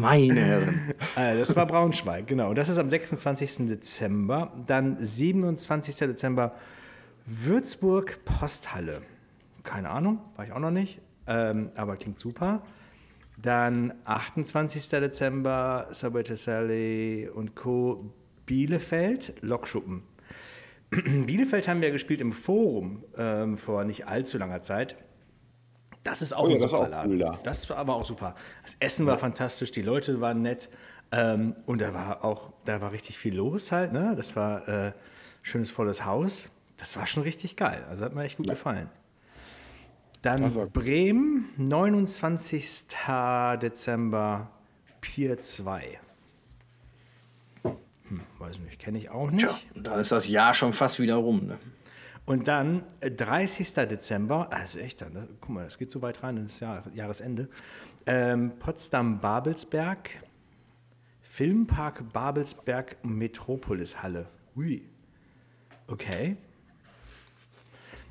Meine 0.00 0.40
Herren. 0.40 0.80
Äh, 1.16 1.36
das 1.36 1.56
war 1.56 1.66
Braunschweig, 1.66 2.26
genau. 2.26 2.54
Das 2.54 2.68
ist 2.68 2.78
am 2.78 2.88
26. 2.88 3.66
Dezember. 3.66 4.52
Dann 4.66 4.96
27. 5.00 5.96
Dezember 5.96 6.54
Würzburg 7.26 8.24
Posthalle. 8.24 9.02
Keine 9.64 9.90
Ahnung, 9.90 10.20
war 10.36 10.44
ich 10.44 10.52
auch 10.52 10.60
noch 10.60 10.70
nicht, 10.70 11.00
ähm, 11.26 11.70
aber 11.74 11.96
klingt 11.96 12.18
super. 12.18 12.62
Dann 13.36 13.92
28. 14.04 14.88
Dezember 14.88 15.88
to 16.24 16.34
Sally 16.36 17.28
und 17.32 17.54
Co. 17.54 18.12
Bielefeld, 18.46 19.34
Lokschuppen. 19.42 20.02
Bielefeld 20.90 21.68
haben 21.68 21.82
wir 21.82 21.90
gespielt 21.90 22.20
im 22.20 22.32
Forum 22.32 23.04
ähm, 23.16 23.56
vor 23.56 23.84
nicht 23.84 24.08
allzu 24.08 24.38
langer 24.38 24.62
Zeit. 24.62 24.96
Das 26.08 26.22
ist 26.22 26.32
auch 26.32 26.44
Oh 26.44 26.48
ja, 26.48 26.54
ein 26.56 26.60
super 26.68 26.82
auch 26.84 26.88
Laden. 26.88 27.12
cool 27.12 27.18
da. 27.18 27.38
Das 27.42 27.68
war 27.70 27.76
aber 27.76 27.94
auch 27.96 28.04
super. 28.04 28.34
Das 28.62 28.76
Essen 28.80 29.06
war 29.06 29.18
fantastisch, 29.18 29.70
die 29.70 29.82
Leute 29.82 30.20
waren 30.20 30.42
nett 30.42 30.70
ähm, 31.12 31.54
und 31.66 31.80
da 31.82 31.92
war 31.94 32.24
auch, 32.24 32.52
da 32.64 32.80
war 32.80 32.92
richtig 32.92 33.18
viel 33.18 33.34
los 33.36 33.72
halt. 33.72 33.92
Ne? 33.92 34.14
Das 34.16 34.34
war 34.36 34.66
äh, 34.68 34.92
schönes 35.42 35.70
volles 35.70 36.04
Haus. 36.04 36.50
Das 36.76 36.96
war 36.96 37.06
schon 37.06 37.22
richtig 37.24 37.56
geil. 37.56 37.84
Also 37.90 38.04
hat 38.04 38.14
mir 38.14 38.22
echt 38.24 38.36
gut 38.38 38.48
gefallen. 38.48 38.88
Dann 40.22 40.54
war- 40.54 40.66
Bremen, 40.66 41.48
29. 41.56 42.86
Dezember, 43.60 44.50
Pier 45.00 45.38
2. 45.38 45.98
Hm, 48.08 48.20
weiß 48.38 48.58
nicht, 48.60 48.78
kenne 48.78 48.98
ich 48.98 49.10
auch 49.10 49.30
nicht. 49.30 49.40
Tja, 49.46 49.58
und 49.74 49.86
da 49.86 50.00
ist 50.00 50.12
das 50.12 50.26
Jahr 50.26 50.54
schon 50.54 50.72
fast 50.72 50.98
wieder 50.98 51.16
rum. 51.16 51.46
Ne? 51.46 51.58
Und 52.28 52.46
dann 52.46 52.84
äh, 53.00 53.10
30. 53.10 53.72
Dezember, 53.72 54.48
ah, 54.50 54.58
das 54.60 54.76
ist 54.76 54.82
echt, 54.82 55.00
ne? 55.00 55.26
guck 55.40 55.48
mal, 55.48 55.64
das 55.64 55.78
geht 55.78 55.90
so 55.90 56.02
weit 56.02 56.22
rein 56.22 56.36
ins 56.36 56.60
Jahr, 56.60 56.84
Jahresende. 56.92 57.48
Ähm, 58.04 58.52
Potsdam-Babelsberg, 58.58 60.10
Filmpark 61.22 62.12
Babelsberg 62.12 63.02
Metropolis 63.02 64.02
Halle. 64.02 64.26
Ui. 64.56 64.82
Okay. 65.86 66.36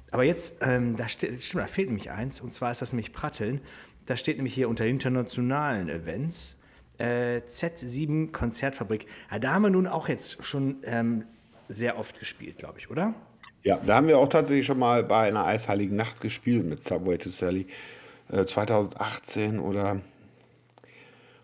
Aber 0.09 0.23
jetzt, 0.23 0.55
ähm, 0.61 0.97
da, 0.97 1.07
steht, 1.07 1.43
stimmt, 1.43 1.65
da 1.65 1.67
fehlt 1.67 1.89
nämlich 1.89 2.09
eins, 2.09 2.41
und 2.41 2.55
zwar 2.55 2.71
ist 2.71 2.81
das 2.81 2.93
nämlich 2.93 3.13
Pratteln. 3.13 3.61
Da 4.07 4.15
steht 4.15 4.37
nämlich 4.37 4.55
hier 4.55 4.67
unter 4.67 4.87
internationalen 4.87 5.89
Events 5.89 6.57
äh, 6.97 7.41
Z7 7.47 8.31
Konzertfabrik. 8.31 9.05
Ja, 9.29 9.37
da 9.37 9.53
haben 9.53 9.61
wir 9.61 9.69
nun 9.69 9.85
auch 9.85 10.09
jetzt 10.09 10.43
schon 10.43 10.77
ähm, 10.85 11.25
sehr 11.69 11.99
oft 11.99 12.17
gespielt, 12.17 12.57
glaube 12.57 12.79
ich, 12.79 12.89
oder? 12.89 13.13
Ja, 13.63 13.79
da 13.85 13.95
haben 13.95 14.07
wir 14.07 14.17
auch 14.19 14.29
tatsächlich 14.29 14.65
schon 14.65 14.79
mal 14.79 15.03
bei 15.03 15.27
einer 15.27 15.45
eisheiligen 15.45 15.95
Nacht 15.95 16.21
gespielt 16.21 16.65
mit 16.65 16.83
Subway 16.83 17.17
to 17.17 17.29
Sally. 17.29 17.67
Äh, 18.31 18.45
2018 18.45 19.59
oder, 19.59 19.97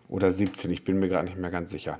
oder 0.08 0.32
17, 0.32 0.70
ich 0.70 0.84
bin 0.84 0.98
mir 0.98 1.08
gerade 1.08 1.26
nicht 1.26 1.38
mehr 1.38 1.50
ganz 1.50 1.70
sicher. 1.70 1.98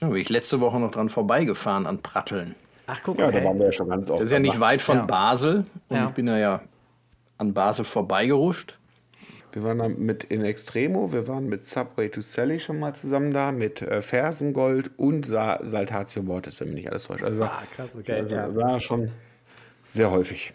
Da 0.00 0.08
bin 0.08 0.18
ich 0.20 0.28
letzte 0.28 0.60
Woche 0.60 0.78
noch 0.78 0.90
dran 0.90 1.08
vorbeigefahren 1.08 1.86
an 1.86 1.98
Pratteln. 2.02 2.54
Ach, 2.86 3.00
guck, 3.02 3.18
Ja, 3.18 3.28
okay. 3.28 3.40
da 3.40 3.46
waren 3.48 3.58
wir 3.58 3.66
ja 3.66 3.72
schon 3.72 3.88
ganz 3.88 4.08
oft. 4.10 4.20
Das 4.20 4.26
ist 4.26 4.32
ja 4.32 4.38
nicht 4.38 4.60
weit 4.60 4.80
von 4.80 4.98
Ja. 4.98 5.04
Basel. 5.04 5.66
Und 5.88 5.96
Ja. 5.96 6.08
ich 6.08 6.14
bin 6.14 6.26
da 6.26 6.38
ja 6.38 6.62
an 7.36 7.52
Basel 7.52 7.84
vorbeigeruscht. 7.84 8.78
Wir 9.52 9.62
waren 9.62 9.78
da 9.78 9.88
mit 9.88 10.24
in 10.24 10.44
Extremo, 10.44 11.12
wir 11.12 11.26
waren 11.26 11.48
mit 11.48 11.66
Subway 11.66 12.08
to 12.10 12.20
Sally 12.20 12.60
schon 12.60 12.78
mal 12.78 12.94
zusammen 12.94 13.32
da, 13.32 13.50
mit 13.50 13.80
äh, 13.82 14.02
Fersengold 14.02 14.90
und 14.98 15.26
Sa 15.26 15.58
Saltatio 15.62 16.22
Mortis, 16.22 16.60
wenn 16.60 16.68
mich 16.68 16.76
nicht 16.76 16.90
alles 16.90 17.04
täuscht. 17.04 17.24
Also 17.24 17.42
Ah, 17.44 17.62
krass, 17.74 17.96
okay, 17.96 18.12
Also, 18.20 18.34
ja. 18.34 18.54
War 18.54 18.78
schon 18.80 19.10
sehr 19.98 20.10
häufig. 20.10 20.54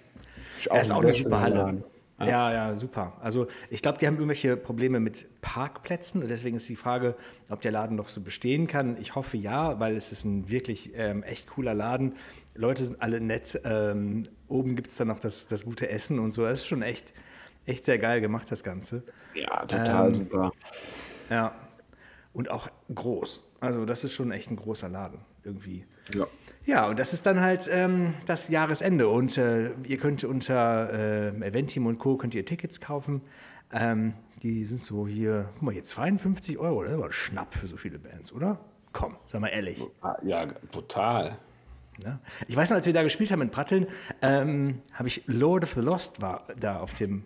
Er 0.70 0.82
ist 0.82 0.92
auch 0.92 0.98
ein 0.98 1.04
eine 1.04 1.14
sehr 1.14 1.24
super 1.24 1.42
Halle. 1.42 1.56
Laden. 1.56 1.84
Ja. 2.20 2.54
ja, 2.54 2.76
super. 2.76 3.18
Also 3.20 3.48
ich 3.70 3.82
glaube, 3.82 3.98
die 3.98 4.08
haben 4.08 4.16
irgendwelche 4.16 4.56
Probleme 4.56 5.02
mit 5.02 5.28
Parkplätzen 5.42 6.22
und 6.22 6.30
deswegen 6.30 6.56
ist 6.56 6.70
die 6.70 6.78
Frage, 6.78 7.16
ob 7.50 7.60
der 7.60 7.72
Laden 7.72 7.98
noch 7.98 8.08
so 8.08 8.22
bestehen 8.22 8.68
kann. 8.68 8.96
Ich 9.02 9.16
hoffe 9.16 9.36
ja, 9.36 9.80
weil 9.82 9.96
es 9.98 10.12
ist 10.14 10.24
ein 10.24 10.50
wirklich 10.50 10.92
ähm, 10.96 11.24
echt 11.24 11.48
cooler 11.48 11.74
Laden. 11.74 12.14
Leute 12.56 12.86
sind 12.86 13.02
alle 13.02 13.20
nett. 13.20 13.60
Ähm, 13.66 14.30
oben 14.48 14.76
gibt 14.76 14.92
es 14.92 14.98
dann 14.98 15.10
noch 15.10 15.20
das, 15.20 15.48
das 15.48 15.66
gute 15.66 15.90
Essen 15.90 16.20
und 16.20 16.34
so. 16.34 16.44
Das 16.44 16.60
ist 16.60 16.68
schon 16.68 16.82
echt, 16.82 17.14
echt 17.66 17.84
sehr 17.84 17.98
geil 17.98 18.22
gemacht, 18.22 18.50
das 18.50 18.64
Ganze. 18.64 19.04
Ja, 19.34 19.66
total 19.66 20.08
Ähm, 20.08 20.14
super. 20.14 20.52
Ja. 21.30 21.56
Und 22.32 22.50
auch 22.50 22.70
groß. 22.94 23.44
Also 23.60 23.86
das 23.86 24.06
ist 24.06 24.14
schon 24.14 24.32
echt 24.32 24.50
ein 24.50 24.56
großer 24.56 24.88
Laden 24.88 25.20
irgendwie. 25.44 25.86
Ja. 26.14 26.28
Ja, 26.66 26.88
und 26.88 26.98
das 26.98 27.12
ist 27.12 27.26
dann 27.26 27.42
halt 27.42 27.70
ähm, 27.72 28.14
das 28.26 28.48
Jahresende. 28.48 29.10
Und 29.10 29.38
äh, 29.38 29.72
ihr 29.86 29.98
könnt 29.98 30.24
unter 30.24 30.94
äh, 30.94 31.28
Eventim 31.46 31.86
und 31.86 32.00
Co. 32.00 32.16
könnt 32.16 32.34
ihr 32.36 32.46
Tickets 32.46 32.80
kaufen. 32.80 33.22
Ähm, 33.74 34.14
die 34.44 34.64
sind 34.64 34.84
so 34.84 35.06
hier, 35.08 35.50
guck 35.56 35.62
mal 35.64 35.72
hier, 35.74 35.84
52 35.84 36.58
Euro. 36.58 36.84
Das 36.84 36.98
war 36.98 37.06
ein 37.08 37.12
Schnapp 37.12 37.54
für 37.54 37.68
so 37.68 37.76
viele 37.76 38.00
Bands, 38.00 38.32
oder? 38.32 38.60
Komm, 38.94 39.18
sag 39.26 39.42
mal 39.42 39.48
ehrlich. 39.50 39.82
Ah, 40.02 40.16
Ja, 40.24 40.46
total. 40.72 41.38
Ne? 42.02 42.20
Ich 42.48 42.56
weiß 42.56 42.70
noch, 42.70 42.78
als 42.78 42.86
wir 42.86 42.94
da 42.94 43.04
gespielt 43.04 43.32
haben 43.32 43.42
in 43.42 43.50
Pratteln, 43.52 43.88
ähm, 44.22 44.82
habe 44.94 45.08
ich 45.10 45.24
Lord 45.28 45.64
of 45.64 45.74
the 45.74 45.82
Lost 45.82 46.22
war 46.22 46.48
da 46.60 46.80
auf 46.80 46.94
dem, 46.94 47.24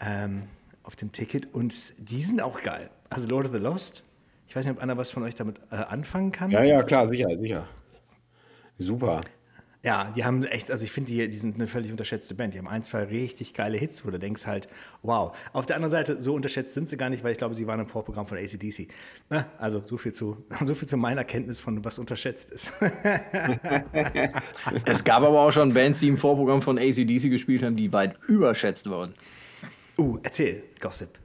ähm, 0.00 0.44
auf 0.82 0.94
dem 0.94 1.10
Ticket 1.10 1.52
und 1.54 1.74
die 1.98 2.22
sind 2.22 2.42
auch 2.42 2.60
geil. 2.62 2.90
Also 3.10 3.28
Lord 3.28 3.46
of 3.46 3.52
the 3.52 3.58
Lost, 3.58 4.04
ich 4.46 4.54
weiß 4.54 4.66
nicht, 4.66 4.76
ob 4.76 4.82
einer 4.82 4.96
was 4.96 5.10
von 5.10 5.22
euch 5.22 5.34
damit 5.34 5.58
äh, 5.70 5.76
anfangen 5.76 6.32
kann. 6.32 6.50
Ja, 6.50 6.62
ja, 6.62 6.82
klar, 6.82 7.06
sicher, 7.06 7.28
sicher. 7.38 7.66
Super. 8.82 9.20
Ja, 9.84 10.12
die 10.14 10.24
haben 10.24 10.44
echt, 10.44 10.70
also 10.70 10.84
ich 10.84 10.92
finde, 10.92 11.10
die, 11.10 11.28
die 11.28 11.36
sind 11.36 11.56
eine 11.56 11.66
völlig 11.66 11.90
unterschätzte 11.90 12.36
Band. 12.36 12.54
Die 12.54 12.58
haben 12.58 12.68
ein, 12.68 12.84
zwei 12.84 13.02
richtig 13.02 13.52
geile 13.52 13.76
Hits, 13.76 14.06
wo 14.06 14.10
du 14.10 14.18
denkst 14.18 14.46
halt, 14.46 14.68
wow. 15.02 15.36
Auf 15.52 15.66
der 15.66 15.74
anderen 15.74 15.90
Seite, 15.90 16.20
so 16.20 16.34
unterschätzt 16.34 16.74
sind 16.74 16.88
sie 16.88 16.96
gar 16.96 17.10
nicht, 17.10 17.24
weil 17.24 17.32
ich 17.32 17.38
glaube, 17.38 17.56
sie 17.56 17.66
waren 17.66 17.80
im 17.80 17.88
Vorprogramm 17.88 18.28
von 18.28 18.38
ACDC. 18.38 18.86
Ne? 19.28 19.46
Also 19.58 19.82
so 19.84 19.96
viel, 19.96 20.12
zu, 20.12 20.44
so 20.64 20.76
viel 20.76 20.86
zu 20.86 20.96
meiner 20.96 21.24
Kenntnis 21.24 21.60
von, 21.60 21.84
was 21.84 21.98
unterschätzt 21.98 22.52
ist. 22.52 22.72
Es 24.84 25.02
gab 25.02 25.24
aber 25.24 25.40
auch 25.40 25.50
schon 25.50 25.74
Bands, 25.74 25.98
die 25.98 26.08
im 26.08 26.16
Vorprogramm 26.16 26.62
von 26.62 26.78
ACDC 26.78 27.28
gespielt 27.28 27.64
haben, 27.64 27.74
die 27.74 27.92
weit 27.92 28.16
überschätzt 28.28 28.88
wurden. 28.88 29.14
uh, 29.98 30.18
erzähl, 30.22 30.62
Gossip. 30.78 31.18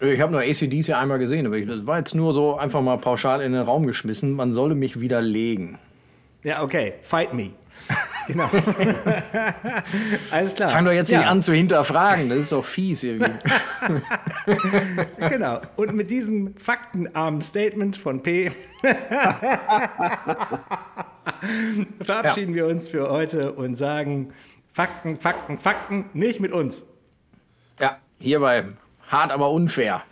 Ich 0.00 0.20
habe 0.20 0.32
nur 0.32 0.40
ACDC 0.40 0.90
einmal 0.90 1.20
gesehen, 1.20 1.46
aber 1.46 1.56
ich, 1.56 1.68
das 1.68 1.86
war 1.86 1.98
jetzt 1.98 2.16
nur 2.16 2.32
so 2.32 2.56
einfach 2.56 2.82
mal 2.82 2.98
pauschal 2.98 3.40
in 3.40 3.52
den 3.52 3.62
Raum 3.62 3.86
geschmissen. 3.86 4.32
Man 4.32 4.50
solle 4.52 4.74
mich 4.74 5.00
widerlegen. 5.00 5.78
Ja, 6.42 6.62
okay, 6.62 6.94
fight 7.02 7.32
me. 7.32 7.50
genau. 8.26 8.48
Alles 10.30 10.54
klar. 10.54 10.68
Fang 10.70 10.84
doch 10.84 10.92
jetzt 10.92 11.10
ja, 11.10 11.18
nicht 11.18 11.28
an 11.28 11.42
zu 11.42 11.52
hinterfragen, 11.52 12.28
das 12.28 12.38
ist 12.38 12.52
doch 12.52 12.64
fies 12.64 13.02
irgendwie. 13.02 13.30
Genau. 15.18 15.60
Und 15.76 15.94
mit 15.94 16.10
diesem 16.10 16.56
faktenarmen 16.56 17.40
Statement 17.40 17.96
von 17.96 18.22
P 18.22 18.50
verabschieden 22.02 22.54
wir 22.54 22.66
uns 22.66 22.88
für 22.88 23.08
heute 23.08 23.52
und 23.52 23.76
sagen 23.76 24.32
Fakten, 24.72 25.16
Fakten, 25.16 25.58
Fakten, 25.58 26.06
nicht 26.12 26.40
mit 26.40 26.52
uns. 26.52 26.86
ja, 27.80 27.98
hierbei 28.18 28.64
hart, 29.12 29.30
aber 29.30 29.50
unfair. 29.50 30.02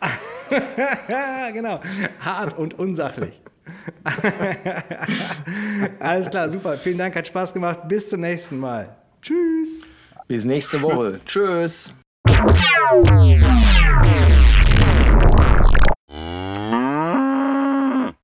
Ja, 1.08 1.50
genau. 1.50 1.80
Hart 2.20 2.56
und 2.56 2.78
unsachlich. 2.78 3.40
Alles 6.00 6.30
klar, 6.30 6.50
super. 6.50 6.76
Vielen 6.76 6.98
Dank, 6.98 7.16
hat 7.16 7.26
Spaß 7.26 7.52
gemacht. 7.52 7.80
Bis 7.88 8.08
zum 8.08 8.20
nächsten 8.20 8.58
Mal. 8.58 8.96
Tschüss. 9.22 9.92
Bis 10.28 10.44
nächste 10.44 10.80
Woche. 10.82 11.12
Tschüss. 11.24 11.94
Tschüss. 12.26 12.60